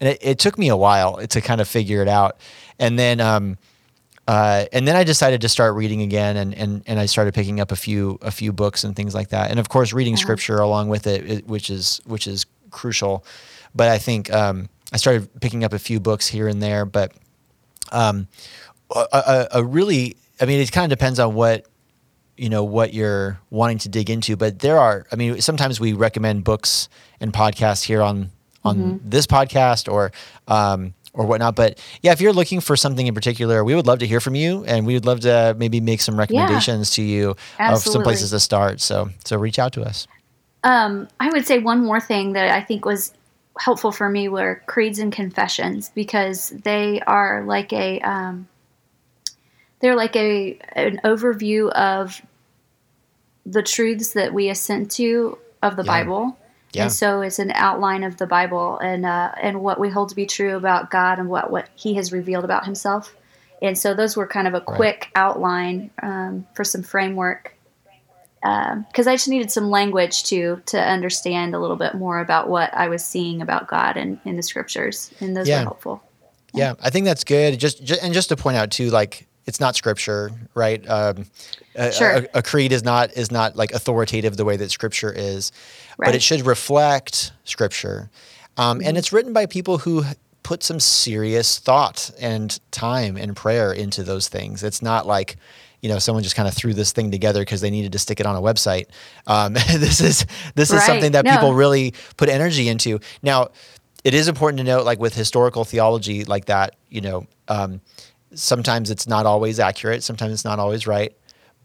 and 0.00 0.08
it, 0.08 0.18
it 0.22 0.38
took 0.38 0.58
me 0.58 0.68
a 0.68 0.76
while 0.76 1.26
to 1.26 1.40
kind 1.40 1.60
of 1.60 1.68
figure 1.68 2.02
it 2.02 2.08
out. 2.08 2.38
And 2.78 2.98
then, 2.98 3.20
um, 3.20 3.58
uh, 4.26 4.64
and 4.72 4.88
then 4.88 4.96
I 4.96 5.04
decided 5.04 5.42
to 5.42 5.48
start 5.48 5.74
reading 5.74 6.02
again, 6.02 6.36
and, 6.36 6.54
and 6.54 6.82
and 6.86 7.00
I 7.00 7.06
started 7.06 7.34
picking 7.34 7.60
up 7.60 7.72
a 7.72 7.76
few 7.76 8.18
a 8.22 8.30
few 8.30 8.52
books 8.52 8.84
and 8.84 8.94
things 8.94 9.14
like 9.14 9.30
that, 9.30 9.50
and 9.50 9.58
of 9.58 9.68
course 9.68 9.92
reading 9.92 10.14
uh-huh. 10.14 10.22
scripture 10.22 10.58
along 10.58 10.88
with 10.88 11.06
it, 11.06 11.46
which 11.46 11.68
is 11.68 12.00
which 12.06 12.26
is 12.26 12.46
crucial. 12.70 13.24
But 13.74 13.88
I 13.88 13.98
think 13.98 14.32
um, 14.32 14.68
I 14.92 14.98
started 14.98 15.28
picking 15.40 15.64
up 15.64 15.72
a 15.72 15.78
few 15.78 15.98
books 16.00 16.28
here 16.28 16.46
and 16.46 16.62
there, 16.62 16.84
but 16.84 17.12
um, 17.90 18.28
a, 18.90 19.48
a, 19.52 19.64
really, 19.64 20.16
I 20.40 20.46
mean, 20.46 20.60
it 20.60 20.72
kind 20.72 20.90
of 20.90 20.98
depends 20.98 21.18
on 21.18 21.34
what 21.34 21.66
you 22.36 22.48
know 22.48 22.64
what 22.64 22.94
you're 22.94 23.38
wanting 23.50 23.78
to 23.78 23.88
dig 23.88 24.08
into. 24.08 24.36
But 24.36 24.60
there 24.60 24.78
are, 24.78 25.06
I 25.12 25.16
mean, 25.16 25.40
sometimes 25.40 25.78
we 25.78 25.92
recommend 25.92 26.44
books 26.44 26.88
and 27.20 27.32
podcasts 27.32 27.84
here 27.84 28.02
on 28.02 28.30
on 28.64 28.76
mm-hmm. 28.76 29.08
this 29.08 29.26
podcast 29.26 29.90
or 29.92 30.12
um, 30.48 30.94
or 31.12 31.26
whatnot. 31.26 31.56
But 31.56 31.78
yeah, 32.02 32.12
if 32.12 32.20
you're 32.20 32.32
looking 32.32 32.60
for 32.60 32.76
something 32.76 33.06
in 33.06 33.14
particular, 33.14 33.62
we 33.64 33.74
would 33.74 33.86
love 33.86 33.98
to 34.00 34.06
hear 34.06 34.20
from 34.20 34.34
you, 34.34 34.64
and 34.64 34.86
we 34.86 34.94
would 34.94 35.06
love 35.06 35.20
to 35.20 35.54
maybe 35.58 35.80
make 35.80 36.00
some 36.00 36.18
recommendations 36.18 36.96
yeah, 36.96 37.04
to 37.04 37.08
you 37.08 37.36
absolutely. 37.58 37.72
of 37.72 37.92
some 37.92 38.02
places 38.02 38.30
to 38.30 38.40
start. 38.40 38.80
So 38.80 39.10
so 39.24 39.36
reach 39.36 39.58
out 39.58 39.72
to 39.74 39.82
us. 39.82 40.06
Um, 40.62 41.08
I 41.18 41.30
would 41.30 41.46
say 41.46 41.58
one 41.58 41.84
more 41.84 42.00
thing 42.00 42.34
that 42.34 42.50
I 42.50 42.60
think 42.62 42.84
was 42.84 43.14
helpful 43.58 43.92
for 43.92 44.08
me 44.08 44.28
were 44.28 44.62
creeds 44.66 44.98
and 44.98 45.12
confessions 45.12 45.90
because 45.94 46.50
they 46.50 47.00
are 47.06 47.44
like 47.44 47.72
a 47.72 48.00
um, 48.00 48.48
they're 49.80 49.96
like 49.96 50.16
a 50.16 50.58
an 50.72 51.00
overview 51.04 51.70
of 51.70 52.20
the 53.46 53.62
truths 53.62 54.12
that 54.12 54.32
we 54.32 54.48
assent 54.48 54.90
to 54.92 55.38
of 55.62 55.76
the 55.76 55.84
yeah. 55.84 56.04
Bible 56.04 56.36
yeah. 56.72 56.84
And 56.84 56.92
so 56.92 57.20
it's 57.20 57.38
an 57.38 57.50
outline 57.52 58.04
of 58.04 58.16
the 58.16 58.26
Bible 58.26 58.78
and 58.78 59.04
uh, 59.04 59.32
and 59.40 59.60
what 59.60 59.80
we 59.80 59.88
hold 59.90 60.10
to 60.10 60.14
be 60.14 60.26
true 60.26 60.56
about 60.56 60.90
God 60.90 61.18
and 61.18 61.28
what, 61.28 61.50
what 61.50 61.68
He 61.74 61.94
has 61.94 62.12
revealed 62.12 62.44
about 62.44 62.64
Himself. 62.64 63.16
And 63.60 63.76
so 63.76 63.94
those 63.94 64.16
were 64.16 64.26
kind 64.26 64.46
of 64.46 64.54
a 64.54 64.60
quick 64.60 65.10
right. 65.14 65.22
outline 65.22 65.90
um, 66.02 66.46
for 66.54 66.64
some 66.64 66.82
framework 66.82 67.56
because 68.40 69.06
um, 69.06 69.08
I 69.08 69.16
just 69.16 69.28
needed 69.28 69.50
some 69.50 69.68
language 69.68 70.22
to 70.24 70.62
to 70.66 70.80
understand 70.80 71.54
a 71.54 71.58
little 71.58 71.76
bit 71.76 71.94
more 71.94 72.20
about 72.20 72.48
what 72.48 72.72
I 72.72 72.88
was 72.88 73.04
seeing 73.04 73.42
about 73.42 73.68
God 73.68 73.96
in, 73.96 74.20
in 74.24 74.36
the 74.36 74.42
scriptures, 74.42 75.12
and 75.20 75.36
those 75.36 75.48
yeah. 75.48 75.58
were 75.58 75.64
helpful. 75.64 76.02
Yeah. 76.54 76.70
yeah, 76.70 76.74
I 76.80 76.90
think 76.90 77.04
that's 77.04 77.24
good. 77.24 77.58
Just, 77.60 77.84
just 77.84 78.02
and 78.02 78.14
just 78.14 78.28
to 78.30 78.36
point 78.36 78.56
out 78.56 78.70
too, 78.70 78.90
like 78.90 79.26
it's 79.50 79.58
not 79.58 79.74
scripture, 79.74 80.30
right? 80.54 80.88
Um, 80.88 81.26
sure. 81.90 82.10
a, 82.10 82.28
a, 82.34 82.42
creed 82.42 82.70
is 82.70 82.84
not 82.84 83.10
is 83.16 83.32
not 83.32 83.56
like 83.56 83.72
authoritative 83.72 84.36
the 84.36 84.44
way 84.44 84.56
that 84.56 84.70
scripture 84.70 85.12
is, 85.12 85.50
right. 85.98 86.06
but 86.06 86.14
it 86.14 86.22
should 86.22 86.46
reflect 86.46 87.32
scripture, 87.42 88.10
um, 88.56 88.78
mm-hmm. 88.78 88.86
and 88.86 88.96
it's 88.96 89.12
written 89.12 89.32
by 89.32 89.46
people 89.46 89.78
who 89.78 90.04
put 90.44 90.62
some 90.62 90.78
serious 90.78 91.58
thought 91.58 92.12
and 92.20 92.60
time 92.70 93.16
and 93.16 93.34
prayer 93.34 93.72
into 93.72 94.04
those 94.04 94.28
things. 94.28 94.62
It's 94.62 94.82
not 94.82 95.04
like, 95.04 95.36
you 95.82 95.88
know, 95.88 95.98
someone 95.98 96.22
just 96.22 96.36
kind 96.36 96.46
of 96.46 96.54
threw 96.54 96.72
this 96.72 96.92
thing 96.92 97.10
together 97.10 97.40
because 97.40 97.60
they 97.60 97.70
needed 97.70 97.90
to 97.90 97.98
stick 97.98 98.20
it 98.20 98.26
on 98.26 98.36
a 98.36 98.40
website. 98.40 98.86
Um, 99.26 99.54
this 99.54 100.00
is 100.00 100.26
this 100.54 100.70
right. 100.70 100.78
is 100.78 100.84
something 100.84 101.10
that 101.10 101.24
no. 101.24 101.32
people 101.32 101.54
really 101.54 101.92
put 102.16 102.28
energy 102.28 102.68
into. 102.68 103.00
Now, 103.20 103.48
it 104.04 104.14
is 104.14 104.28
important 104.28 104.58
to 104.58 104.64
note, 104.64 104.86
like 104.86 105.00
with 105.00 105.12
historical 105.12 105.64
theology 105.64 106.24
like 106.24 106.44
that, 106.44 106.76
you 106.88 107.00
know, 107.00 107.26
um, 107.48 107.80
sometimes 108.34 108.90
it's 108.90 109.06
not 109.06 109.26
always 109.26 109.60
accurate, 109.60 110.02
sometimes 110.02 110.32
it's 110.32 110.44
not 110.44 110.58
always 110.58 110.86
right, 110.86 111.16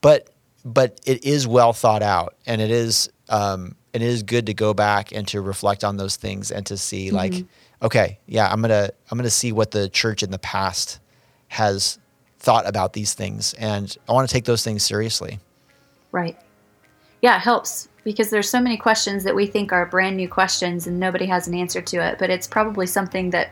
but 0.01 0.29
but 0.63 0.99
it 1.05 1.23
is 1.23 1.47
well 1.47 1.73
thought 1.73 2.01
out, 2.01 2.35
and 2.45 2.61
it 2.61 2.71
is 2.71 3.09
um, 3.29 3.75
and 3.93 4.03
it 4.03 4.07
is 4.07 4.23
good 4.23 4.47
to 4.47 4.53
go 4.53 4.73
back 4.73 5.11
and 5.11 5.27
to 5.29 5.41
reflect 5.41 5.83
on 5.83 5.97
those 5.97 6.15
things 6.15 6.51
and 6.51 6.65
to 6.65 6.77
see 6.77 7.07
mm-hmm. 7.07 7.15
like, 7.15 7.33
okay, 7.81 8.19
yeah, 8.25 8.51
I'm 8.51 8.61
gonna 8.61 8.89
I'm 9.09 9.17
gonna 9.17 9.29
see 9.29 9.51
what 9.51 9.71
the 9.71 9.89
church 9.89 10.23
in 10.23 10.31
the 10.31 10.39
past 10.39 10.99
has 11.47 11.99
thought 12.39 12.67
about 12.67 12.93
these 12.93 13.13
things, 13.13 13.53
and 13.55 13.95
I 14.09 14.13
want 14.13 14.27
to 14.27 14.33
take 14.33 14.45
those 14.45 14.63
things 14.63 14.83
seriously. 14.83 15.39
Right. 16.11 16.37
Yeah, 17.21 17.37
it 17.37 17.41
helps 17.41 17.89
because 18.05 18.29
there's 18.29 18.47
so 18.47 18.61
many 18.61 18.77
questions 18.77 19.23
that 19.23 19.35
we 19.35 19.47
think 19.47 19.73
are 19.73 19.87
brand 19.87 20.15
new 20.15 20.29
questions 20.29 20.85
and 20.85 20.99
nobody 20.99 21.25
has 21.25 21.47
an 21.47 21.55
answer 21.55 21.81
to 21.81 21.97
it, 21.97 22.17
but 22.19 22.29
it's 22.29 22.45
probably 22.47 22.85
something 22.85 23.31
that 23.31 23.49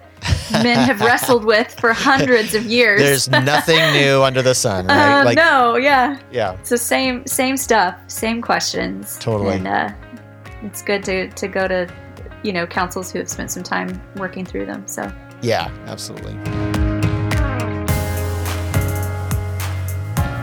men 0.51 0.78
have 0.78 1.01
wrestled 1.01 1.43
with 1.43 1.78
for 1.80 1.91
hundreds 1.91 2.54
of 2.54 2.64
years. 2.64 3.01
There's 3.01 3.30
nothing 3.30 3.80
new 3.93 4.22
under 4.22 4.43
the 4.43 4.54
sun, 4.54 4.86
right? 4.88 5.22
Uh, 5.22 5.26
like, 5.26 5.36
no, 5.36 5.76
yeah, 5.76 6.20
yeah. 6.32 6.54
It's 6.54 6.70
the 6.70 6.78
same 6.78 7.26
same 7.26 7.58
stuff, 7.58 7.97
same 8.08 8.41
questions. 8.41 9.18
Totally. 9.18 9.56
And 9.56 9.68
uh, 9.68 9.91
it's 10.62 10.84
good 10.84 11.04
to 11.06 11.30
to 11.30 11.47
go 11.47 11.68
to 11.68 11.91
you 12.43 12.54
know 12.54 12.68
councils 12.68 13.12
who 13.12 13.18
have 13.20 13.30
spent 13.30 13.49
some 13.49 13.64
time 13.64 13.99
working 14.18 14.45
through 14.45 14.68
them. 14.68 14.88
So 14.88 15.12
yeah, 15.41 15.72
absolutely. 15.88 16.38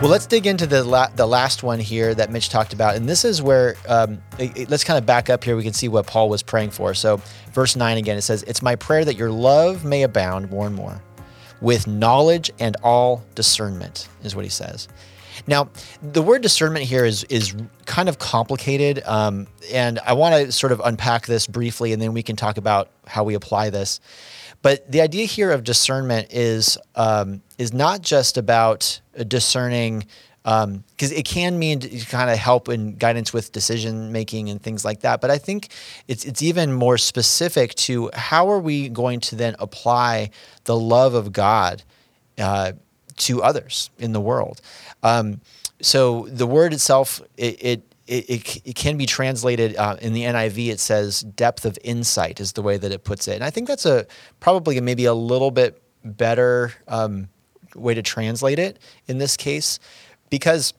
Well, 0.01 0.09
let's 0.09 0.25
dig 0.25 0.47
into 0.47 0.65
the 0.65 0.83
la- 0.83 1.09
the 1.15 1.27
last 1.27 1.61
one 1.61 1.79
here 1.79 2.15
that 2.15 2.31
Mitch 2.31 2.49
talked 2.49 2.73
about, 2.73 2.95
and 2.95 3.07
this 3.07 3.23
is 3.23 3.39
where 3.39 3.75
um, 3.87 4.19
it, 4.39 4.57
it, 4.57 4.69
let's 4.71 4.83
kind 4.83 4.97
of 4.97 5.05
back 5.05 5.29
up 5.29 5.43
here. 5.43 5.55
We 5.55 5.61
can 5.61 5.73
see 5.73 5.87
what 5.89 6.07
Paul 6.07 6.27
was 6.27 6.41
praying 6.41 6.71
for. 6.71 6.95
So, 6.95 7.21
verse 7.53 7.75
nine 7.75 7.99
again, 7.99 8.17
it 8.17 8.23
says, 8.23 8.41
"It's 8.47 8.63
my 8.63 8.75
prayer 8.75 9.05
that 9.05 9.15
your 9.15 9.29
love 9.29 9.85
may 9.85 10.01
abound 10.01 10.49
more 10.49 10.65
and 10.65 10.75
more, 10.75 11.03
with 11.61 11.85
knowledge 11.85 12.49
and 12.57 12.75
all 12.81 13.23
discernment," 13.35 14.07
is 14.23 14.35
what 14.35 14.43
he 14.43 14.49
says. 14.49 14.87
Now, 15.45 15.69
the 16.01 16.23
word 16.23 16.41
discernment 16.41 16.85
here 16.85 17.05
is 17.05 17.23
is 17.25 17.53
kind 17.85 18.09
of 18.09 18.17
complicated, 18.17 19.03
um, 19.05 19.45
and 19.71 19.99
I 19.99 20.13
want 20.13 20.33
to 20.33 20.51
sort 20.51 20.71
of 20.71 20.81
unpack 20.83 21.27
this 21.27 21.45
briefly, 21.45 21.93
and 21.93 22.01
then 22.01 22.13
we 22.13 22.23
can 22.23 22.35
talk 22.35 22.57
about 22.57 22.89
how 23.05 23.23
we 23.23 23.35
apply 23.35 23.69
this. 23.69 23.99
But 24.61 24.91
the 24.91 25.01
idea 25.01 25.25
here 25.25 25.51
of 25.51 25.63
discernment 25.63 26.27
is 26.31 26.77
um, 26.95 27.41
is 27.57 27.73
not 27.73 28.01
just 28.01 28.37
about 28.37 29.01
discerning 29.27 30.05
because 30.43 30.63
um, 30.65 30.83
it 30.99 31.25
can 31.25 31.59
mean 31.59 31.81
kind 32.05 32.29
of 32.31 32.37
help 32.37 32.67
in 32.67 32.95
guidance 32.95 33.31
with 33.31 33.51
decision 33.51 34.11
making 34.11 34.49
and 34.49 34.61
things 34.61 34.83
like 34.83 35.01
that. 35.01 35.21
But 35.21 35.29
I 35.29 35.37
think 35.37 35.69
it's 36.07 36.25
it's 36.25 36.41
even 36.41 36.73
more 36.73 36.97
specific 36.97 37.75
to 37.75 38.09
how 38.13 38.49
are 38.49 38.59
we 38.59 38.89
going 38.89 39.19
to 39.21 39.35
then 39.35 39.55
apply 39.59 40.31
the 40.65 40.75
love 40.75 41.13
of 41.13 41.31
God 41.31 41.83
uh, 42.39 42.73
to 43.17 43.43
others 43.43 43.89
in 43.99 44.13
the 44.13 44.21
world. 44.21 44.61
Um, 45.03 45.41
so 45.81 46.27
the 46.29 46.47
word 46.47 46.73
itself, 46.73 47.21
it, 47.37 47.63
it 47.63 47.90
it, 48.11 48.29
it, 48.29 48.61
it, 48.65 48.75
can 48.75 48.97
be 48.97 49.05
translated 49.05 49.77
uh, 49.77 49.95
in 50.01 50.11
the 50.11 50.23
NIV. 50.23 50.67
It 50.67 50.79
says 50.81 51.21
depth 51.21 51.63
of 51.63 51.79
insight 51.81 52.41
is 52.41 52.51
the 52.51 52.61
way 52.61 52.77
that 52.77 52.91
it 52.91 53.05
puts 53.05 53.27
it, 53.29 53.35
and 53.35 53.43
I 53.43 53.49
think 53.49 53.69
that's 53.69 53.85
a 53.85 54.05
probably 54.41 54.79
maybe 54.81 55.05
a 55.05 55.13
little 55.13 55.49
bit 55.49 55.81
better 56.03 56.73
um, 56.89 57.29
way 57.73 57.93
to 57.93 58.01
translate 58.01 58.59
it 58.59 58.79
in 59.07 59.17
this 59.17 59.37
case, 59.37 59.79
because 60.29 60.73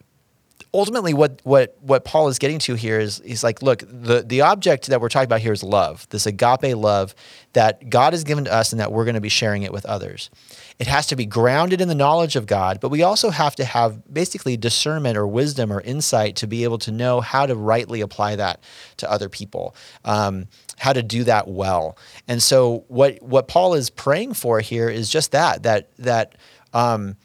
ultimately 0.75 1.13
what 1.13 1.41
what 1.45 1.77
what 1.81 2.05
Paul 2.05 2.29
is 2.29 2.39
getting 2.39 2.59
to 2.61 2.75
here 2.75 2.99
is 2.99 3.21
he's 3.25 3.45
like, 3.45 3.63
look, 3.63 3.85
the 3.87 4.23
the 4.23 4.41
object 4.41 4.87
that 4.87 5.01
we're 5.01 5.09
talking 5.09 5.27
about 5.27 5.41
here 5.41 5.53
is 5.53 5.63
love, 5.63 6.09
this 6.11 6.27
agape 6.27 6.77
love 6.77 7.15
that 7.53 7.91
God 7.91 8.15
has 8.15 8.25
given 8.25 8.45
to 8.45 8.53
us 8.53 8.73
and 8.73 8.81
that 8.81 8.93
we're 8.93 9.05
going 9.05 9.15
to 9.15 9.21
be 9.21 9.29
sharing 9.29 9.63
it 9.63 9.73
with 9.73 9.85
others. 9.85 10.31
It 10.79 10.87
has 10.87 11.07
to 11.09 11.17
be 11.17 11.27
grounded 11.27 11.81
in 11.81 11.89
the 11.89 11.95
knowledge 11.95 12.35
of 12.37 12.47
God, 12.47 12.81
but 12.81 12.89
we 12.89 13.03
also 13.03 13.31
have 13.31 13.55
to 13.57 13.65
have 13.65 14.13
basically 14.13 14.57
discernment 14.57 15.17
or 15.19 15.27
wisdom 15.27 15.73
or 15.73 15.81
insight 15.83 16.37
to 16.37 16.47
be 16.47 16.65
able 16.65 16.79
to 16.79 16.91
know 16.91 17.21
how 17.21 17.45
to 17.45 17.55
rightly 17.55 18.01
apply 18.01 18.37
that 18.37 18.61
to 18.97 19.11
other 19.11 19.29
people, 19.29 19.77
um, 20.05 20.47
how 20.79 20.93
to 20.93 21.03
do 21.03 21.25
that 21.25 21.47
well. 21.47 21.99
And 22.27 22.43
so, 22.43 22.85
what 22.89 23.23
what 23.23 23.47
Paul 23.47 23.75
is 23.75 23.91
praying 23.91 24.35
for 24.35 24.61
here 24.61 24.89
is 24.89 25.11
just 25.11 25.33
that 25.33 25.65
that 25.65 25.95
that 25.99 26.37
um, 26.73 27.17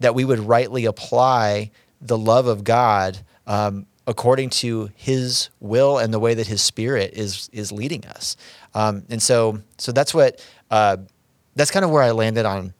that 0.00 0.14
we 0.14 0.24
would 0.24 0.40
rightly 0.40 0.86
apply 0.86 1.70
the 2.04 2.18
love 2.18 2.46
of 2.46 2.62
God 2.62 3.18
um, 3.46 3.86
according 4.06 4.50
to 4.50 4.90
His 4.94 5.48
will 5.58 5.98
and 5.98 6.12
the 6.12 6.20
way 6.20 6.34
that 6.34 6.46
His 6.46 6.62
Spirit 6.62 7.14
is 7.14 7.50
is 7.52 7.72
leading 7.72 8.04
us. 8.06 8.36
Um, 8.74 9.04
and 9.08 9.20
so, 9.20 9.60
so 9.78 9.90
that's 9.90 10.14
what 10.14 10.44
uh, 10.70 10.98
that's 11.56 11.70
kind 11.70 11.84
of 11.84 11.90
where 11.90 12.02
I 12.02 12.12
landed 12.12 12.44
on 12.46 12.74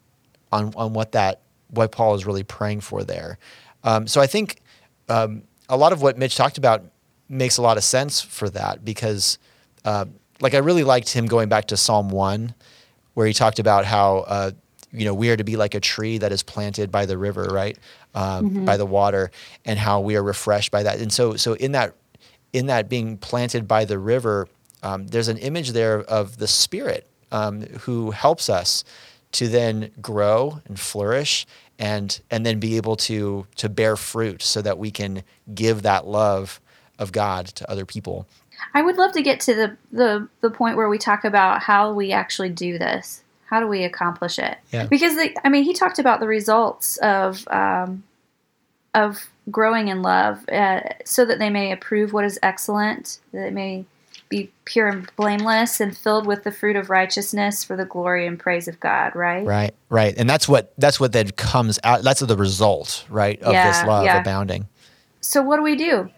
on 0.52 0.72
on 0.76 0.92
what 0.92 1.12
that 1.12 1.40
what 1.70 1.90
Paul 1.90 2.14
is 2.14 2.26
really 2.26 2.44
praying 2.44 2.82
for 2.82 3.02
there. 3.02 3.38
Um, 3.82 4.06
so 4.06 4.20
I 4.20 4.26
think 4.26 4.62
um, 5.08 5.42
a 5.68 5.76
lot 5.76 5.92
of 5.92 6.02
what 6.02 6.18
Mitch 6.18 6.36
talked 6.36 6.58
about 6.58 6.84
makes 7.28 7.56
a 7.56 7.62
lot 7.62 7.76
of 7.76 7.84
sense 7.84 8.20
for 8.20 8.48
that 8.50 8.84
because, 8.84 9.38
uh, 9.84 10.04
like, 10.40 10.54
I 10.54 10.58
really 10.58 10.84
liked 10.84 11.12
him 11.12 11.26
going 11.26 11.48
back 11.48 11.66
to 11.66 11.76
Psalm 11.76 12.10
one, 12.10 12.54
where 13.14 13.26
he 13.26 13.32
talked 13.32 13.58
about 13.58 13.84
how 13.84 14.18
uh, 14.18 14.50
you 14.94 15.04
know 15.04 15.14
we 15.14 15.28
are 15.30 15.36
to 15.36 15.44
be 15.44 15.56
like 15.56 15.74
a 15.74 15.80
tree 15.80 16.18
that 16.18 16.32
is 16.32 16.42
planted 16.42 16.90
by 16.90 17.06
the 17.06 17.18
river, 17.18 17.44
right, 17.50 17.76
um, 18.14 18.50
mm-hmm. 18.50 18.64
by 18.64 18.76
the 18.76 18.86
water, 18.86 19.30
and 19.64 19.78
how 19.78 20.00
we 20.00 20.16
are 20.16 20.22
refreshed 20.22 20.70
by 20.70 20.82
that. 20.84 21.00
And 21.00 21.12
so, 21.12 21.36
so 21.36 21.54
in 21.54 21.72
that 21.72 21.94
in 22.52 22.66
that 22.66 22.88
being 22.88 23.18
planted 23.18 23.66
by 23.66 23.84
the 23.84 23.98
river, 23.98 24.48
um, 24.82 25.08
there's 25.08 25.28
an 25.28 25.38
image 25.38 25.72
there 25.72 26.00
of 26.02 26.38
the 26.38 26.46
Spirit 26.46 27.06
um, 27.32 27.62
who 27.80 28.12
helps 28.12 28.48
us 28.48 28.84
to 29.32 29.48
then 29.48 29.90
grow 30.00 30.60
and 30.66 30.78
flourish 30.78 31.46
and 31.78 32.20
and 32.30 32.46
then 32.46 32.60
be 32.60 32.76
able 32.76 32.94
to 32.94 33.46
to 33.56 33.68
bear 33.68 33.96
fruit 33.96 34.42
so 34.42 34.62
that 34.62 34.78
we 34.78 34.90
can 34.90 35.24
give 35.54 35.82
that 35.82 36.06
love 36.06 36.60
of 36.98 37.10
God 37.10 37.46
to 37.46 37.68
other 37.68 37.84
people. 37.84 38.26
I 38.72 38.82
would 38.82 38.96
love 38.96 39.12
to 39.12 39.22
get 39.22 39.40
to 39.40 39.54
the 39.54 39.76
the, 39.90 40.28
the 40.40 40.50
point 40.50 40.76
where 40.76 40.88
we 40.88 40.98
talk 40.98 41.24
about 41.24 41.62
how 41.62 41.92
we 41.92 42.12
actually 42.12 42.50
do 42.50 42.78
this. 42.78 43.23
How 43.54 43.60
do 43.60 43.68
we 43.68 43.84
accomplish 43.84 44.40
it? 44.40 44.58
Yeah. 44.72 44.86
Because 44.86 45.14
the, 45.14 45.32
I 45.46 45.48
mean, 45.48 45.62
he 45.62 45.74
talked 45.74 46.00
about 46.00 46.18
the 46.18 46.26
results 46.26 46.96
of 46.96 47.46
um, 47.46 48.02
of 48.94 49.28
growing 49.48 49.86
in 49.86 50.02
love, 50.02 50.48
uh, 50.48 50.80
so 51.04 51.24
that 51.24 51.38
they 51.38 51.50
may 51.50 51.70
approve 51.70 52.12
what 52.12 52.24
is 52.24 52.36
excellent, 52.42 53.20
that 53.30 53.42
they 53.42 53.50
may 53.50 53.84
be 54.28 54.50
pure 54.64 54.88
and 54.88 55.08
blameless 55.14 55.80
and 55.80 55.96
filled 55.96 56.26
with 56.26 56.42
the 56.42 56.50
fruit 56.50 56.74
of 56.74 56.90
righteousness 56.90 57.62
for 57.62 57.76
the 57.76 57.84
glory 57.84 58.26
and 58.26 58.40
praise 58.40 58.66
of 58.66 58.80
God, 58.80 59.14
right? 59.14 59.46
Right, 59.46 59.72
right. 59.88 60.12
And 60.16 60.28
that's 60.28 60.48
what 60.48 60.72
that's 60.76 60.98
what 60.98 61.12
then 61.12 61.30
comes 61.30 61.78
out 61.84 62.02
that's 62.02 62.18
the 62.18 62.36
result, 62.36 63.06
right, 63.08 63.40
of 63.40 63.52
yeah, 63.52 63.70
this 63.70 63.86
love 63.86 64.04
yeah. 64.04 64.20
abounding. 64.20 64.66
So 65.20 65.42
what 65.42 65.58
do 65.58 65.62
we 65.62 65.76
do? 65.76 66.10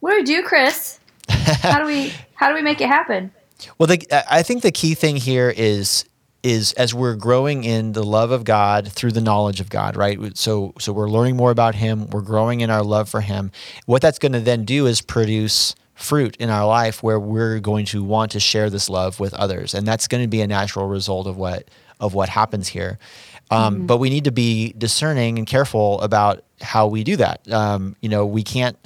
What 0.00 0.10
do 0.10 0.16
we 0.16 0.24
do, 0.24 0.42
Chris? 0.42 0.98
how 1.28 1.78
do 1.78 1.86
we 1.86 2.12
how 2.34 2.48
do 2.48 2.56
we 2.56 2.62
make 2.62 2.80
it 2.80 2.88
happen? 2.88 3.30
Well, 3.78 3.86
the, 3.86 4.04
I 4.28 4.42
think 4.42 4.62
the 4.62 4.72
key 4.72 4.94
thing 4.94 5.14
here 5.14 5.48
is 5.56 6.04
is 6.42 6.72
as 6.74 6.94
we're 6.94 7.16
growing 7.16 7.64
in 7.64 7.92
the 7.92 8.04
love 8.04 8.30
of 8.30 8.44
God 8.44 8.90
through 8.90 9.12
the 9.12 9.20
knowledge 9.20 9.60
of 9.60 9.68
God, 9.68 9.96
right? 9.96 10.36
So 10.36 10.74
so 10.78 10.92
we're 10.92 11.08
learning 11.08 11.36
more 11.36 11.50
about 11.50 11.74
him, 11.74 12.08
we're 12.10 12.22
growing 12.22 12.60
in 12.60 12.70
our 12.70 12.82
love 12.82 13.08
for 13.08 13.20
him. 13.20 13.50
What 13.86 14.02
that's 14.02 14.18
going 14.18 14.32
to 14.32 14.40
then 14.40 14.64
do 14.64 14.86
is 14.86 15.00
produce 15.00 15.74
fruit 15.96 16.36
in 16.36 16.50
our 16.50 16.66
life 16.66 17.02
where 17.02 17.18
we're 17.18 17.58
going 17.58 17.86
to 17.86 18.04
want 18.04 18.32
to 18.32 18.38
share 18.38 18.68
this 18.68 18.90
love 18.90 19.18
with 19.18 19.32
others 19.32 19.72
and 19.72 19.88
that's 19.88 20.06
going 20.06 20.22
to 20.22 20.28
be 20.28 20.42
a 20.42 20.46
natural 20.46 20.86
result 20.86 21.26
of 21.26 21.38
what 21.38 21.70
of 22.00 22.12
what 22.12 22.28
happens 22.28 22.68
here 22.68 22.98
um, 23.50 23.76
mm-hmm. 23.76 23.86
but 23.86 23.96
we 23.96 24.10
need 24.10 24.24
to 24.24 24.30
be 24.30 24.74
discerning 24.76 25.38
and 25.38 25.46
careful 25.46 25.98
about 26.02 26.44
how 26.60 26.86
we 26.86 27.02
do 27.02 27.16
that 27.16 27.50
um, 27.50 27.96
you 28.02 28.10
know 28.10 28.26
we 28.26 28.42
can't 28.42 28.76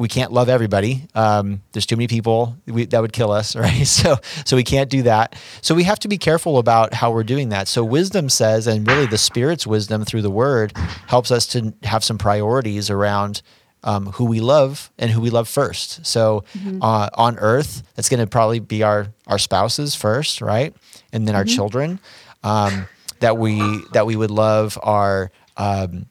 we 0.00 0.08
can't 0.08 0.32
love 0.32 0.48
everybody 0.48 1.06
um, 1.14 1.60
there's 1.72 1.84
too 1.84 1.94
many 1.94 2.08
people 2.08 2.56
we, 2.66 2.86
that 2.86 3.00
would 3.00 3.12
kill 3.12 3.30
us 3.30 3.54
right 3.64 3.86
so 3.86 4.16
so 4.44 4.56
we 4.56 4.64
can't 4.64 4.90
do 4.90 5.02
that 5.02 5.36
so 5.60 5.74
we 5.74 5.84
have 5.84 5.98
to 5.98 6.08
be 6.08 6.18
careful 6.18 6.58
about 6.58 6.94
how 6.94 7.12
we're 7.12 7.22
doing 7.22 7.50
that 7.50 7.68
so 7.68 7.84
wisdom 7.84 8.28
says 8.28 8.66
and 8.66 8.88
really 8.88 9.06
the 9.06 9.18
spirit's 9.18 9.66
wisdom 9.66 10.04
through 10.04 10.22
the 10.22 10.30
word 10.30 10.72
helps 11.06 11.30
us 11.30 11.46
to 11.46 11.72
have 11.82 12.02
some 12.02 12.16
priorities 12.18 12.88
around 12.88 13.42
um, 13.82 14.06
who 14.06 14.24
we 14.24 14.40
love 14.40 14.90
and 14.98 15.10
who 15.10 15.22
we 15.22 15.30
love 15.30 15.48
first. 15.48 16.04
So 16.04 16.44
mm-hmm. 16.52 16.82
uh, 16.82 17.08
on 17.14 17.38
earth, 17.38 17.82
that's 17.94 18.10
going 18.10 18.20
to 18.20 18.26
probably 18.26 18.58
be 18.58 18.82
our 18.82 19.06
our 19.26 19.38
spouses 19.38 19.94
first, 19.94 20.42
right, 20.42 20.76
and 21.14 21.26
then 21.26 21.32
mm-hmm. 21.32 21.38
our 21.38 21.44
children. 21.46 21.98
Um, 22.44 22.86
that 23.20 23.38
we 23.38 23.58
that 23.92 24.04
we 24.04 24.16
would 24.16 24.30
love 24.30 24.78
our 24.82 25.30
um, 25.56 26.06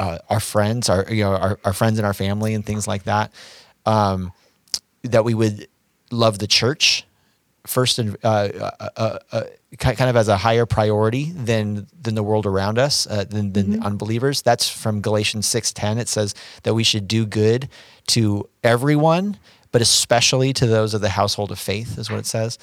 uh, 0.00 0.18
our 0.28 0.40
friends, 0.40 0.88
our 0.88 1.06
you 1.08 1.22
know 1.22 1.36
our, 1.36 1.58
our 1.64 1.72
friends 1.72 1.98
and 1.98 2.06
our 2.06 2.14
family 2.14 2.54
and 2.54 2.66
things 2.66 2.88
like 2.88 3.04
that. 3.04 3.32
Um, 3.86 4.32
that 5.02 5.24
we 5.24 5.34
would 5.34 5.68
love 6.10 6.38
the 6.38 6.46
church 6.46 7.06
first 7.66 7.98
uh, 7.98 8.04
uh, 8.24 8.70
uh, 8.96 9.18
uh 9.32 9.42
kind 9.78 10.10
of 10.10 10.16
as 10.16 10.28
a 10.28 10.36
higher 10.36 10.66
priority 10.66 11.30
than 11.32 11.86
than 12.00 12.14
the 12.14 12.22
world 12.22 12.46
around 12.46 12.78
us, 12.78 13.06
uh, 13.06 13.24
than, 13.24 13.52
than 13.52 13.66
mm-hmm. 13.66 13.82
unbelievers. 13.82 14.42
That's 14.42 14.68
from 14.68 15.00
Galatians 15.00 15.46
six 15.46 15.72
ten. 15.72 15.98
It 15.98 16.08
says 16.08 16.34
that 16.64 16.74
we 16.74 16.82
should 16.82 17.06
do 17.06 17.26
good 17.26 17.68
to 18.08 18.48
everyone, 18.64 19.38
but 19.72 19.80
especially 19.82 20.52
to 20.54 20.66
those 20.66 20.94
of 20.94 21.00
the 21.00 21.10
household 21.10 21.52
of 21.52 21.58
faith, 21.58 21.98
is 21.98 22.10
what 22.10 22.18
it 22.18 22.26
says. 22.26 22.58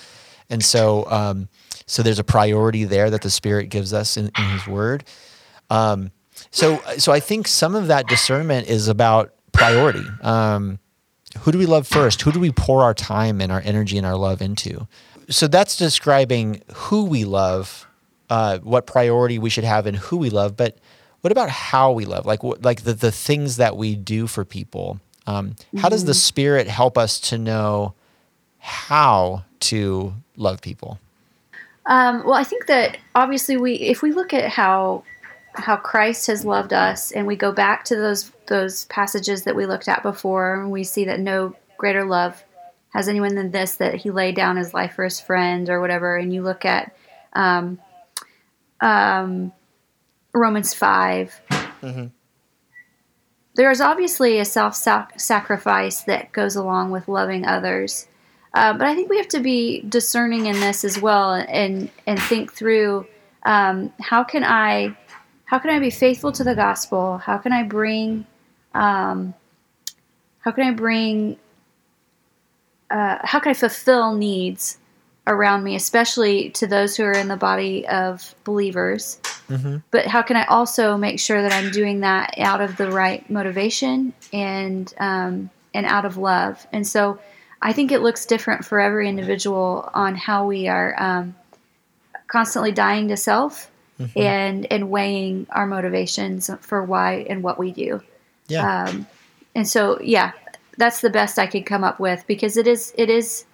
And 0.49 0.63
so, 0.63 1.09
um, 1.11 1.49
so 1.85 2.03
there's 2.03 2.19
a 2.19 2.23
priority 2.23 2.83
there 2.85 3.09
that 3.09 3.21
the 3.21 3.29
Spirit 3.29 3.69
gives 3.69 3.93
us 3.93 4.17
in, 4.17 4.31
in 4.37 4.43
His 4.45 4.67
Word. 4.67 5.03
Um, 5.69 6.11
so, 6.51 6.81
so 6.97 7.11
I 7.11 7.19
think 7.19 7.47
some 7.47 7.75
of 7.75 7.87
that 7.87 8.07
discernment 8.07 8.67
is 8.67 8.87
about 8.87 9.33
priority. 9.51 10.05
Um, 10.21 10.79
who 11.39 11.51
do 11.51 11.57
we 11.57 11.65
love 11.65 11.87
first? 11.87 12.21
Who 12.21 12.31
do 12.31 12.39
we 12.39 12.51
pour 12.51 12.83
our 12.83 12.93
time 12.93 13.41
and 13.41 13.51
our 13.51 13.61
energy 13.63 13.97
and 13.97 14.05
our 14.05 14.15
love 14.15 14.41
into? 14.41 14.87
So 15.29 15.47
that's 15.47 15.75
describing 15.75 16.61
who 16.73 17.05
we 17.05 17.25
love, 17.25 17.87
uh, 18.29 18.59
what 18.59 18.87
priority 18.87 19.39
we 19.39 19.49
should 19.49 19.65
have, 19.65 19.85
and 19.85 19.97
who 19.97 20.17
we 20.17 20.29
love. 20.29 20.55
But 20.55 20.77
what 21.21 21.31
about 21.31 21.49
how 21.49 21.91
we 21.91 22.05
love? 22.05 22.25
Like, 22.25 22.43
like 22.43 22.83
the 22.83 22.93
the 22.93 23.11
things 23.11 23.57
that 23.57 23.75
we 23.75 23.95
do 23.95 24.27
for 24.27 24.45
people. 24.45 24.99
Um, 25.25 25.51
mm-hmm. 25.51 25.79
How 25.79 25.89
does 25.89 26.05
the 26.05 26.13
mm-hmm. 26.13 26.17
Spirit 26.17 26.67
help 26.67 26.97
us 26.97 27.19
to 27.21 27.37
know 27.37 27.93
how 28.59 29.43
to 29.59 30.13
love 30.37 30.61
people? 30.61 30.99
Um, 31.85 32.23
well, 32.25 32.33
I 32.33 32.43
think 32.43 32.67
that 32.67 32.97
obviously 33.15 33.57
we, 33.57 33.75
if 33.75 34.01
we 34.01 34.11
look 34.11 34.33
at 34.33 34.49
how 34.49 35.03
how 35.57 35.75
Christ 35.75 36.27
has 36.27 36.45
loved 36.45 36.73
us, 36.73 37.11
and 37.11 37.27
we 37.27 37.35
go 37.35 37.51
back 37.51 37.85
to 37.85 37.95
those 37.95 38.31
those 38.47 38.85
passages 38.85 39.43
that 39.43 39.55
we 39.55 39.65
looked 39.65 39.87
at 39.87 40.03
before, 40.03 40.61
and 40.61 40.71
we 40.71 40.83
see 40.83 41.05
that 41.05 41.19
no 41.19 41.55
greater 41.77 42.05
love 42.05 42.43
has 42.93 43.07
anyone 43.07 43.35
than 43.35 43.51
this 43.51 43.75
that 43.77 43.95
he 43.95 44.11
laid 44.11 44.35
down 44.35 44.57
his 44.57 44.73
life 44.73 44.93
for 44.93 45.03
his 45.03 45.19
friend 45.19 45.69
or 45.69 45.81
whatever. 45.81 46.15
And 46.15 46.33
you 46.33 46.41
look 46.41 46.65
at 46.65 46.95
um, 47.33 47.79
um, 48.81 49.51
Romans 50.33 50.73
5 50.73 51.41
mm-hmm. 51.49 52.05
There 53.55 53.71
is 53.71 53.81
obviously 53.81 54.37
a 54.37 54.45
self 54.45 54.75
sacrifice 54.75 56.01
that 56.03 56.31
goes 56.31 56.55
along 56.55 56.91
with 56.91 57.07
loving 57.07 57.43
others. 57.43 58.07
Uh, 58.53 58.73
but 58.73 58.87
I 58.87 58.93
think 58.93 59.09
we 59.09 59.17
have 59.17 59.27
to 59.29 59.39
be 59.39 59.81
discerning 59.81 60.45
in 60.45 60.59
this 60.59 60.83
as 60.83 61.01
well, 61.01 61.33
and 61.33 61.89
and 62.05 62.21
think 62.21 62.53
through 62.53 63.07
um, 63.43 63.91
how 63.99 64.23
can 64.23 64.43
I 64.43 64.95
how 65.47 65.59
can 65.59 65.69
I 65.71 65.79
be 65.79 65.89
faithful 65.89 66.33
to 66.33 66.43
the 66.43 66.55
gospel? 66.55 67.17
How 67.17 67.37
can 67.37 67.53
I 67.53 67.63
bring 67.63 68.25
um, 68.73 69.33
how 70.39 70.51
can 70.51 70.67
I 70.67 70.71
bring 70.71 71.37
uh, 72.91 73.17
how 73.23 73.39
can 73.39 73.51
I 73.51 73.53
fulfill 73.53 74.13
needs 74.13 74.77
around 75.25 75.63
me, 75.63 75.75
especially 75.75 76.49
to 76.51 76.67
those 76.67 76.95
who 76.95 77.03
are 77.03 77.13
in 77.13 77.29
the 77.29 77.37
body 77.37 77.87
of 77.87 78.35
believers? 78.43 79.19
Mm-hmm. 79.49 79.77
But 79.89 80.05
how 80.07 80.21
can 80.21 80.35
I 80.35 80.45
also 80.45 80.97
make 80.97 81.17
sure 81.17 81.41
that 81.41 81.53
I'm 81.53 81.71
doing 81.71 82.01
that 82.01 82.37
out 82.37 82.59
of 82.59 82.75
the 82.75 82.91
right 82.91 83.27
motivation 83.29 84.13
and 84.33 84.93
um, 84.99 85.49
and 85.73 85.85
out 85.85 86.03
of 86.03 86.17
love? 86.17 86.67
And 86.73 86.85
so, 86.85 87.19
I 87.61 87.71
think 87.71 87.93
it 87.93 88.01
looks 88.01 88.25
different 88.25 88.65
for 88.65 88.81
every 88.81 89.07
individual 89.07 89.89
on 89.93 90.15
how 90.15 90.45
we 90.45 90.67
are 90.67 90.93
um, 91.01 91.35
constantly 92.27 92.73
dying 92.73 93.07
to 93.07 93.15
self 93.15 93.71
mm-hmm. 93.99 94.19
and 94.19 94.71
and 94.71 94.89
weighing 94.89 95.47
our 95.49 95.65
motivations 95.65 96.49
for 96.61 96.83
why 96.83 97.25
and 97.29 97.43
what 97.43 97.57
we 97.59 97.71
do. 97.71 98.01
Yeah. 98.47 98.85
Um, 98.85 99.07
and 99.55 99.67
so, 99.67 99.99
yeah, 100.01 100.31
that's 100.77 101.01
the 101.01 101.09
best 101.09 101.39
I 101.39 101.47
could 101.47 101.65
come 101.65 101.83
up 101.83 101.99
with 101.99 102.25
because 102.27 102.57
it 102.57 102.67
is 102.67 102.93
it 102.97 103.09
is 103.09 103.45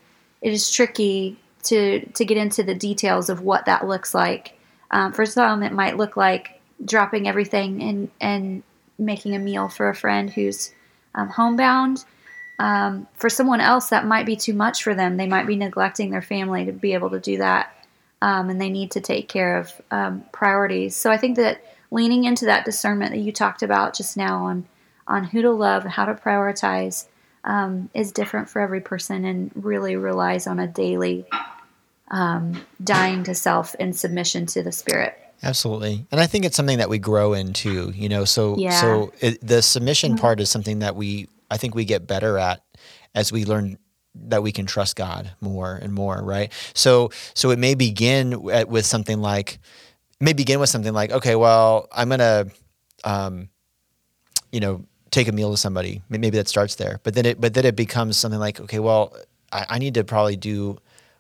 it 0.42 0.54
is 0.54 0.72
tricky 0.72 1.38
to 1.64 2.06
to 2.06 2.26
get 2.26 2.38
into 2.38 2.64
the 2.64 2.76
details 2.76 3.30
of 3.30 3.42
what 3.42 3.66
that 3.66 3.88
looks 3.88 4.14
like. 4.14 4.60
Um, 4.92 5.14
for 5.14 5.26
some, 5.26 5.64
it 5.64 5.74
might 5.74 5.98
look 5.98 6.18
like 6.18 6.62
dropping 6.84 7.28
everything 7.28 7.82
and 7.82 8.12
and 8.20 8.64
making 9.00 9.36
a 9.36 9.40
meal 9.40 9.70
for 9.70 9.90
a 9.90 9.96
friend 9.96 10.30
who's 10.30 10.72
um, 11.16 11.30
homebound. 11.30 12.04
Um, 12.60 13.08
for 13.16 13.30
someone 13.30 13.62
else, 13.62 13.90
that 13.90 14.06
might 14.06 14.28
be 14.28 14.36
too 14.36 14.54
much 14.54 14.84
for 14.84 14.94
them. 14.94 15.18
They 15.18 15.26
might 15.26 15.48
be 15.48 15.56
neglecting 15.56 16.12
their 16.12 16.22
family 16.22 16.66
to 16.66 16.72
be 16.72 16.94
able 16.94 17.10
to 17.10 17.20
do 17.20 17.38
that 17.40 17.83
um, 18.24 18.50
and 18.50 18.60
they 18.60 18.70
need 18.70 18.90
to 18.92 19.02
take 19.02 19.28
care 19.28 19.58
of 19.58 19.82
um, 19.92 20.24
priorities. 20.32 20.96
So 20.96 21.12
I 21.12 21.18
think 21.18 21.36
that 21.36 21.62
leaning 21.92 22.24
into 22.24 22.46
that 22.46 22.64
discernment 22.64 23.12
that 23.12 23.20
you 23.20 23.34
talked 23.34 23.62
about 23.62 23.94
just 23.94 24.16
now 24.16 24.46
on 24.46 24.66
on 25.06 25.26
who 25.26 25.42
to 25.42 25.52
love, 25.52 25.84
and 25.84 25.92
how 25.92 26.06
to 26.06 26.14
prioritize, 26.14 27.08
um, 27.44 27.90
is 27.94 28.14
different 28.14 28.48
for 28.50 28.62
every 28.62 28.80
person, 28.80 29.26
and 29.26 29.52
really 29.54 29.98
relies 29.98 30.48
on 30.48 30.58
a 30.58 30.68
daily 30.68 31.26
um, 32.08 32.64
dying 32.82 33.26
to 33.26 33.36
self 33.36 33.76
and 33.78 33.94
submission 33.94 34.46
to 34.46 34.64
the 34.64 34.72
Spirit. 34.72 35.20
Absolutely, 35.44 36.06
and 36.10 36.22
I 36.22 36.26
think 36.26 36.46
it's 36.46 36.56
something 36.56 36.78
that 36.78 36.88
we 36.88 37.00
grow 37.00 37.34
into. 37.34 37.92
You 37.94 38.08
know, 38.08 38.24
so 38.24 38.56
yeah. 38.58 38.80
so 38.80 39.12
it, 39.20 39.46
the 39.46 39.62
submission 39.62 40.14
mm-hmm. 40.14 40.22
part 40.22 40.40
is 40.40 40.50
something 40.50 40.80
that 40.80 40.96
we 40.96 41.28
I 41.52 41.58
think 41.58 41.76
we 41.76 41.84
get 41.84 42.08
better 42.08 42.38
at 42.38 42.64
as 43.14 43.34
we 43.34 43.44
learn 43.44 43.78
that 44.16 44.44
we 44.44 44.52
can 44.52 44.66
trust 44.66 44.96
God 44.96 45.32
more 45.42 45.76
and 45.76 45.94
more, 45.94 46.22
right? 46.22 46.52
So 46.74 47.12
so 47.34 47.52
it 47.52 47.60
may 47.60 47.76
begin 47.76 48.50
at, 48.52 48.70
with 48.70 48.86
something 48.86 49.20
like 49.20 49.60
may 50.20 50.34
begin 50.34 50.60
with 50.60 50.70
something 50.70 50.94
like, 50.94 51.12
okay, 51.12 51.36
well, 51.36 51.88
I'm 51.92 52.10
gonna, 52.10 52.48
um, 53.04 53.50
you 54.52 54.60
know, 54.60 54.86
take 55.12 55.28
a 55.28 55.32
meal 55.32 55.52
to 55.52 55.58
somebody. 55.58 56.02
Maybe 56.10 56.30
that 56.32 56.48
starts 56.48 56.76
there, 56.76 57.00
but 57.04 57.14
then 57.14 57.26
it 57.26 57.42
but 57.42 57.54
then 57.54 57.66
it 57.66 57.76
becomes 57.76 58.18
something 58.18 58.40
like, 58.40 58.60
okay, 58.62 58.80
well, 58.80 59.16
I, 59.52 59.66
I 59.70 59.80
need 59.80 59.96
to 59.96 60.04
probably 60.04 60.36
do 60.36 60.78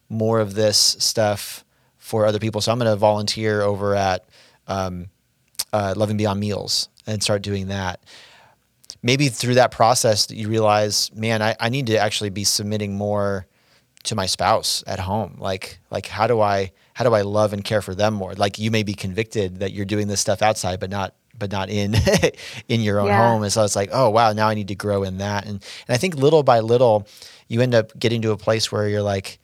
more 0.10 0.39
of 0.39 0.54
this 0.54 0.78
stuff 0.78 1.66
for 1.98 2.26
other 2.26 2.39
people. 2.39 2.62
So 2.62 2.72
I'm 2.72 2.78
gonna 2.78 2.96
volunteer 2.96 3.62
over 3.62 3.96
at 3.96 4.26
um, 4.68 5.08
uh, 5.72 5.94
Loving 5.98 6.18
Beyond 6.18 6.39
Meals 6.39 6.89
and 7.06 7.22
start 7.22 7.41
doing 7.41 7.68
that 7.68 8.00
maybe 9.04 9.28
through 9.28 9.56
that 9.56 9.72
process 9.72 10.26
that 10.28 10.36
you 10.36 10.47
realize, 10.47 11.12
man, 11.14 11.41
I, 11.41 11.56
I 11.60 11.70
need 11.70 11.88
to 11.88 11.97
actually 11.97 12.30
be 12.30 12.45
submitting 12.45 12.95
more 12.95 13.45
to 14.04 14.16
my 14.16 14.26
spouse 14.26 14.84
at 14.88 14.99
home. 14.99 15.36
Like, 15.38 15.80
like 15.91 16.08
how 16.08 16.26
do 16.26 16.41
I 16.41 16.72
how 16.93 17.04
do 17.04 17.14
I 17.14 17.22
love 17.22 17.54
and 17.54 17.64
care 17.64 17.82
for 17.82 17.93
them 17.93 18.14
more? 18.14 18.34
Like 18.34 18.58
you 18.58 18.72
may 18.72 18.84
be 18.84 18.93
convicted 18.93 19.60
that 19.60 19.74
you're 19.74 19.86
doing 19.86 20.08
this 20.08 20.22
stuff 20.22 20.41
outside, 20.41 20.80
but 20.80 20.89
not 20.89 21.14
but 21.38 21.51
not 21.51 21.70
in 21.70 21.95
in 22.68 22.82
your 22.82 22.99
own 22.99 23.08
yeah. 23.08 23.30
home. 23.30 23.43
And 23.43 23.51
so 23.51 23.64
it's 23.64 23.76
like, 23.76 23.89
oh 23.91 24.10
wow, 24.10 24.34
now 24.34 24.47
I 24.47 24.54
need 24.54 24.70
to 24.70 24.76
grow 24.76 25.04
in 25.04 25.18
that. 25.18 25.45
And 25.45 25.64
and 25.88 25.95
I 25.95 25.97
think 25.97 26.16
little 26.16 26.43
by 26.43 26.62
little, 26.62 27.08
you 27.47 27.62
end 27.62 27.76
up 27.76 27.97
getting 27.97 28.22
to 28.24 28.32
a 28.32 28.38
place 28.38 28.72
where 28.72 28.88
you're 28.88 29.01
like, 29.01 29.39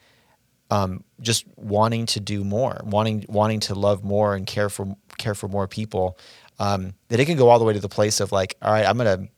um, 0.72 1.03
just 1.22 1.45
wanting 1.55 2.05
to 2.07 2.20
do 2.20 2.43
more, 2.43 2.80
wanting 2.84 3.26
wanting 3.28 3.60
to 3.62 3.76
love 3.76 4.03
more 4.03 4.36
and 4.36 4.45
care 4.45 4.70
for 4.70 4.95
care 5.18 5.36
for 5.36 5.47
more 5.47 5.68
people. 5.68 6.18
Um, 6.60 6.93
that 7.07 7.22
it 7.22 7.26
can 7.26 7.38
go 7.38 7.47
all 7.47 7.57
the 7.57 7.64
way 7.64 7.74
to 7.74 7.80
the 7.80 7.88
place 7.88 8.20
of 8.20 8.34
like, 8.34 8.55
all 8.62 8.72
right, 8.72 8.86
I'm 8.86 8.97
gonna 8.97 9.30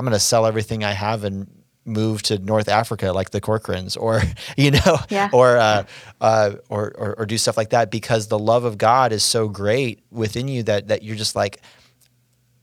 I'm 0.00 0.06
going 0.06 0.14
to 0.14 0.18
sell 0.18 0.46
everything 0.46 0.82
I 0.82 0.92
have 0.92 1.24
and 1.24 1.46
move 1.84 2.22
to 2.22 2.38
North 2.38 2.70
Africa 2.70 3.12
like 3.12 3.28
the 3.30 3.40
Corcorans 3.42 3.98
or 4.00 4.22
you 4.56 4.70
know 4.70 4.96
yeah. 5.10 5.28
or, 5.30 5.58
uh, 5.58 5.84
uh, 6.22 6.52
or, 6.70 6.94
or 6.96 7.14
or 7.18 7.26
do 7.26 7.36
stuff 7.36 7.58
like 7.58 7.68
that 7.70 7.90
because 7.90 8.28
the 8.28 8.38
love 8.38 8.64
of 8.64 8.78
God 8.78 9.12
is 9.12 9.22
so 9.22 9.46
great 9.46 10.02
within 10.10 10.48
you 10.48 10.62
that 10.62 10.88
that 10.88 11.02
you're 11.02 11.16
just 11.16 11.36
like 11.36 11.60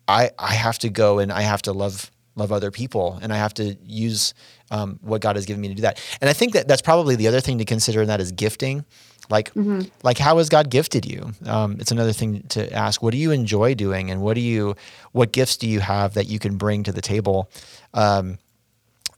I 0.08 0.32
I 0.40 0.56
have 0.56 0.80
to 0.80 0.90
go 0.90 1.20
and 1.20 1.32
I 1.32 1.42
have 1.42 1.62
to 1.64 1.74
love 1.74 2.10
love 2.36 2.52
other 2.52 2.72
people 2.72 3.20
and 3.22 3.32
I 3.32 3.38
have 3.38 3.54
to 3.56 3.78
use 3.84 4.34
um, 4.72 4.98
what 5.04 5.22
God 5.22 5.36
has 5.36 5.46
given 5.46 5.62
me 5.62 5.68
to 5.68 5.76
do 5.76 5.84
that 5.84 6.02
and 6.22 6.32
I 6.32 6.34
think 6.34 6.54
that 6.54 6.68
that's 6.68 6.82
probably 6.82 7.16
the 7.16 7.28
other 7.28 7.40
thing 7.40 7.60
to 7.60 7.66
consider 7.66 8.02
and 8.02 8.10
that 8.10 8.20
is 8.20 8.32
gifting 8.32 8.84
like, 9.30 9.54
mm-hmm. 9.54 9.82
like 10.04 10.18
how 10.18 10.38
has 10.38 10.50
God 10.50 10.70
gifted 10.70 11.06
you? 11.06 11.32
Um, 11.46 11.78
it's 11.80 11.92
another 11.92 12.14
thing 12.14 12.44
to 12.50 12.72
ask. 12.74 13.02
What 13.02 13.12
do 13.12 13.18
you 13.18 13.32
enjoy 13.32 13.76
doing, 13.76 14.12
and 14.12 14.22
what 14.22 14.36
do 14.36 14.42
you, 14.42 14.76
what 15.12 15.32
gifts 15.32 15.58
do 15.58 15.68
you 15.68 15.80
have 15.80 16.14
that 16.14 16.28
you 16.28 16.40
can 16.40 16.58
bring 16.58 16.84
to 16.84 16.92
the 16.92 17.02
table? 17.02 17.50
Um, 17.94 18.38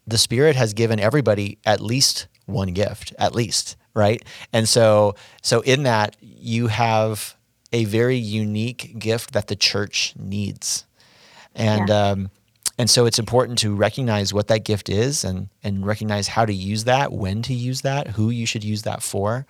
the 0.06 0.18
Spirit 0.18 0.56
has 0.56 0.74
given 0.74 0.98
everybody 0.98 1.58
at 1.64 1.80
least 1.80 2.26
one 2.46 2.68
gift, 2.68 3.12
at 3.18 3.34
least, 3.34 3.76
right? 3.94 4.24
And 4.52 4.68
so, 4.68 5.14
so 5.42 5.60
in 5.60 5.84
that 5.84 6.16
you 6.20 6.66
have 6.68 7.36
a 7.72 7.84
very 7.84 8.16
unique 8.16 8.98
gift 8.98 9.32
that 9.32 9.46
the 9.46 9.56
church 9.56 10.14
needs, 10.18 10.86
and. 11.54 11.88
Yeah. 11.88 12.10
Um, 12.10 12.30
and 12.78 12.88
so 12.88 13.04
it's 13.04 13.18
important 13.18 13.58
to 13.58 13.74
recognize 13.74 14.32
what 14.32 14.48
that 14.48 14.64
gift 14.64 14.88
is 14.88 15.22
and, 15.22 15.50
and 15.62 15.84
recognize 15.84 16.28
how 16.28 16.46
to 16.46 16.54
use 16.54 16.84
that, 16.84 17.12
when 17.12 17.42
to 17.42 17.52
use 17.52 17.82
that, 17.82 18.06
who 18.06 18.30
you 18.30 18.46
should 18.46 18.64
use 18.64 18.84
that 18.84 19.02
for. 19.02 19.44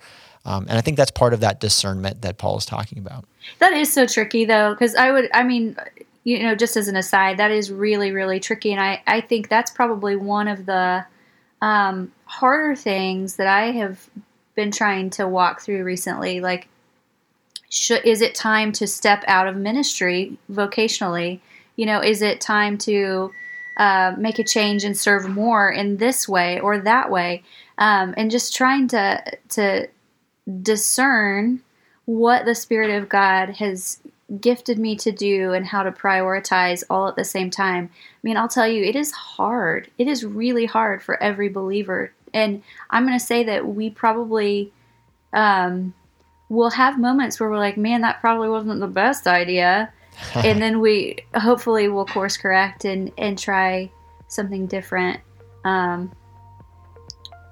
Um, 0.45 0.65
and 0.67 0.77
I 0.77 0.81
think 0.81 0.97
that's 0.97 1.11
part 1.11 1.33
of 1.33 1.41
that 1.41 1.59
discernment 1.59 2.21
that 2.23 2.37
Paul 2.37 2.57
is 2.57 2.65
talking 2.65 2.97
about. 2.97 3.25
That 3.59 3.73
is 3.73 3.91
so 3.91 4.07
tricky, 4.07 4.45
though, 4.45 4.73
because 4.73 4.95
I 4.95 5.11
would, 5.11 5.29
I 5.33 5.43
mean, 5.43 5.75
you 6.23 6.43
know, 6.43 6.55
just 6.55 6.77
as 6.77 6.87
an 6.87 6.95
aside, 6.95 7.37
that 7.37 7.51
is 7.51 7.71
really, 7.71 8.11
really 8.11 8.39
tricky. 8.39 8.71
And 8.71 8.81
I, 8.81 9.01
I 9.05 9.21
think 9.21 9.49
that's 9.49 9.71
probably 9.71 10.15
one 10.15 10.47
of 10.47 10.65
the 10.65 11.05
um, 11.61 12.11
harder 12.25 12.75
things 12.75 13.35
that 13.35 13.47
I 13.47 13.71
have 13.71 14.09
been 14.55 14.71
trying 14.71 15.09
to 15.11 15.27
walk 15.27 15.61
through 15.61 15.83
recently. 15.83 16.39
Like, 16.39 16.67
is 17.69 18.21
it 18.21 18.35
time 18.35 18.71
to 18.73 18.87
step 18.87 19.23
out 19.27 19.47
of 19.47 19.55
ministry 19.55 20.37
vocationally? 20.51 21.39
You 21.75 21.85
know, 21.85 22.01
is 22.01 22.21
it 22.21 22.41
time 22.41 22.77
to 22.79 23.31
uh, 23.77 24.13
make 24.17 24.39
a 24.39 24.43
change 24.43 24.83
and 24.83 24.97
serve 24.97 25.29
more 25.29 25.71
in 25.71 25.97
this 25.97 26.27
way 26.27 26.59
or 26.59 26.79
that 26.79 27.09
way, 27.09 27.43
um, 27.77 28.13
and 28.17 28.29
just 28.29 28.53
trying 28.53 28.89
to 28.89 29.23
to 29.49 29.87
discern 30.61 31.61
what 32.05 32.45
the 32.45 32.55
Spirit 32.55 32.89
of 32.89 33.09
God 33.09 33.49
has 33.57 33.99
gifted 34.39 34.79
me 34.79 34.95
to 34.95 35.11
do 35.11 35.51
and 35.53 35.65
how 35.65 35.83
to 35.83 35.91
prioritize 35.91 36.83
all 36.89 37.07
at 37.07 37.15
the 37.15 37.23
same 37.23 37.49
time. 37.49 37.89
I 37.93 38.17
mean, 38.23 38.37
I'll 38.37 38.47
tell 38.47 38.67
you, 38.67 38.83
it 38.83 38.95
is 38.95 39.11
hard. 39.11 39.89
It 39.97 40.07
is 40.07 40.25
really 40.25 40.65
hard 40.65 41.03
for 41.03 41.21
every 41.21 41.49
believer. 41.49 42.13
And 42.33 42.63
I'm 42.89 43.05
going 43.05 43.17
to 43.17 43.25
say 43.25 43.43
that 43.43 43.67
we 43.67 43.89
probably 43.89 44.71
um, 45.33 45.93
will 46.49 46.69
have 46.69 46.99
moments 46.99 47.39
where 47.39 47.49
we're 47.49 47.57
like, 47.57 47.77
man, 47.77 48.01
that 48.01 48.21
probably 48.21 48.49
wasn't 48.49 48.79
the 48.79 48.87
best 48.87 49.27
idea. 49.27 49.91
and 50.35 50.61
then 50.61 50.79
we 50.79 51.17
hopefully 51.35 51.87
will 51.87 52.05
course 52.05 52.37
correct 52.37 52.85
and, 52.85 53.11
and 53.17 53.37
try 53.37 53.89
something 54.27 54.67
different. 54.67 55.19
Um, 55.65 56.11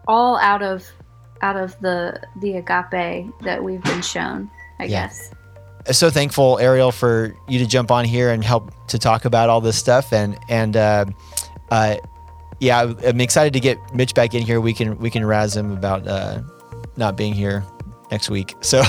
all 0.07 0.37
out 0.37 0.63
of 0.63 0.85
out 1.41 1.55
of 1.55 1.79
the 1.79 2.21
the 2.37 2.57
agape 2.57 3.31
that 3.41 3.63
we've 3.63 3.83
been 3.83 4.01
shown, 4.01 4.49
I 4.79 4.85
yeah. 4.85 5.07
guess 5.07 5.33
so 5.91 6.09
thankful, 6.09 6.59
Ariel, 6.59 6.91
for 6.91 7.35
you 7.47 7.59
to 7.59 7.65
jump 7.65 7.91
on 7.91 8.05
here 8.05 8.31
and 8.31 8.43
help 8.43 8.71
to 8.87 8.99
talk 8.99 9.25
about 9.25 9.49
all 9.49 9.61
this 9.61 9.77
stuff. 9.77 10.13
And 10.13 10.37
and 10.47 10.75
uh, 10.77 11.05
uh, 11.71 11.97
yeah, 12.59 12.93
I'm 13.05 13.21
excited 13.21 13.53
to 13.53 13.59
get 13.59 13.77
Mitch 13.93 14.13
back 14.13 14.33
in 14.33 14.43
here. 14.43 14.61
We 14.61 14.73
can 14.73 14.97
we 14.97 15.09
can 15.09 15.25
razz 15.25 15.55
him 15.55 15.71
about 15.71 16.07
uh, 16.07 16.41
not 16.97 17.15
being 17.15 17.33
here 17.33 17.63
next 18.11 18.29
week. 18.29 18.55
So 18.61 18.83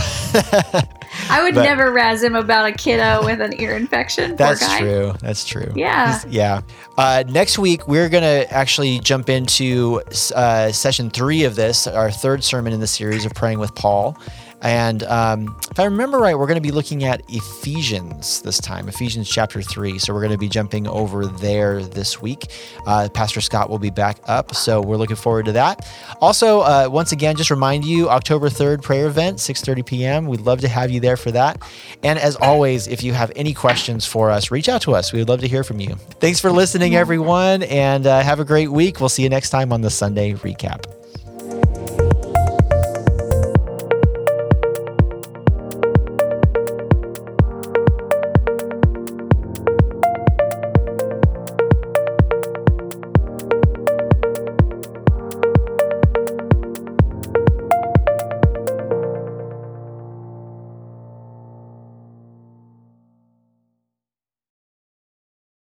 I 1.29 1.43
would 1.43 1.55
but, 1.55 1.65
never 1.65 1.93
razz 1.93 2.23
him 2.23 2.35
about 2.35 2.67
a 2.67 2.73
kiddo 2.73 3.25
with 3.25 3.41
an 3.41 3.61
ear 3.61 3.77
infection. 3.77 4.37
That's 4.37 4.77
true. 4.79 5.15
That's 5.21 5.45
true. 5.45 5.73
Yeah. 5.75 6.21
He's, 6.21 6.33
yeah. 6.33 6.63
Uh, 6.97 7.25
next 7.29 7.59
week, 7.59 7.89
we're 7.89 8.09
going 8.09 8.23
to 8.23 8.53
actually 8.53 8.99
jump 9.01 9.29
into 9.29 10.03
uh, 10.35 10.71
session 10.73 11.11
three 11.11 11.45
of 11.45 11.57
this, 11.57 11.87
our 11.87 12.11
third 12.11 12.45
sermon 12.45 12.73
in 12.73 12.81
the 12.81 12.87
series 12.87 13.25
of 13.25 13.35
Praying 13.35 13.59
with 13.59 13.75
Paul. 13.75 14.17
And 14.63 15.03
um, 15.05 15.57
if 15.71 15.79
I 15.79 15.85
remember 15.85 16.19
right, 16.19 16.39
we're 16.39 16.47
going 16.47 16.57
to 16.57 16.61
be 16.61 16.71
looking 16.71 17.05
at 17.05 17.23
Ephesians 17.29 18.43
this 18.43 18.59
time, 18.59 18.89
Ephesians 18.89 19.29
chapter 19.29 19.63
3. 19.63 19.99
So 19.99 20.13
we're 20.13 20.21
going 20.21 20.33
to 20.33 20.39
be 20.39 20.49
jumping 20.49 20.87
over 20.87 21.27
there 21.27 21.83
this 21.83 22.21
week. 22.21 22.51
Uh, 22.87 23.09
Pastor 23.13 23.41
Scott 23.41 23.71
will 23.71 23.79
be 23.79 23.91
back 23.91 24.19
up. 24.27 24.55
So 24.55 24.81
we're 24.81 24.97
looking 24.97 25.17
forward 25.17 25.47
to 25.47 25.53
that. 25.53 25.89
Also, 26.21 26.61
uh, 26.61 26.89
once 26.91 27.13
again, 27.13 27.37
just 27.37 27.51
remind 27.51 27.85
you 27.85 28.09
October 28.09 28.49
3rd 28.49 28.83
prayer 28.83 29.07
event, 29.07 29.39
6.30 29.39 29.87
p.m. 29.87 30.27
We'd 30.27 30.41
love 30.41 30.61
to 30.61 30.69
have 30.69 30.91
you 30.91 31.01
there 31.01 31.17
for 31.17 31.31
that. 31.33 31.63
And 32.03 32.19
as 32.19 32.37
always, 32.37 32.87
if 32.87 33.03
you 33.03 33.13
have 33.15 33.33
any 33.37 33.55
questions 33.55 34.07
for 34.07 34.31
us, 34.31 34.51
reach 34.51 34.69
out 34.69 34.83
to 34.83 34.95
us. 34.95 35.13
We 35.13 35.21
would 35.21 35.29
love 35.29 35.41
to 35.41 35.49
hear 35.49 35.65
from 35.65 35.81
you. 35.81 35.95
Thanks 36.21 36.41
for 36.41 36.53
listening, 36.53 36.97
everyone, 36.97 37.63
and 37.65 38.07
uh, 38.07 38.21
have 38.21 38.41
a 38.41 38.45
great 38.45 38.71
week. 38.71 39.01
We'll 39.01 39.09
see 39.09 39.23
you 39.23 39.29
next 39.29 39.51
time 39.51 39.73
on 39.73 39.81
the 39.81 39.91
Sunday 39.91 40.35
Recap. 40.35 41.00